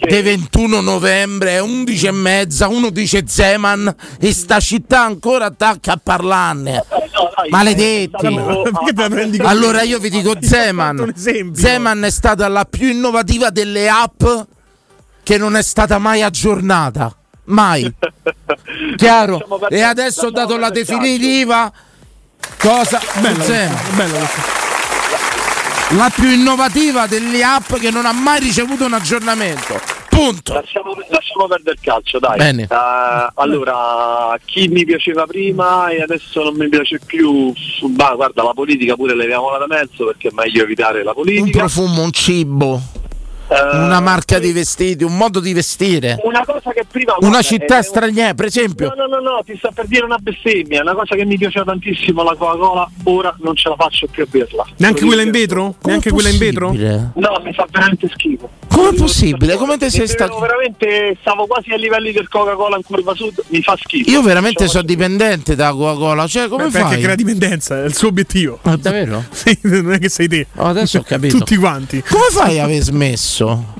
[0.00, 6.00] Dei 21 novembre, 11 e mezza, uno dice Zeman e sta città ancora attacca a
[6.02, 6.84] parlarne.
[7.50, 8.10] Maledetti.
[8.12, 11.12] Perché te la prendi con- Allora io vi dico Zeman.
[11.52, 14.22] Zeman è stata la più innovativa delle app
[15.22, 17.14] che non è stata mai aggiornata.
[17.44, 17.92] Mai.
[18.96, 19.40] Chiaro?
[19.68, 21.70] E adesso ho dato la definitiva.
[22.58, 23.00] Cosa?
[23.20, 23.76] Bello, Zeman.
[23.96, 24.67] bello.
[25.96, 29.80] La più innovativa delle app che non ha mai ricevuto un aggiornamento.
[30.10, 30.52] Punto.
[30.52, 32.36] Lasciamo, lasciamo perdere il calcio, dai.
[32.36, 32.62] Bene.
[32.64, 37.52] Eh, allora, chi mi piaceva prima e adesso non mi piace più,
[37.86, 41.58] bah, guarda, la politica pure leviamola da mezzo perché è meglio evitare la Un politica.
[41.60, 42.82] profumo, un cibo,
[43.50, 46.18] una marca di vestiti, un modo di vestire.
[46.24, 48.92] Una cosa che prima Una guarda, città è- straniera, per esempio.
[48.94, 51.64] No, no, no, no, ti sta per dire una bestemmia, una cosa che mi piaceva
[51.64, 54.66] tantissimo la Coca-Cola, ora non ce la faccio più a berla.
[54.76, 55.74] Neanche quella in vetro?
[55.82, 56.72] Neanche quella in vetro?
[56.72, 58.50] No, mi fa veramente schifo.
[58.78, 59.56] Com'è possibile?
[59.56, 60.38] Come te sei stato?
[60.38, 64.08] veramente stavo quasi ai livelli del Coca-Cola in curva sud, mi fa schifo.
[64.10, 67.02] Io veramente sono dipendente da Coca-Cola, cioè come Beh, perché fai?
[67.02, 68.60] crea dipendenza, è il suo obiettivo.
[68.62, 69.24] Ma davvero?
[69.38, 70.46] Sì, non è che sei te.
[70.56, 71.38] Oh, adesso ho capito.
[71.38, 72.02] Tutti quanti.
[72.08, 73.74] Come fai a aver smesso?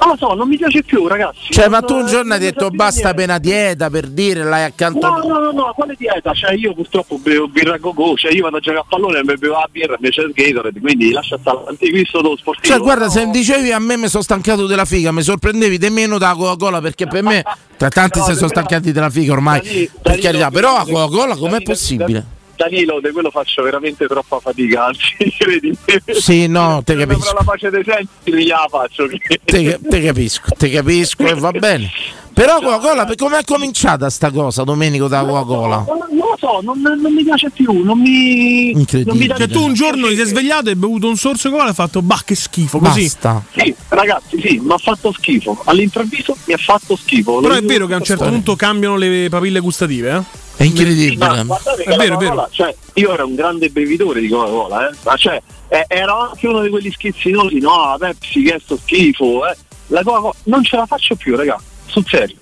[0.00, 1.52] Non lo so, non mi piace più, ragazzi.
[1.52, 5.06] Cioè, ma tu un giorno hai mi detto basta appena dieta per dire, l'hai accanto
[5.06, 6.32] No, no, no, no, quale dieta?
[6.32, 9.24] Cioè io purtroppo bevo birra a go cioè io vado a giocare a pallone e
[9.24, 12.74] mi bevo la birra invece del Gatorade, quindi lascia stare l'antiquisto dello sportivo.
[12.74, 16.16] Cioè, guarda, se dicevi a me mi sono stancato della figa, mi sorprendevi di meno
[16.16, 17.44] dalla Coca-Cola perché per me,
[17.76, 22.38] tra tanti si sono stancati della figa ormai, per carità, però la Coca-Cola com'è possibile?
[22.60, 25.74] Danilo, di quello faccio veramente troppa fatica, anzi, credi.
[26.12, 27.28] Sì, no, te capisco.
[27.28, 29.08] avrò la pace dei sensi, gliela faccio.
[29.44, 31.90] Te, te capisco, te capisco e va bene.
[32.32, 35.84] Però Coca-Cola, per- com'è cominciata sta cosa, Domenico, da Coca-Cola?
[35.86, 38.72] Non, non lo so, non, non mi piace più, non mi...
[38.72, 41.48] Non mi dà Cioè, tu un giorno ti sei svegliato e hai bevuto un sorso
[41.48, 43.02] di cola e hai fatto, bah, che schifo, così.
[43.02, 43.42] Basta.
[43.54, 45.60] Sì, ragazzi, sì, mi ha fatto schifo.
[45.64, 47.40] All'improvviso mi ha fatto schifo.
[47.40, 48.42] Però è vero che a un certo storia.
[48.42, 50.22] punto cambiano le papille gustative, eh?
[50.56, 51.16] È incredibile.
[51.16, 52.48] Ma guardate che È vero, è vero.
[52.50, 54.94] Cioè, io ero un grande bevitore di Coca-Cola, eh?
[55.04, 59.46] Ma cioè, eh, ero anche uno di quelli schizzinosi, no, Pepsi che è sto schifo,
[59.48, 59.56] eh.
[59.88, 61.58] La Coca-Cola non ce la faccio più, raga,
[61.90, 62.36] sul serio.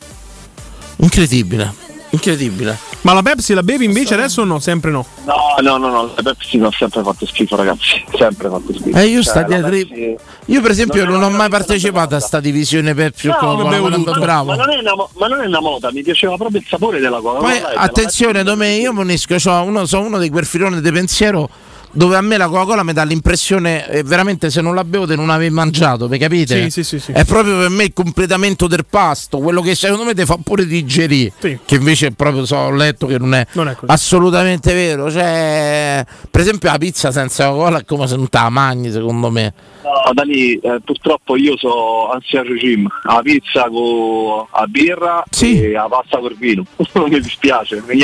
[0.97, 1.73] Incredibile,
[2.11, 2.77] incredibile.
[3.03, 4.59] Ma la Pepsi la bevi invece adesso o no?
[4.59, 5.07] Sempre no.
[5.25, 8.05] No, no, no, no, la Pepsi mi ha sempre fatto schifo, ragazzi.
[8.17, 8.99] Sempre fatto schifo.
[8.99, 9.71] Eh, io Cioè, dietro.
[9.71, 10.17] Pepsi-
[10.47, 13.69] Io, per esempio, Non è non ho mai partecipato a sta divisione Pepsi No, Coca-Cola.
[13.69, 14.19] bevo ma non- tutto.
[14.19, 14.45] bravo.
[14.51, 17.19] Ma non, è una, ma non è una moda, mi piaceva proprio il sapore della
[17.19, 21.49] e della attenzione, Dome, io Monisco, c'ho uno, sono uno di quel filone di pensiero
[21.93, 25.17] dove a me la Coca-Cola mi dà l'impressione, eh, veramente se non la bevo, di
[25.17, 26.63] non aver mangiato, vi capite?
[26.65, 27.13] Sì, sì, sì, sì.
[27.13, 30.67] È proprio per me il completamento del pasto, quello che secondo me ti fa pure
[30.67, 31.59] digerire, Sì.
[31.65, 33.91] che invece proprio so, ho letto che non è, Non è così.
[33.93, 35.11] assolutamente vero.
[35.11, 39.31] Cioè, per esempio la pizza senza Coca-Cola è come se non te la mangi, secondo
[39.31, 39.53] me.
[39.83, 45.71] No, da lì eh, purtroppo io so ansia regime, la pizza con la birra e
[45.71, 46.65] la pasta col vino.
[47.09, 47.97] mi dispiace, mi.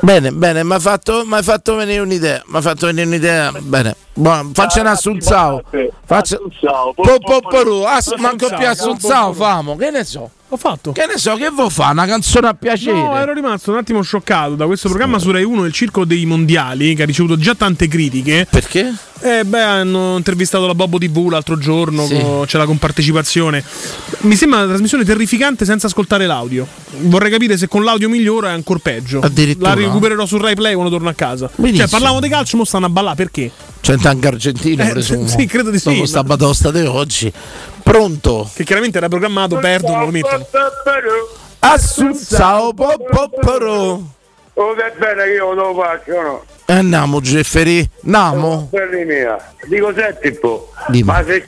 [0.00, 2.42] Bene, bene, mi ha fatto, fatto venire un'idea.
[2.46, 3.52] Mi ha fatto venire un'idea.
[3.58, 5.62] Bene, buono, faccia un assunzao.
[6.04, 6.38] Faccia.
[6.38, 7.82] Po, po, po, ru.
[7.82, 9.76] Ass- manco più assunzao, famo.
[9.76, 10.30] Che ne so?
[10.48, 10.92] Ho fatto.
[10.92, 11.92] Che ne so, che vuoi fare?
[11.92, 12.96] Una canzone a piacere.
[12.96, 16.24] No, ero rimasto un attimo scioccato da questo programma su Rai 1, il Circo dei
[16.24, 18.46] Mondiali, che ha ricevuto già tante critiche.
[18.48, 18.94] Perché?
[19.20, 22.18] Eh, beh, hanno intervistato la Bobo TV l'altro giorno, Sì.
[22.20, 23.64] co- c'è la compartecipazione.
[24.20, 26.66] Mi sembra una trasmissione terrificante senza ascoltare l'audio.
[26.98, 29.20] Vorrei capire se con l'audio migliore è ancora peggio.
[29.20, 29.70] Addirittura?
[29.70, 31.48] La recupererò su Rai Play quando torno a casa.
[31.54, 31.80] Benissimo.
[31.82, 33.50] Cioè, parlavamo di calcio, mo stanno a ballare perché?
[33.80, 35.26] C'è anche argentino, Eh, presumo.
[35.26, 37.32] sì, credo di sì, Dopo ma- sta batosta di oggi.
[37.82, 38.50] Pronto?
[38.52, 40.46] Che chiaramente era programmato, perdono, lo mettono.
[41.60, 43.30] Assunzao, po, po,
[44.58, 46.44] Oh, che bene che io lo faccio, no?
[46.64, 47.88] E andiamo, Gefferì.
[48.04, 48.68] Andiamo.
[48.70, 49.36] Belli mia.
[49.66, 50.72] Dico senti un po',
[51.04, 51.44] ma se,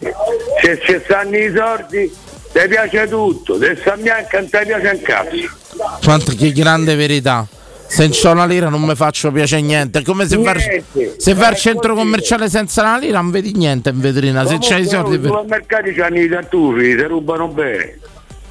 [0.62, 2.14] se ci stanno i soldi,
[2.52, 6.00] ti piace tutto, se sta bianca non ti piace un cazzo.
[6.04, 7.46] Quanto che grande verità.
[7.90, 10.00] Se c'ho una lira non mi faccio piacere niente.
[10.00, 11.14] È come se va, Niente.
[11.16, 14.44] se va al Eh, centro commerciale senza la lira non vedi niente in vetrina.
[14.46, 15.14] Se c'hai i soldi.
[15.16, 17.98] I supermercati c'hanno i tartufi, si rubano bene.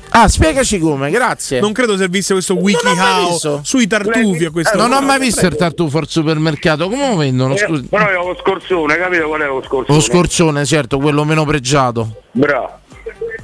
[0.10, 1.60] Ah, spiegaci come, grazie.
[1.60, 5.98] Non credo servisse questo WikiHow sui tartufi a questo non ho mai visto il tartufo
[6.00, 6.90] al supermercato.
[6.90, 7.54] Come lo vendono?
[7.54, 7.84] Eh, Scusi.
[7.84, 9.98] però io ho lo scorzone, capito qual è lo scorzone?
[9.98, 12.24] Lo scorcione, certo, quello meno pregiato.
[12.32, 12.86] Bravo.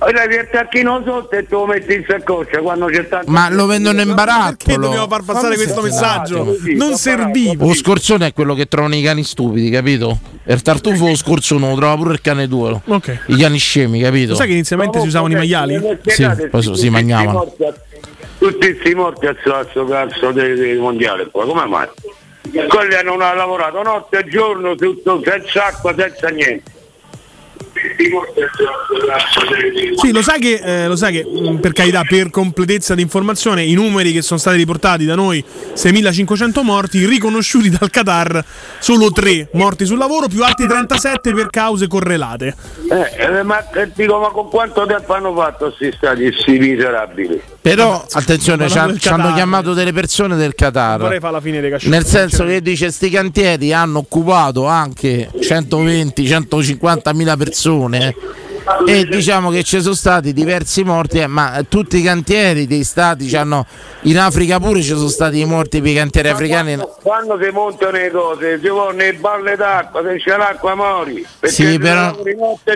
[0.05, 3.31] Ora ti attacchino sotto e te lo metti in saccoccia quando c'è tanto.
[3.31, 4.55] Ma lo vendono in barattolo.
[4.57, 6.57] Perché dobbiamo far passare questo messaggio?
[6.75, 7.65] Non serviva.
[7.65, 10.19] Lo scorcione è quello che trovano i cani stupidi, capito?
[10.43, 12.81] E il tartufo lo scorcione lo trova pure il cane tuo.
[12.85, 13.23] Ok.
[13.27, 14.35] I cani scemi, capito?
[14.35, 15.81] Sai che inizialmente si usavano i maiali?
[16.05, 17.55] Sì, poi si mangiavano.
[18.39, 21.87] Tutti questi morti a questo cazzo del, del mondiale qua, come mai?
[22.67, 26.71] Quelli hanno lavorato notte e giorno tutto senza acqua, senza niente.
[29.95, 33.63] Sì, lo sai che, eh, lo sai che mh, per carità, per completezza di informazione,
[33.63, 35.43] i numeri che sono stati riportati da noi,
[35.73, 38.43] 6.500 morti, riconosciuti dal Qatar,
[38.79, 42.55] solo 3 morti sul lavoro, più altri 37 per cause correlate.
[42.89, 47.41] Eh, eh, ma eh, dico, ma con quanto tempo hanno fatto questi stati, questi miserabili?
[47.61, 51.19] Però attenzione, ci, hanno chiamato delle persone del Vorrei Qatar.
[51.19, 51.93] fare la fine dei cascioni.
[51.93, 58.13] Nel senso che dice sti cantieri hanno occupato anche 120-150 mila persone 呢。
[58.85, 63.65] E diciamo che ci sono stati diversi morti, eh, ma tutti i cantieri dei stati c'hanno
[64.01, 66.77] in Africa pure ci sono stati i morti per i cantieri africani.
[67.01, 71.25] Quando si montano le cose, si vanno le balle d'acqua, se c'è l'acqua mori.
[71.41, 72.15] Sì, però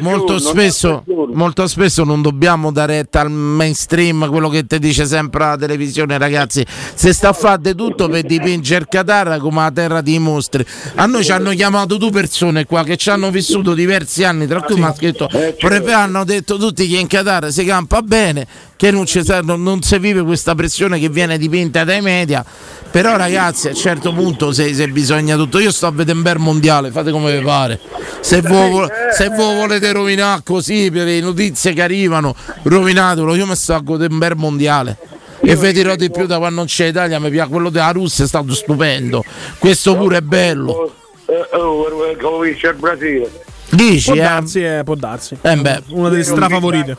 [0.01, 1.03] molto giorno, spesso,
[1.33, 6.17] molto spesso non dobbiamo dare retta al mainstream, quello che ti dice sempre la televisione,
[6.17, 6.65] ragazzi.
[6.93, 10.65] Se sta a fare tutto per dipingere il Qatar come la terra dei mostri.
[10.95, 14.61] A noi ci hanno chiamato due persone qua che ci hanno vissuto diversi anni, tra
[14.61, 17.63] cui mi ha scritto Eh, ci "Pre- poi hanno detto tutti che in Qatar si
[17.65, 18.45] campa bene,
[18.75, 19.05] che non,
[19.43, 22.45] non- non si vive questa pressione che viene dipinta dai media.
[22.89, 26.23] Però ragazzi a un certo punto se, se bisogna tutto, io sto a vedere un
[26.23, 27.79] bel mondiale, fate come vi pare.
[28.21, 33.45] Se voi, vo- se voi volete rovinare così per le notizie che arrivano, rovinatelo, io
[33.45, 34.97] mi sto a godere un bel mondiale.
[35.39, 38.23] E vi dirò di più da quando non c'è Italia, mi piace quello della Russia,
[38.25, 39.23] è stato stupendo.
[39.59, 40.91] Questo pure è bello.
[41.27, 41.85] Eh, oh,
[42.19, 43.29] come vince il Brasile.
[43.69, 44.23] Dici, Può eh?
[44.23, 45.37] darsi, eh, può darsi.
[45.41, 45.81] Eh beh.
[45.89, 46.97] Una delle strafavorite.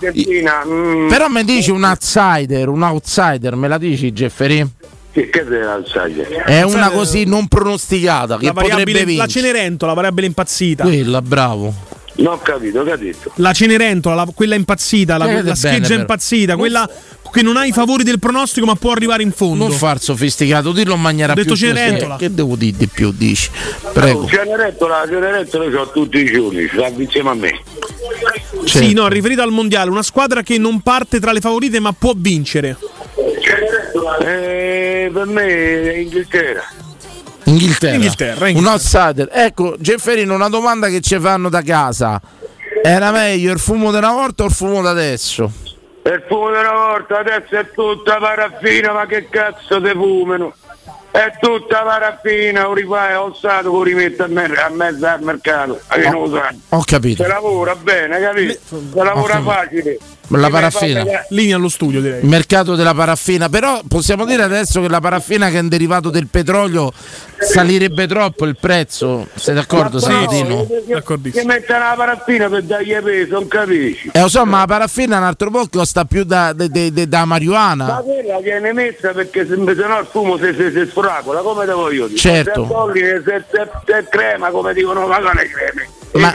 [0.66, 4.66] Mm, Però mi dici un outsider, un outsider, me la dici Jeffrey?
[5.10, 6.12] che, che deve alzare?
[6.44, 9.28] È una così non pronosticata che La, potrebbe variabile, la vincere.
[9.30, 10.82] Cenerentola, la variabile impazzita.
[10.84, 11.74] Quella, bravo.
[12.18, 13.30] Non ho capito, che ha detto?
[13.36, 16.00] La Cenerentola, la- quella impazzita, la, Chiedete la bene, scheggia però.
[16.00, 16.90] impazzita, quella
[17.30, 19.68] che non ha i favori del pronostico ma può arrivare in fondo.
[19.68, 21.66] Non far sofisticato, dirlo in maniera Ho detto più così.
[21.76, 22.16] Cenerentola.
[22.16, 23.50] Che devo dire di più, dici?
[23.92, 24.22] Prego.
[24.22, 27.60] Oh, Cenerentola, Cenerentola c'ho tutti i giorni, sta insieme a me.
[28.64, 28.66] Certo.
[28.66, 32.14] Sì, no, riferito al mondiale, una squadra che non parte tra le favorite ma può
[32.16, 32.76] vincere.
[34.20, 36.64] Eh, per me è Inghilterra.
[37.48, 37.94] Inghilterra.
[37.94, 39.28] Inghilterra, Un outsider.
[39.32, 42.20] Ecco, Gefferino, una domanda che ci fanno da casa.
[42.82, 45.50] Era meglio il fumo della volta o il fumo da adesso?
[46.04, 50.54] Il fumo della volta adesso è tutta paraffina, ma che cazzo te fumano?
[51.10, 55.80] È tutta paraffina, o rifai ho stato, lo rimette a, mer- a mezzo al mercato,
[55.88, 56.58] ma che non lo sanno.
[56.68, 57.22] Ho capito.
[57.22, 58.58] Se lavora bene, capito?
[58.92, 59.98] Se lavora facile.
[60.30, 61.04] La paraffina.
[61.30, 62.20] Linea allo studio, direi.
[62.22, 66.10] Il mercato della paraffina, però possiamo dire adesso che la paraffina che è un derivato
[66.10, 66.92] del petrolio
[67.38, 69.28] salirebbe troppo il prezzo.
[69.34, 70.66] Sei d'accordo, Ma bravo, Sabatino?
[71.30, 74.10] che- mettono la paraffina per dargli peso, non capisci?
[74.12, 77.08] Eh, lo so, ma la paraffina un altro po' costa più da, de- de- de-
[77.08, 78.02] da Ma marijuana.
[78.04, 81.90] quella viene messa perché se, se no il fumo si, si, si sfragola, come devo
[81.90, 82.18] io dire?
[82.18, 82.66] Certo.
[82.92, 85.88] Se se, se, se crema, come dicono, ma non è creme.
[86.12, 86.32] Ma-.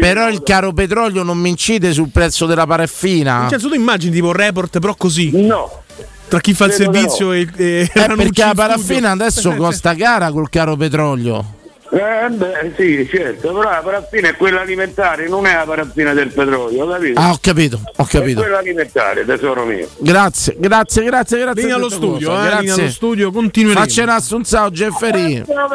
[0.00, 3.46] Però il caro petrolio non mi incide sul prezzo della paraffina.
[3.48, 5.30] Cioè, tu immagini tipo un report, però così.
[5.46, 5.82] No.
[6.28, 10.48] Tra chi fa il servizio e, e Eh, perché la paraffina adesso costa cara col
[10.48, 11.60] caro petrolio.
[11.94, 16.28] Eh beh, sì, certo, però la paraffina è quella alimentare, non è la paraffina del
[16.32, 17.20] petrolio, capito?
[17.20, 18.40] Ah, ho capito, ho È capito.
[18.40, 19.86] quella alimentare, tesoro mio.
[19.98, 21.60] Grazie, grazie, grazie, grazie.
[21.60, 22.40] Linea allo studio, cosa.
[22.40, 22.82] eh, linea grazie.
[22.84, 23.84] allo studio, continueremo.
[23.84, 25.42] Faccia un assunzao, Jeffrey.
[25.44, 25.68] Ciao,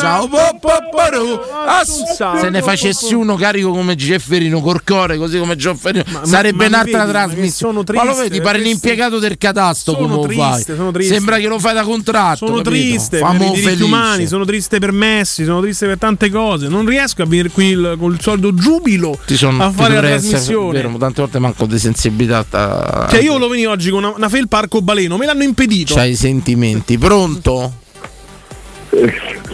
[0.00, 1.40] Ciao, po- po- paru.
[1.66, 7.84] Ass- Se ne facessi uno carico come Gefferino, Corcore, così come Giofferino, sarebbe un'altra trasmissione.
[7.84, 10.52] sono Ma lo vedi, pare questi- l'impiegato del catasto Sono come lo fai.
[10.54, 11.14] triste, sono triste.
[11.14, 12.46] Sembra che lo fai da contratto.
[12.46, 12.70] Sono capito?
[12.70, 13.84] triste Famo per i diritti felice.
[13.84, 16.68] umani, sono triste per Messi, sono triste per tante cose.
[16.68, 19.88] Non riesco a venire qui il- con il solito giubilo Ti sono, a ti fare
[19.94, 20.72] la dovrei essere- trasmissione.
[20.82, 22.44] vero, tante volte manco di sensibilità.
[22.48, 25.94] ta- Cioè, io lo veni oggi con una, una felpa arcobaleno, me l'hanno impedito.
[25.94, 26.96] C'hai i sentimenti.
[26.98, 27.72] Pronto?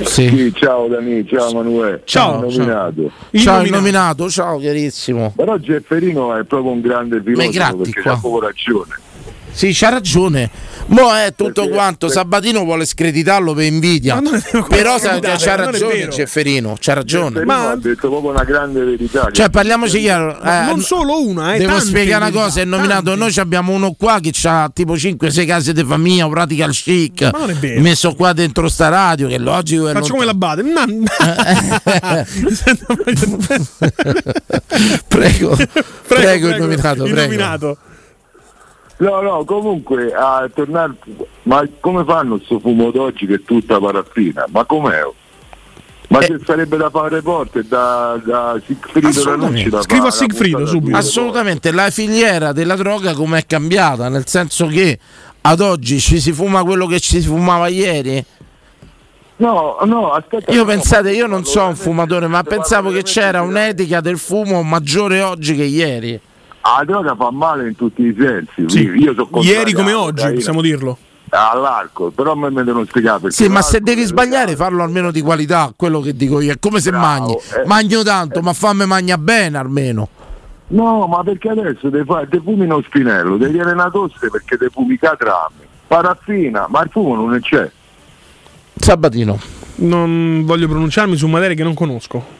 [0.04, 0.52] Sì.
[0.54, 2.02] ciao Dani, ciao Emanuele.
[2.04, 3.10] Ciao, nominato.
[3.32, 5.32] Ciao, il nominato, ciao, chiarissimo.
[5.36, 8.12] Però Gefferino è proprio un grande filosofo perché qua.
[8.12, 8.96] ha proprio ragione.
[9.52, 10.50] Sì, c'ha ragione.
[10.88, 12.08] Mo è tutto quanto.
[12.08, 14.20] Sabatino vuole screditarlo per invidia.
[14.68, 16.10] Però c'ha ragione vero.
[16.10, 17.40] Gefferino, c'ha ragione.
[17.40, 19.28] Gefferino ha detto proprio una grande verità.
[19.30, 20.38] Cioè, parliamoci chiaro.
[20.42, 23.14] Ma eh, non solo una, eh, Devo tante spiegare una cosa: è nominato.
[23.14, 27.22] Noi ci abbiamo uno qua che ha tipo 5-6 case di famiglia, un radical chic.
[27.32, 27.80] Ma non è vero.
[27.80, 29.88] Messo qua dentro sta radio, che è logico.
[29.88, 30.62] È Faccio come la bade.
[35.08, 37.04] prego, prego, il prego, nominato.
[37.04, 37.20] il prego.
[37.20, 37.78] nominato.
[38.98, 40.92] No, no, comunque a tornare.
[41.44, 44.44] Ma come fanno questo fumo d'oggi che è tutta paraffina?
[44.50, 45.02] Ma com'è?
[46.08, 50.88] Ma se sarebbe da fare porte da, da Sigfrido Ranucci da fare la puntata su-
[50.90, 54.08] Assolutamente, la filiera della droga com'è cambiata?
[54.08, 54.98] Nel senso che
[55.42, 58.24] ad oggi ci si fuma quello che ci si fumava ieri?
[59.36, 60.50] No, no, aspetta.
[60.50, 64.62] Io no, pensate, io non sono un fumatore, ma pensavo che c'era un'etica del fumo
[64.62, 66.20] maggiore oggi che ieri.
[66.76, 68.64] La droga fa male in tutti i sensi.
[68.68, 68.82] Sì.
[68.96, 70.98] Io sono Ieri come oggi, possiamo dirlo.
[71.30, 73.36] All'alcol, però a me mi devono spiegare perché.
[73.36, 76.52] Sì, ma se devi sbagliare, farlo almeno di qualità, quello che dico io.
[76.52, 77.34] È come se Bravo, magni.
[77.34, 77.66] eh.
[77.66, 80.08] Magno tanto, ma fammi magna bene almeno.
[80.68, 84.56] No, ma perché adesso te, fai, te fumi uno spinello, ti viene una tosse perché
[84.56, 87.70] te fumi catrame, paraffina, ma il fumo non c'è.
[88.74, 89.38] Sabatino.
[89.76, 92.36] Non voglio pronunciarmi su materie che non conosco.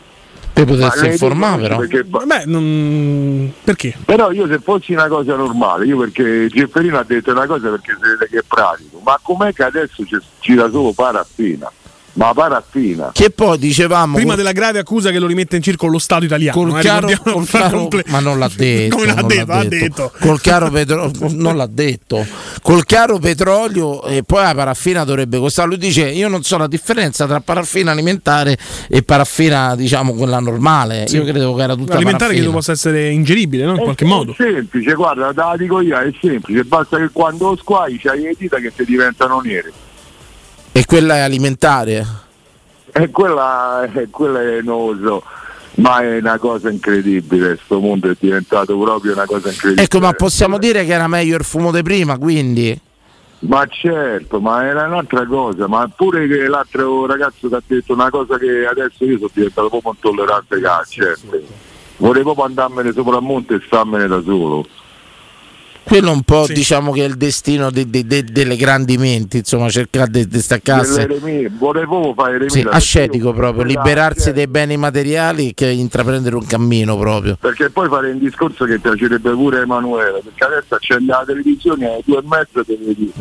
[0.64, 1.76] Potresti lei informare, però.
[1.78, 3.52] perché- Beh, non...
[3.64, 3.96] perché?
[4.04, 7.92] Però io se fossi una cosa normale, io perché Gefferino ha detto una cosa perché
[7.94, 11.70] si vede che è pratico, ma com'è che adesso ci gira solo paraffina?
[12.18, 13.10] Ma paraffina.
[13.12, 16.56] Che poi dicevamo Prima della grave accusa che lo rimette in circolo lo Stato italiano.
[16.60, 19.46] col eh, chiaro, col chiaro- comple- ma non l'ha detto, Come l'ha non detto?
[19.46, 19.76] l'ha Ha detto.
[19.78, 20.12] detto.
[20.20, 22.26] col chiaro petro- non l'ha detto
[22.62, 26.66] col chiaro petrolio e poi la paraffina dovrebbe costare lui dice io non so la
[26.66, 28.58] differenza tra paraffina alimentare
[28.88, 33.10] e paraffina diciamo quella normale io credevo che era tutta Alimentare paraffina credo possa essere
[33.10, 33.74] ingeribile, no?
[33.76, 34.32] In qualche è, modo.
[34.32, 38.22] È semplice, guarda, te la dico io, è semplice, basta che quando lo squai c'hai
[38.22, 39.72] le dita che ti diventano nere.
[40.78, 42.06] E quella è alimentare
[42.92, 45.22] E quella, quella è, non lo so,
[45.82, 49.82] ma è una cosa incredibile, sto mondo è diventato proprio una cosa incredibile.
[49.82, 52.80] ecco ma possiamo dire che era meglio il fumo di prima quindi
[53.40, 58.10] Ma certo, ma era un'altra cosa, ma pure che l'altro ragazzo ti ha detto una
[58.10, 61.40] cosa che adesso io sono diventato proprio intollerante ha, certo.
[61.96, 64.64] Volevo proprio andarmene sopra il monte e starmene da solo.
[65.88, 69.68] Quello un po' diciamo che è il destino de- de- de- delle grandi menti insomma
[69.70, 72.48] cercare di Delle staccarsi eremie, volevo fare.
[72.50, 77.36] Sì, ascetico io- proprio, liberarsi dei beni materiali che intraprendere un cammino proprio.
[77.40, 81.86] Perché poi fare un discorso che piacerebbe pure a Emanuele, perché adesso accende la televisione
[81.86, 83.12] alle due e mezza te vedi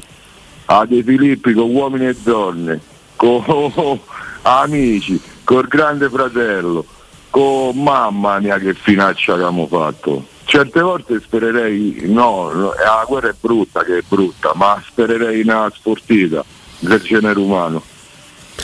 [0.65, 2.79] a De Filippi con uomini e donne,
[3.15, 3.41] con
[4.43, 6.85] amici, col grande fratello,
[7.29, 10.35] con mamma mia che finaccia che abbiamo fatto.
[10.47, 16.41] Certe volte spererei, no, la guerra è brutta che è brutta, ma spererei una sportiva
[16.79, 17.83] del genere umano.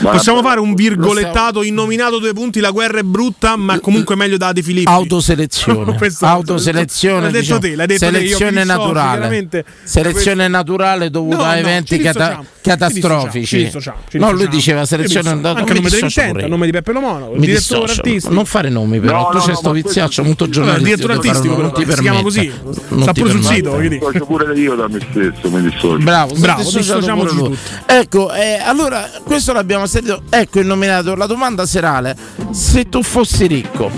[0.02, 4.38] Ma- Possiamo fare un virgolettato innominato due punti, la guerra è brutta, ma comunque meglio
[4.38, 4.90] da De Filippi.
[4.92, 9.66] Autoselezione, autoselezione, L'hai detto diciamo, te, l'hai detto te, selezione dissocio, naturale, chiaramente.
[9.84, 13.46] selezione naturale dovuta No, a no, eventi ci cata- catastrofici.
[13.46, 15.60] ci dissociamo, ci no, lui diceva selezione naturale.
[15.60, 18.02] Anche a mi nome a nome di Peppe Lomono, il direttore dissocio.
[18.02, 18.34] artistico.
[18.34, 20.96] Non fare nomi però, No, tu no, sei no, sto viziaccio, molto No, il giornalistico.
[20.96, 22.48] direttore artistico, non ti si chiama così.
[22.48, 23.02] permette.
[23.02, 25.98] Sta pure sul sito, Mi dissocio pure io da me stesso, mi dissocio.
[25.98, 27.58] Bravo, Bravo, dissociamoci.
[27.86, 30.22] Ecco, eh, allora questo l'abbiamo sentito.
[30.30, 32.16] Ecco il nominato, la domanda serale.
[32.52, 33.90] Se tu fossi ricco,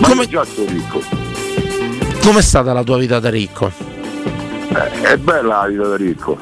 [0.00, 1.00] Ma io già sono ricco.
[2.22, 3.70] com'è stata la tua vita da ricco?
[4.68, 6.38] Eh, è bella la vita da ricco.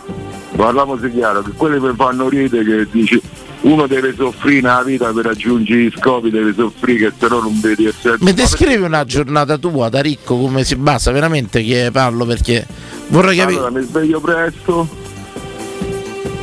[0.56, 3.20] Parliamoci chiaro, che quelli che fanno ride che dici
[3.62, 7.60] uno deve soffrire nella vita per raggiungere gli scopi, deve soffrire che se no non
[7.60, 8.24] vedi senso.
[8.24, 12.64] Mi descrivi una giornata tua da ricco come si basa veramente che parlo perché
[13.08, 13.58] vorrei capire.
[13.58, 14.88] Allora mi sveglio presto.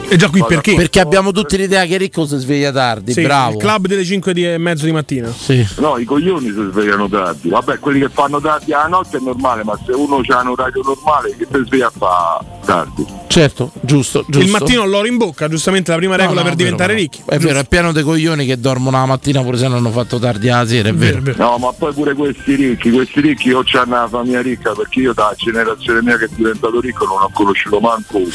[0.08, 0.76] E già qui perché?
[0.76, 3.54] Perché abbiamo tutti l'idea che ricco si sveglia tardi, Sì, bravo.
[3.54, 5.32] Il club delle 5 di- e mezzo di mattina.
[5.36, 5.66] Sì.
[5.78, 7.50] No, i coglioni si svegliano tardi.
[7.50, 10.82] Vabbè, quelli che fanno tardi alla notte è normale, ma se uno ha un orario
[10.84, 13.06] normale che si sveglia a fa tardi.
[13.28, 14.46] Certo, giusto, giusto.
[14.46, 16.94] Il mattino l'oro in bocca, giustamente la prima No, regola no, per è vero, diventare
[16.94, 17.22] ricchi.
[17.26, 20.20] È vero, è pieno dei coglioni che dormono la mattina pure se non hanno fatto
[20.20, 21.22] tardi alla sera, è vero.
[21.38, 25.14] No, ma poi pure questi ricchi, questi ricchi o c'hanno una famiglia ricca perché io
[25.14, 28.30] da generazione mia che è diventato ricco non ho conosciuto manco uno.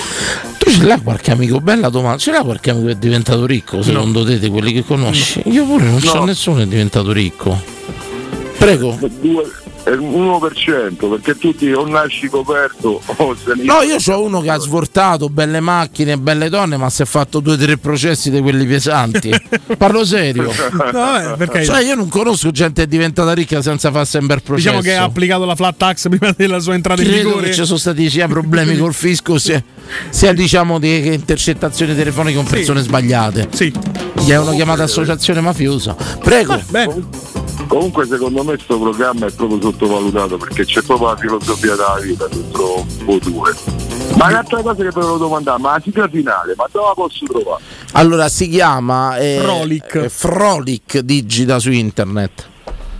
[0.58, 3.82] Tu ce l'hai qualche amico, bella domanda, ce l'hai qualche amico che è diventato ricco,
[3.82, 5.42] secondo te, di quelli che conosci?
[5.46, 6.24] Io pure non so No.
[6.24, 7.60] nessuno che è diventato ricco.
[8.58, 8.98] Prego.
[9.20, 9.44] Due,
[9.88, 14.40] è il 1% perché tutti o nasci coperto o se ne No, io ho uno
[14.40, 18.30] che ha svortato belle macchine, belle donne, ma si è fatto due o tre processi
[18.30, 19.30] di quelli pesanti.
[19.78, 20.52] Parlo serio.
[20.72, 24.42] Vabbè, perché Cioè, io non conosco gente che è diventata ricca senza farsi un bel
[24.42, 24.68] processo.
[24.76, 27.46] diciamo che ha applicato la flat tax prima della sua entrata in Credo vigore.
[27.46, 29.62] che ci sono stati sia problemi col fisco sia,
[30.10, 33.48] sia, diciamo di che intercettazioni telefoniche con persone sbagliate.
[33.52, 33.72] Sì.
[34.24, 35.96] Gli è una chiamata associazione mafiosa.
[36.20, 36.60] Prego.
[37.68, 42.26] Comunque secondo me questo programma è proprio sottovalutato perché c'è proprio la filosofia della vita
[42.26, 43.54] dentro voi due.
[44.16, 47.62] Ma un'altra cosa che volevo domandare, ma la sigla finale, ma dove la posso trovare?
[47.92, 49.94] Allora si chiama eh, Frolic.
[49.96, 52.48] eh, Frolic digita su internet.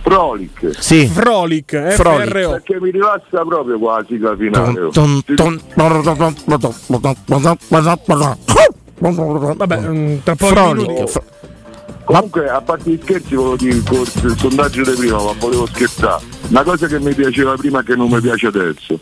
[0.01, 0.75] Frolic.
[0.79, 1.07] Sì.
[1.07, 2.29] Frolic, Frolic.
[2.29, 2.49] FRO.
[2.51, 4.79] Perché mi rilassa proprio qua la sigla finale.
[4.81, 4.89] oh.
[4.89, 5.97] Ton, ton, ton-
[9.55, 10.87] Vabbè, mm, tra pochi Frolic.
[10.87, 11.11] minuti.
[11.11, 11.23] Fro-
[12.09, 15.67] Comunque, a parte gli scherzi, volevo dire il, corso- il sondaggio di prima, ma volevo
[15.67, 16.23] scherzare.
[16.47, 18.99] Una cosa che mi piaceva prima e che non mi piace adesso.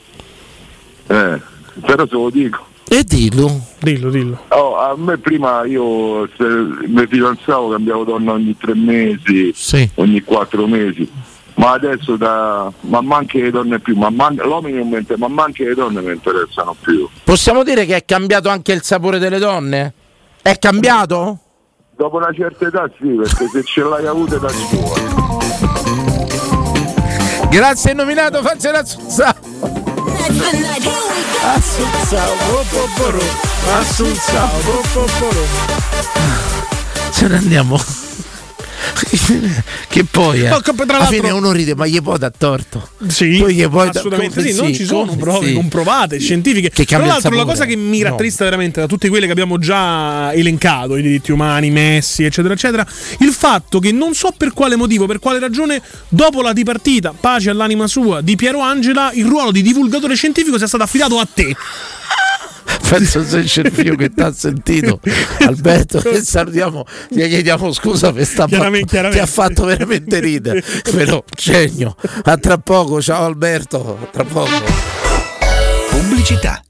[1.07, 1.41] Eh,
[1.85, 2.65] però se lo dico.
[2.89, 3.61] E dillo.
[3.79, 4.43] Dillo, dillo.
[4.49, 9.55] Oh, a me prima io se mi fidanzavo cambiavo donna ogni tre mesi,
[9.95, 11.09] ogni quattro mesi.
[11.55, 12.69] Ma adesso da.
[12.81, 16.11] ma manche le donne più, ma man- l'uomo non mente, ma manche le donne mi
[16.11, 17.07] interessano più.
[17.23, 19.93] Possiamo dire che è cambiato anche il sapore delle donne?
[20.41, 21.39] È cambiato?
[21.97, 25.01] Dopo una certa età sì, perché se ce l'hai avuto da scuola.
[27.49, 29.35] Grazie nominato, faccia la zuzza.
[31.55, 32.35] Assunzao,
[33.79, 34.49] Assunzao.
[37.11, 37.81] Ce ne andiamo.
[39.87, 42.89] Che poi eh, No, alla fine uno ride, ma gli può dar torto.
[43.07, 45.53] Sì, Poi gli dar- assolutamente come- sì, non ci sono prove sì.
[45.53, 46.69] comprovate, scientifiche.
[46.69, 48.09] Che Tra l'altro, la cosa che mi No.
[48.09, 52.85] rattrista veramente da tutte quelle che abbiamo già elencato, i diritti umani, Messi, eccetera, eccetera,
[53.19, 57.49] il fatto che non so per quale motivo, per quale ragione, dopo la dipartita, pace
[57.49, 61.55] all'anima sua, di Piero Angela, il ruolo di divulgatore scientifico sia stato affidato a te.
[62.89, 64.99] Penso se c'è il figlio che ti ha sentito
[65.39, 69.13] Alberto che salutiamo gli chiediamo scusa per sta Chiaramente, battuta.
[69.13, 74.95] ti ha fatto veramente ridere però genio a tra poco ciao Alberto a tra poco
[75.89, 76.61] Pubblicità.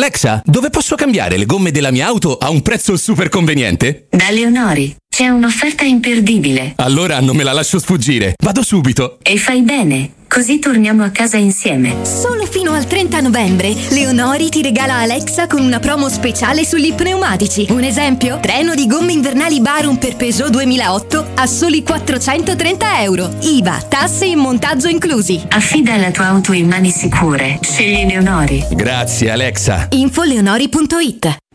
[0.00, 4.06] Alexa, dove posso cambiare le gomme della mia auto a un prezzo super conveniente?
[4.08, 8.34] Da Leonori c'è un'offerta imperdibile Allora non me la lascio sfuggire.
[8.42, 9.18] Vado subito.
[9.22, 11.96] e fai bene, così torniamo a casa insieme.
[12.06, 17.66] Solo fino al 30 novembre, Leonori ti regala Alexa con una promo speciale sugli pneumatici.
[17.68, 18.38] Un esempio?
[18.40, 23.34] Treno di gomme invernali Barum per Peugeot 2008 a soli 430 euro.
[23.40, 25.38] IVA, tasse e montaggio inclusi.
[25.48, 27.58] Affida la tua auto in mani sicure.
[27.60, 28.64] Scegli Leonori.
[28.70, 29.88] Grazie Alexa.
[29.90, 31.36] Infoleonori.it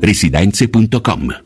[0.00, 1.45] residenze.com.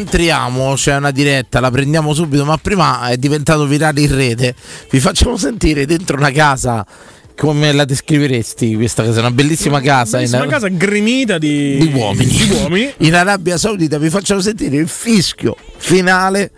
[0.00, 4.54] Allora, rientriamo, c'è una diretta, la prendiamo subito, ma prima è diventato virale in rete.
[4.90, 6.86] Vi facciamo sentire dentro una casa
[7.36, 9.20] come la descriveresti questa casa?
[9.20, 12.30] Una bellissima casa in, Una casa gremita di, di uomini.
[12.30, 12.92] di uomini.
[13.08, 13.98] in Arabia Saudita.
[13.98, 16.50] Vi facciamo sentire il fischio finale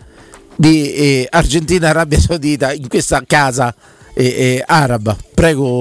[0.55, 3.73] di eh, Argentina-Arabia Saudita in questa casa
[4.13, 5.15] eh, eh, araba.
[5.33, 5.79] Prego.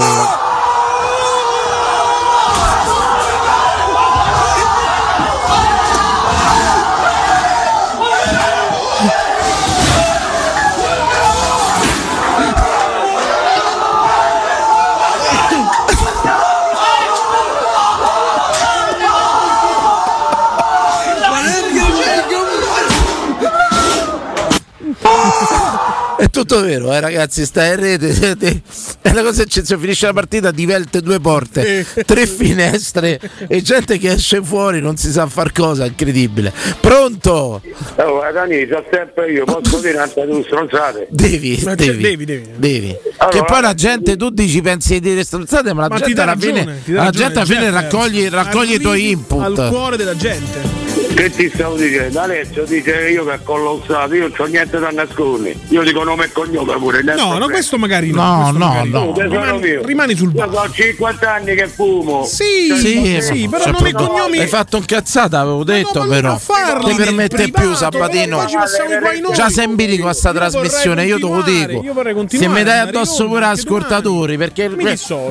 [26.53, 27.47] Tutto vero, eh, ragazzi.
[27.47, 28.62] Sta in rete.
[29.01, 29.87] È una cosa eccezionale.
[29.87, 33.19] Finisce la partita, diverte due porte, tre finestre
[33.49, 35.87] e gente che esce fuori, non si sa far cosa.
[35.87, 36.53] Incredibile.
[36.81, 37.62] Pronto?
[37.97, 41.07] Oh, Dani, c'ho sempre io, posso dire anche tu stronzate.
[41.11, 42.51] Devi, devi, devi, devi.
[42.57, 42.97] devi.
[43.16, 46.20] Allora, che poi la gente, tu dici pensi di dire stronzate, ma la Ma gente
[46.20, 49.43] alla fine, la gente alla fine raccoglie, raccoglie i tuoi input.
[49.43, 50.72] Al cuore della gente.
[51.15, 52.21] Che ti stavo dicendo?
[52.21, 55.57] Alessio dice io che collo usato, io non ho niente da nascondere.
[55.69, 57.03] Io dico nome e cognome pure.
[57.03, 58.51] No, no, questo magari no.
[58.51, 59.15] No, no, no.
[59.15, 62.25] Rimani, rimani sul Io ho 50 anni che fumo.
[62.25, 64.39] Sì, Sì, sì, ma- però cioè, nome e cognomi.
[64.39, 66.39] Hai fatto un cazzata, avevo detto, ma non però.
[66.39, 68.39] farli Ti permette più, Sabatino.
[68.39, 69.35] poi ci passiamo qua in noi.
[69.35, 71.83] Già sei in bilico a sta trasmissione, io te lo dico.
[71.83, 74.69] io vorrei Se mi dai addosso pure ascoltatori, perché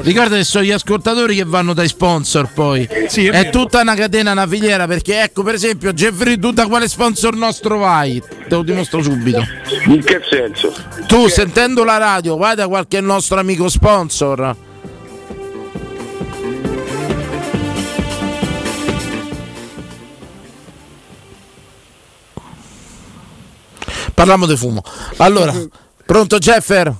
[0.04, 2.88] ricorda che sono gli ascoltatori che vanno dai sponsor poi.
[3.08, 6.88] Sì, è tutta una catena, una filiera, perché ecco per esempio Jeffrey, tu da quale
[6.88, 8.22] sponsor nostro vai?
[8.22, 9.42] Te lo dimostro subito.
[9.86, 10.74] In che senso?
[11.08, 14.56] Tu sentendo la radio, vai da qualche nostro amico sponsor.
[24.14, 24.84] Parliamo di fumo.
[25.18, 25.54] Allora,
[26.06, 26.96] pronto Jeffer?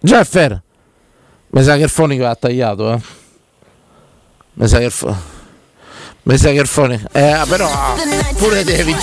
[0.00, 0.62] Jeffer?
[1.48, 3.00] Mi sa che il fonico ha tagliato, eh.
[4.54, 5.35] Mi sa che il fonico.
[6.26, 7.06] Mi sa che il fonico.
[7.12, 7.70] Eh, però
[8.36, 8.98] pure David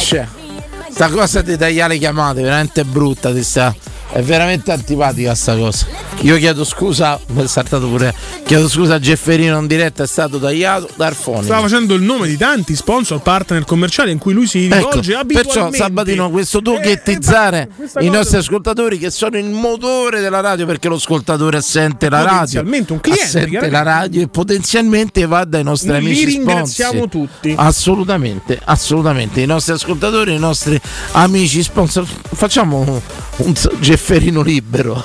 [0.91, 3.73] Sta cosa di tagliare le chiamate veramente brutta, ti sta-
[4.13, 5.87] è veramente antipatica sta cosa.
[6.21, 8.13] Io chiedo scusa, mi è saltato pure.
[8.45, 11.45] Chiedo scusa a Gefferino in diretta, è stato tagliato dal fonico.
[11.45, 15.11] Stava facendo il nome di tanti sponsor, partner commerciali in cui lui si Ecco, rivolge
[15.13, 15.77] perciò abitualmente.
[15.77, 20.87] Sabatino, questo Eh, tochettizzare questa i nostri ascoltatori che sono il motore della radio perché
[20.87, 25.89] lo ascoltatore assente la radio, un cliente, assente la radio e potenzialmente va dai nostri
[25.89, 27.09] Noi li amici ringraziamo sponsor.
[27.09, 27.53] tutti.
[27.57, 29.41] Assolutamente, assolutamente.
[29.41, 30.79] I nostri ascoltatori, i nostri
[31.13, 32.05] amici sponsor.
[32.05, 33.01] Facciamo un,
[33.37, 34.01] un Gefferino
[34.43, 35.03] libero.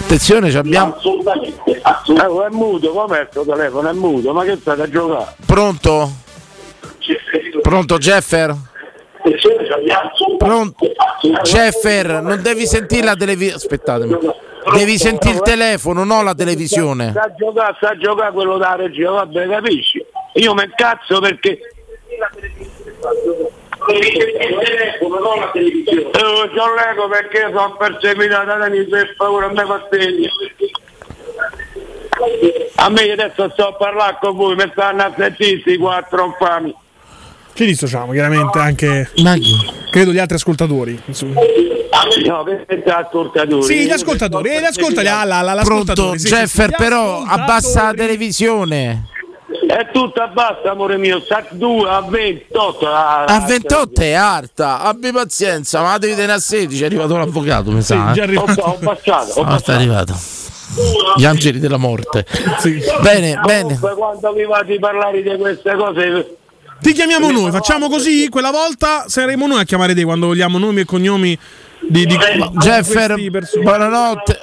[0.00, 0.94] Attenzione, ci abbiamo.
[0.94, 1.70] Assolutamente.
[1.70, 3.88] Eh, è muto, com'è il tuo telefono?
[3.88, 5.34] È muto, ma che state a giocare?
[5.44, 6.10] Pronto?
[7.62, 8.54] Pronto Jeffer?
[10.38, 10.86] Pronto?
[11.42, 13.56] Jeffer, non devi sentire la televisione.
[13.56, 14.18] Aspettatemi.
[14.72, 17.10] Devi sentire il telefono, non la televisione.
[17.10, 20.04] Sta a giocare, sta a giocare quello da regia, vabbè, capisci?
[20.34, 21.58] Io mi incazzo perché.
[23.88, 24.98] Eh,
[26.52, 30.30] ci allego perché sono perseguitato da mi per paura a me fastidio.
[32.76, 36.74] A me adesso sto a parlare con voi, mi stanno a sentire quattro infami.
[37.54, 39.10] Ci dissociamo chiaramente anche.
[39.90, 41.00] Credo gli altri ascoltatori.
[41.06, 41.40] insomma.
[42.26, 43.62] No, che ascoltatori.
[43.62, 46.76] Sì, gli ascoltatori, eh, gli ascoltatori, ah, la, la, Pronto sì, sì, Jeffer, sì, gli
[46.76, 49.04] però abbassa la televisione.
[49.66, 52.86] È tutta bassa, amore mio, sta 2 a 28.
[52.88, 57.16] A, A 28 è alta, abbi pazienza, ma la devi tenere a 16, è arrivato
[57.16, 58.12] l'avvocato, mi sa.
[58.12, 58.24] già eh.
[58.24, 58.60] arrivato.
[58.60, 59.72] Ho, ho passato, ho Ah, sta passato.
[59.72, 60.14] arrivato.
[61.16, 62.26] Gli angeli della morte.
[63.00, 63.62] Bene, bene.
[63.62, 66.36] Comunque, quando vi va di parlare di queste cose,
[66.80, 70.80] Ti chiamiamo noi, facciamo così, quella volta saremo noi a chiamare te quando vogliamo nomi
[70.80, 71.36] e cognomi
[71.80, 72.16] di, di
[72.58, 74.38] Jeffer, questi person- buonanotte.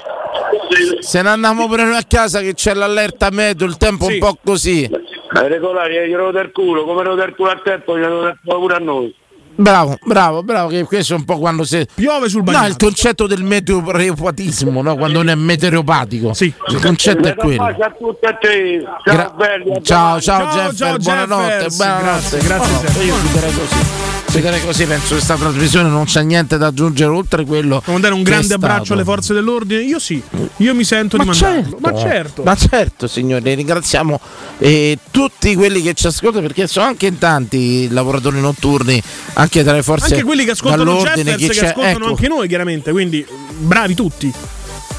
[1.01, 4.13] Se ne andiamo pure noi a casa che c'è l'allerta meteo, il tempo Sì.
[4.13, 4.89] un po' così.
[5.33, 8.39] Ai regolari gli rodo del culo, come rodo del culo al tempo, gli rodo del
[8.43, 9.15] culo pure a noi.
[9.55, 11.85] Bravo, bravo, bravo, che questo è un po' quando si...
[11.93, 12.69] Piove sul No, bagnato.
[12.69, 14.95] il concetto del meteoropatismo, no?
[14.95, 16.33] quando non è meteoropatico.
[16.33, 16.51] Sì.
[16.69, 17.57] Il concetto è quello.
[17.77, 18.81] Ciao a tutti a te.
[18.83, 19.83] Ciao Gra- belli.
[19.83, 22.07] ciao, ciao, Ciao, Jeffer, ciao, buonanotte, Jeffers, buonanotte.
[22.09, 23.05] grazie, grazie, No, Jeffer.
[23.05, 24.12] io chiuderei così.
[24.33, 27.83] Chiuderei così, penso che questa trasmissione non c'è niente da aggiungere oltre quello.
[27.85, 28.65] Devo dare un che grande stato.
[28.65, 29.83] abbraccio alle forze dell'ordine?
[29.83, 30.19] Io sì,
[30.57, 31.61] io mi sento Ma di mandarlo.
[31.61, 32.43] certo, Ma certo.
[32.43, 34.19] ma certo, signori, ringraziamo
[34.57, 38.99] eh, tutti quelli che ci ascoltano perché sono anche in tanti i lavoratori notturni,
[39.33, 41.65] anche tra le forze anche quelli che ascoltano Jeffers che c'è.
[41.67, 43.23] ascoltano Ecco, anche noi chiaramente, quindi
[43.59, 44.33] bravi tutti.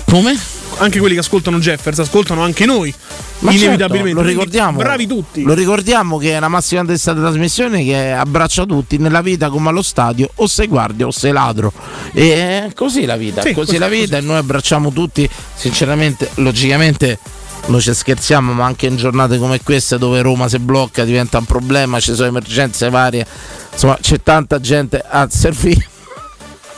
[0.05, 0.39] Come?
[0.78, 2.92] Anche quelli che ascoltano Jeffers ascoltano anche noi.
[3.40, 3.88] Ma inevitabilmente.
[3.88, 4.78] certo, lo Quindi ricordiamo.
[4.78, 5.42] Bravi tutti.
[5.42, 9.68] Lo ricordiamo che è una massima di questa trasmissione che abbraccia tutti nella vita come
[9.68, 11.72] allo stadio, o sei guardia o sei ladro.
[12.12, 16.30] E è così la vita, Sì, così, così, la vita e noi abbracciamo tutti, sinceramente,
[16.34, 17.18] logicamente
[17.66, 21.46] noi ci scherziamo, ma anche in giornate come queste dove Roma si blocca diventa un
[21.46, 23.26] problema, ci sono emergenze varie,
[23.72, 25.88] insomma c'è tanta gente a servire.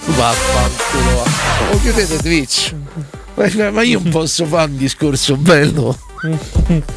[0.06, 1.16] Vaffanculo.
[1.16, 1.74] va.
[1.74, 2.74] O chiudete Twitch.
[3.36, 5.96] Ma- io non posso fare un discorso bello.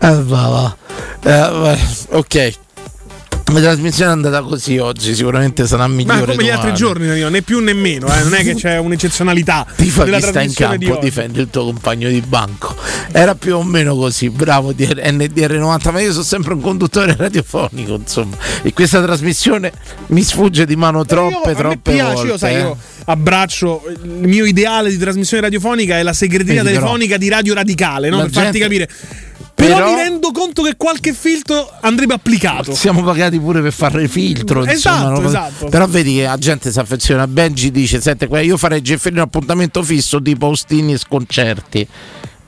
[0.00, 0.76] Eh, va, va.
[1.24, 1.76] Eh, va.
[2.16, 2.58] ok.
[3.50, 6.20] La trasmissione è andata così oggi, sicuramente sarà Ma migliore.
[6.32, 6.76] come gli altri domani.
[6.76, 10.42] giorni, Danilo, né più né meno, eh, non è che c'è un'eccezionalità Tifa chi sta
[10.42, 11.00] in di campo, oggi.
[11.06, 12.76] difendi il tuo compagno di banco.
[13.10, 17.94] Era più o meno così, bravo DR NDR90, ma io sono sempre un conduttore radiofonico,
[17.94, 18.36] insomma.
[18.62, 19.72] E questa trasmissione
[20.08, 22.28] mi sfugge di mano troppe, Io- a me troppe piace, volte.
[22.28, 22.58] io sai, eh.
[22.58, 22.76] io
[23.06, 28.18] abbraccio il mio ideale di trasmissione radiofonica è la segreteria telefonica di Radio Radicale, no?
[28.20, 28.88] Per farti gente- capire.
[29.58, 32.72] Però, Però- mi rendo conto che qualche filtro andrebbe applicato.
[32.76, 35.26] Siamo pagati pure per fare il filtro, Esatto, insomma.
[35.26, 35.66] esatto.
[35.66, 37.26] Però vedi che la gente si affeziona.
[37.26, 41.88] Benji dice: Senti, io farei Gefferino appuntamento fisso tipo Austini e sconcerti.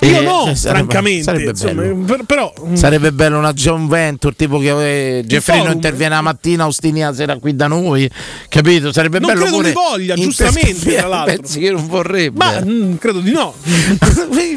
[0.02, 1.22] Io E- no, eh, sarebbe- francamente.
[1.22, 2.04] Sarebbe insomma, bello.
[2.04, 5.76] per- però mm, Sarebbe bello una John Venture tipo che eh, Gefferino forum.
[5.76, 8.10] interviene la mattina, Austini la sera qui da noi,
[8.48, 8.92] capito?
[8.92, 11.36] Sarebbe Non bello credo pure li voglia, giustamente, tra l'altro.
[11.36, 12.36] Pensi che non vorrebbe?
[12.38, 13.54] ma mm, credo di no.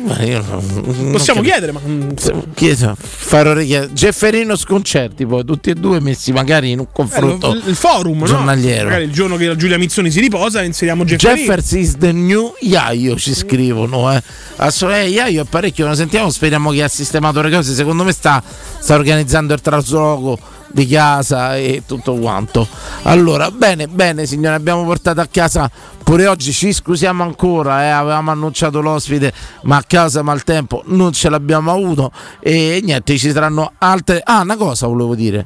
[0.03, 1.41] Ma io non- non Possiamo capisco.
[1.41, 2.09] chiedere, ma mm,
[2.53, 3.89] Chiedo, fare orecchie.
[3.93, 8.19] Gefferino sconcerti poi tutti e due messi magari in un eh, confronto lo- il forum,
[8.19, 8.25] no?
[8.25, 8.85] giornaliero.
[8.85, 11.39] Magari il giorno che la Giulia Mizzoni si riposa, inseriamo Gefferino.
[11.47, 14.21] Jeffers is the new Iaio ci scrivono eh.
[14.57, 17.73] Assolutamente Iaio è parecchio non sentiamo speriamo che ha sistemato le cose.
[17.73, 18.41] Secondo me sta,
[18.79, 20.37] sta organizzando il trasloco
[20.71, 22.67] di casa e tutto quanto.
[23.03, 25.69] Allora bene bene signore abbiamo portato a casa
[26.03, 26.51] pure oggi.
[26.51, 29.31] Ci scusiamo ancora eh, avevamo annunciato l'ospite
[29.63, 32.11] ma a casa maltempo non ce l'abbiamo avuto.
[32.39, 35.45] E niente ci saranno altre ah una cosa volevo dire.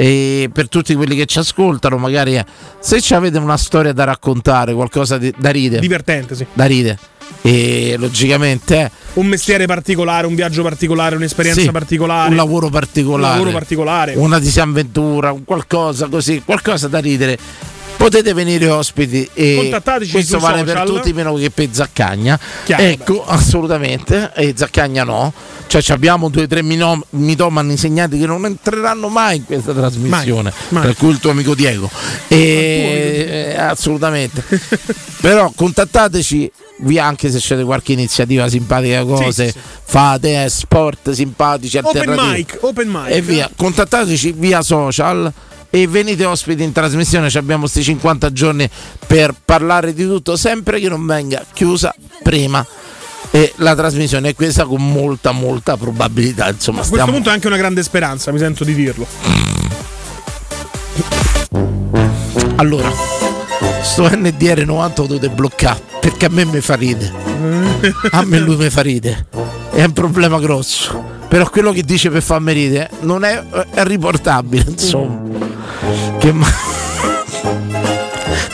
[0.00, 2.44] E per tutti quelli che ci ascoltano, magari eh,
[2.78, 6.46] se ci avete una storia da raccontare, qualcosa di- da ridere, Divertente, sì.
[6.52, 6.98] da ridere,
[7.42, 12.30] e logicamente Un mestiere particolare, un viaggio particolare, un'esperienza sì, particolare.
[12.30, 14.14] un lavoro particolare, Un lavoro particolare.
[14.16, 17.38] una disavventura, un qualcosa così, qualcosa da ridere.
[17.96, 20.84] Potete venire ospiti e Contattateci questo vale social.
[20.84, 22.38] per tutti meno che per Zaccagna.
[22.64, 25.32] Chiaro, ecco, assolutamente, e Zaccagna no.
[25.66, 30.52] Cioè ci abbiamo due o tre mitomani insegnati che non entreranno mai in questa trasmissione,
[30.52, 30.82] Mai, mai.
[30.84, 31.90] per cui il tuo amico Diego.
[32.28, 34.44] E, eh, assolutamente.
[35.20, 36.50] Però contattateci
[36.80, 39.58] via anche se c'è qualche iniziativa simpatica, cose sì, sì.
[39.84, 43.10] fate eh, sport simpatici, Open mic, open mic.
[43.10, 43.50] e via.
[43.54, 45.32] Contattateci via social
[45.70, 47.30] e venite ospiti in trasmissione.
[47.30, 48.68] Ci abbiamo questi 50 giorni
[49.06, 52.64] per parlare di tutto, sempre che non venga chiusa prima.
[53.30, 56.48] E la trasmissione è questa con molta, molta probabilità.
[56.48, 59.06] Insomma, A questo stiamo punto è anche una grande speranza, mi sento di dirlo.
[62.56, 62.90] Allora,
[63.82, 67.12] sto NDR 90 lo dovete bloccare perché a me mi fa ridere.
[68.10, 69.26] A me lui mi fa ridere.
[69.72, 71.16] È un problema grosso.
[71.28, 73.42] Però quello che dice per farmi ridere non è,
[73.74, 75.20] è riportabile, insomma.
[76.18, 76.46] Che ma-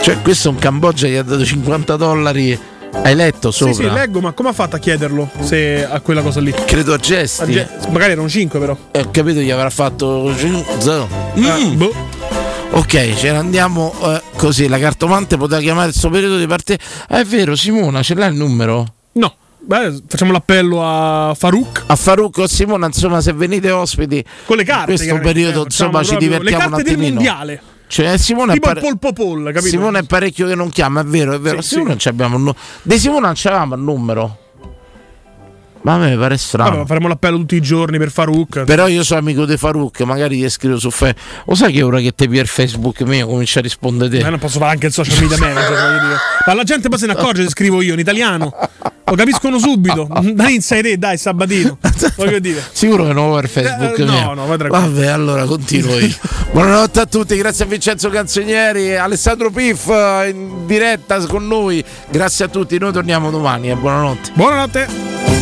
[0.01, 2.59] cioè, questo è un Cambogia che ha dato 50 dollari.
[3.03, 3.75] Hai letto Sì, sopra?
[3.75, 6.53] sì, leggo, ma come ha fatto a chiederlo se a quella cosa lì?
[6.65, 7.43] Credo a gesti.
[7.43, 8.77] A ge- magari erano 5 però.
[8.93, 10.33] Eh, ho capito gli avrà fatto
[10.79, 11.09] zero.
[11.35, 11.77] Eh, Mm.
[11.77, 11.93] boh.
[12.71, 14.69] Ok, ce ne andiamo eh, così.
[14.69, 16.83] La cartomante poteva chiamare il suo periodo di partita.
[17.09, 18.87] Ah, è vero, Simona, ce l'ha il numero?
[19.13, 19.35] No.
[19.67, 21.85] Beh, facciamo l'appello a Farouk.
[21.87, 24.91] A Farucco o Simona, insomma, se venite ospiti Con le carte.
[24.93, 27.15] in questo periodo, eh, insomma, ci divertiamo Le un carte del attimino.
[27.15, 27.63] mondiale.
[27.87, 29.67] Cioè, Simone è, pare- polpo poll, capito?
[29.69, 31.63] Simone è parecchio che non chiama, è vero, è vero.
[31.63, 31.91] Sì, Simone sì.
[31.93, 34.39] non ci abbiamo il nu- Di Simone non c'avevamo il numero.
[35.85, 36.77] Ma a me pare strano.
[36.77, 38.65] Vabbè, faremo l'appello tutti i giorni per Farouk.
[38.65, 41.45] Però io sono amico di Farouk, magari gli scrivo su Facebook.
[41.47, 44.23] Lo sai che ora che ti pia il Facebook mio comincia a rispondere te?
[44.23, 46.19] Ma non posso fare anche il social media manager.
[46.47, 48.51] Ma la gente poi se ne accorge se scrivo io in italiano.
[49.05, 50.09] Lo capiscono subito.
[50.33, 51.77] Dai, sai te, dai, Sabatino.
[52.17, 52.63] Voglio dire.
[52.73, 54.71] Sicuro che non vuoi il Facebook Eh, no, no, tranquillo.
[54.71, 56.15] Vabbè, allora continuo io.
[56.51, 61.85] Buonanotte a tutti, grazie a Vincenzo Canzonieri Alessandro Piff eh, in diretta con noi.
[62.11, 64.31] Grazie a tutti, noi torniamo domani e buonanotte.
[64.35, 65.34] Buonanotte.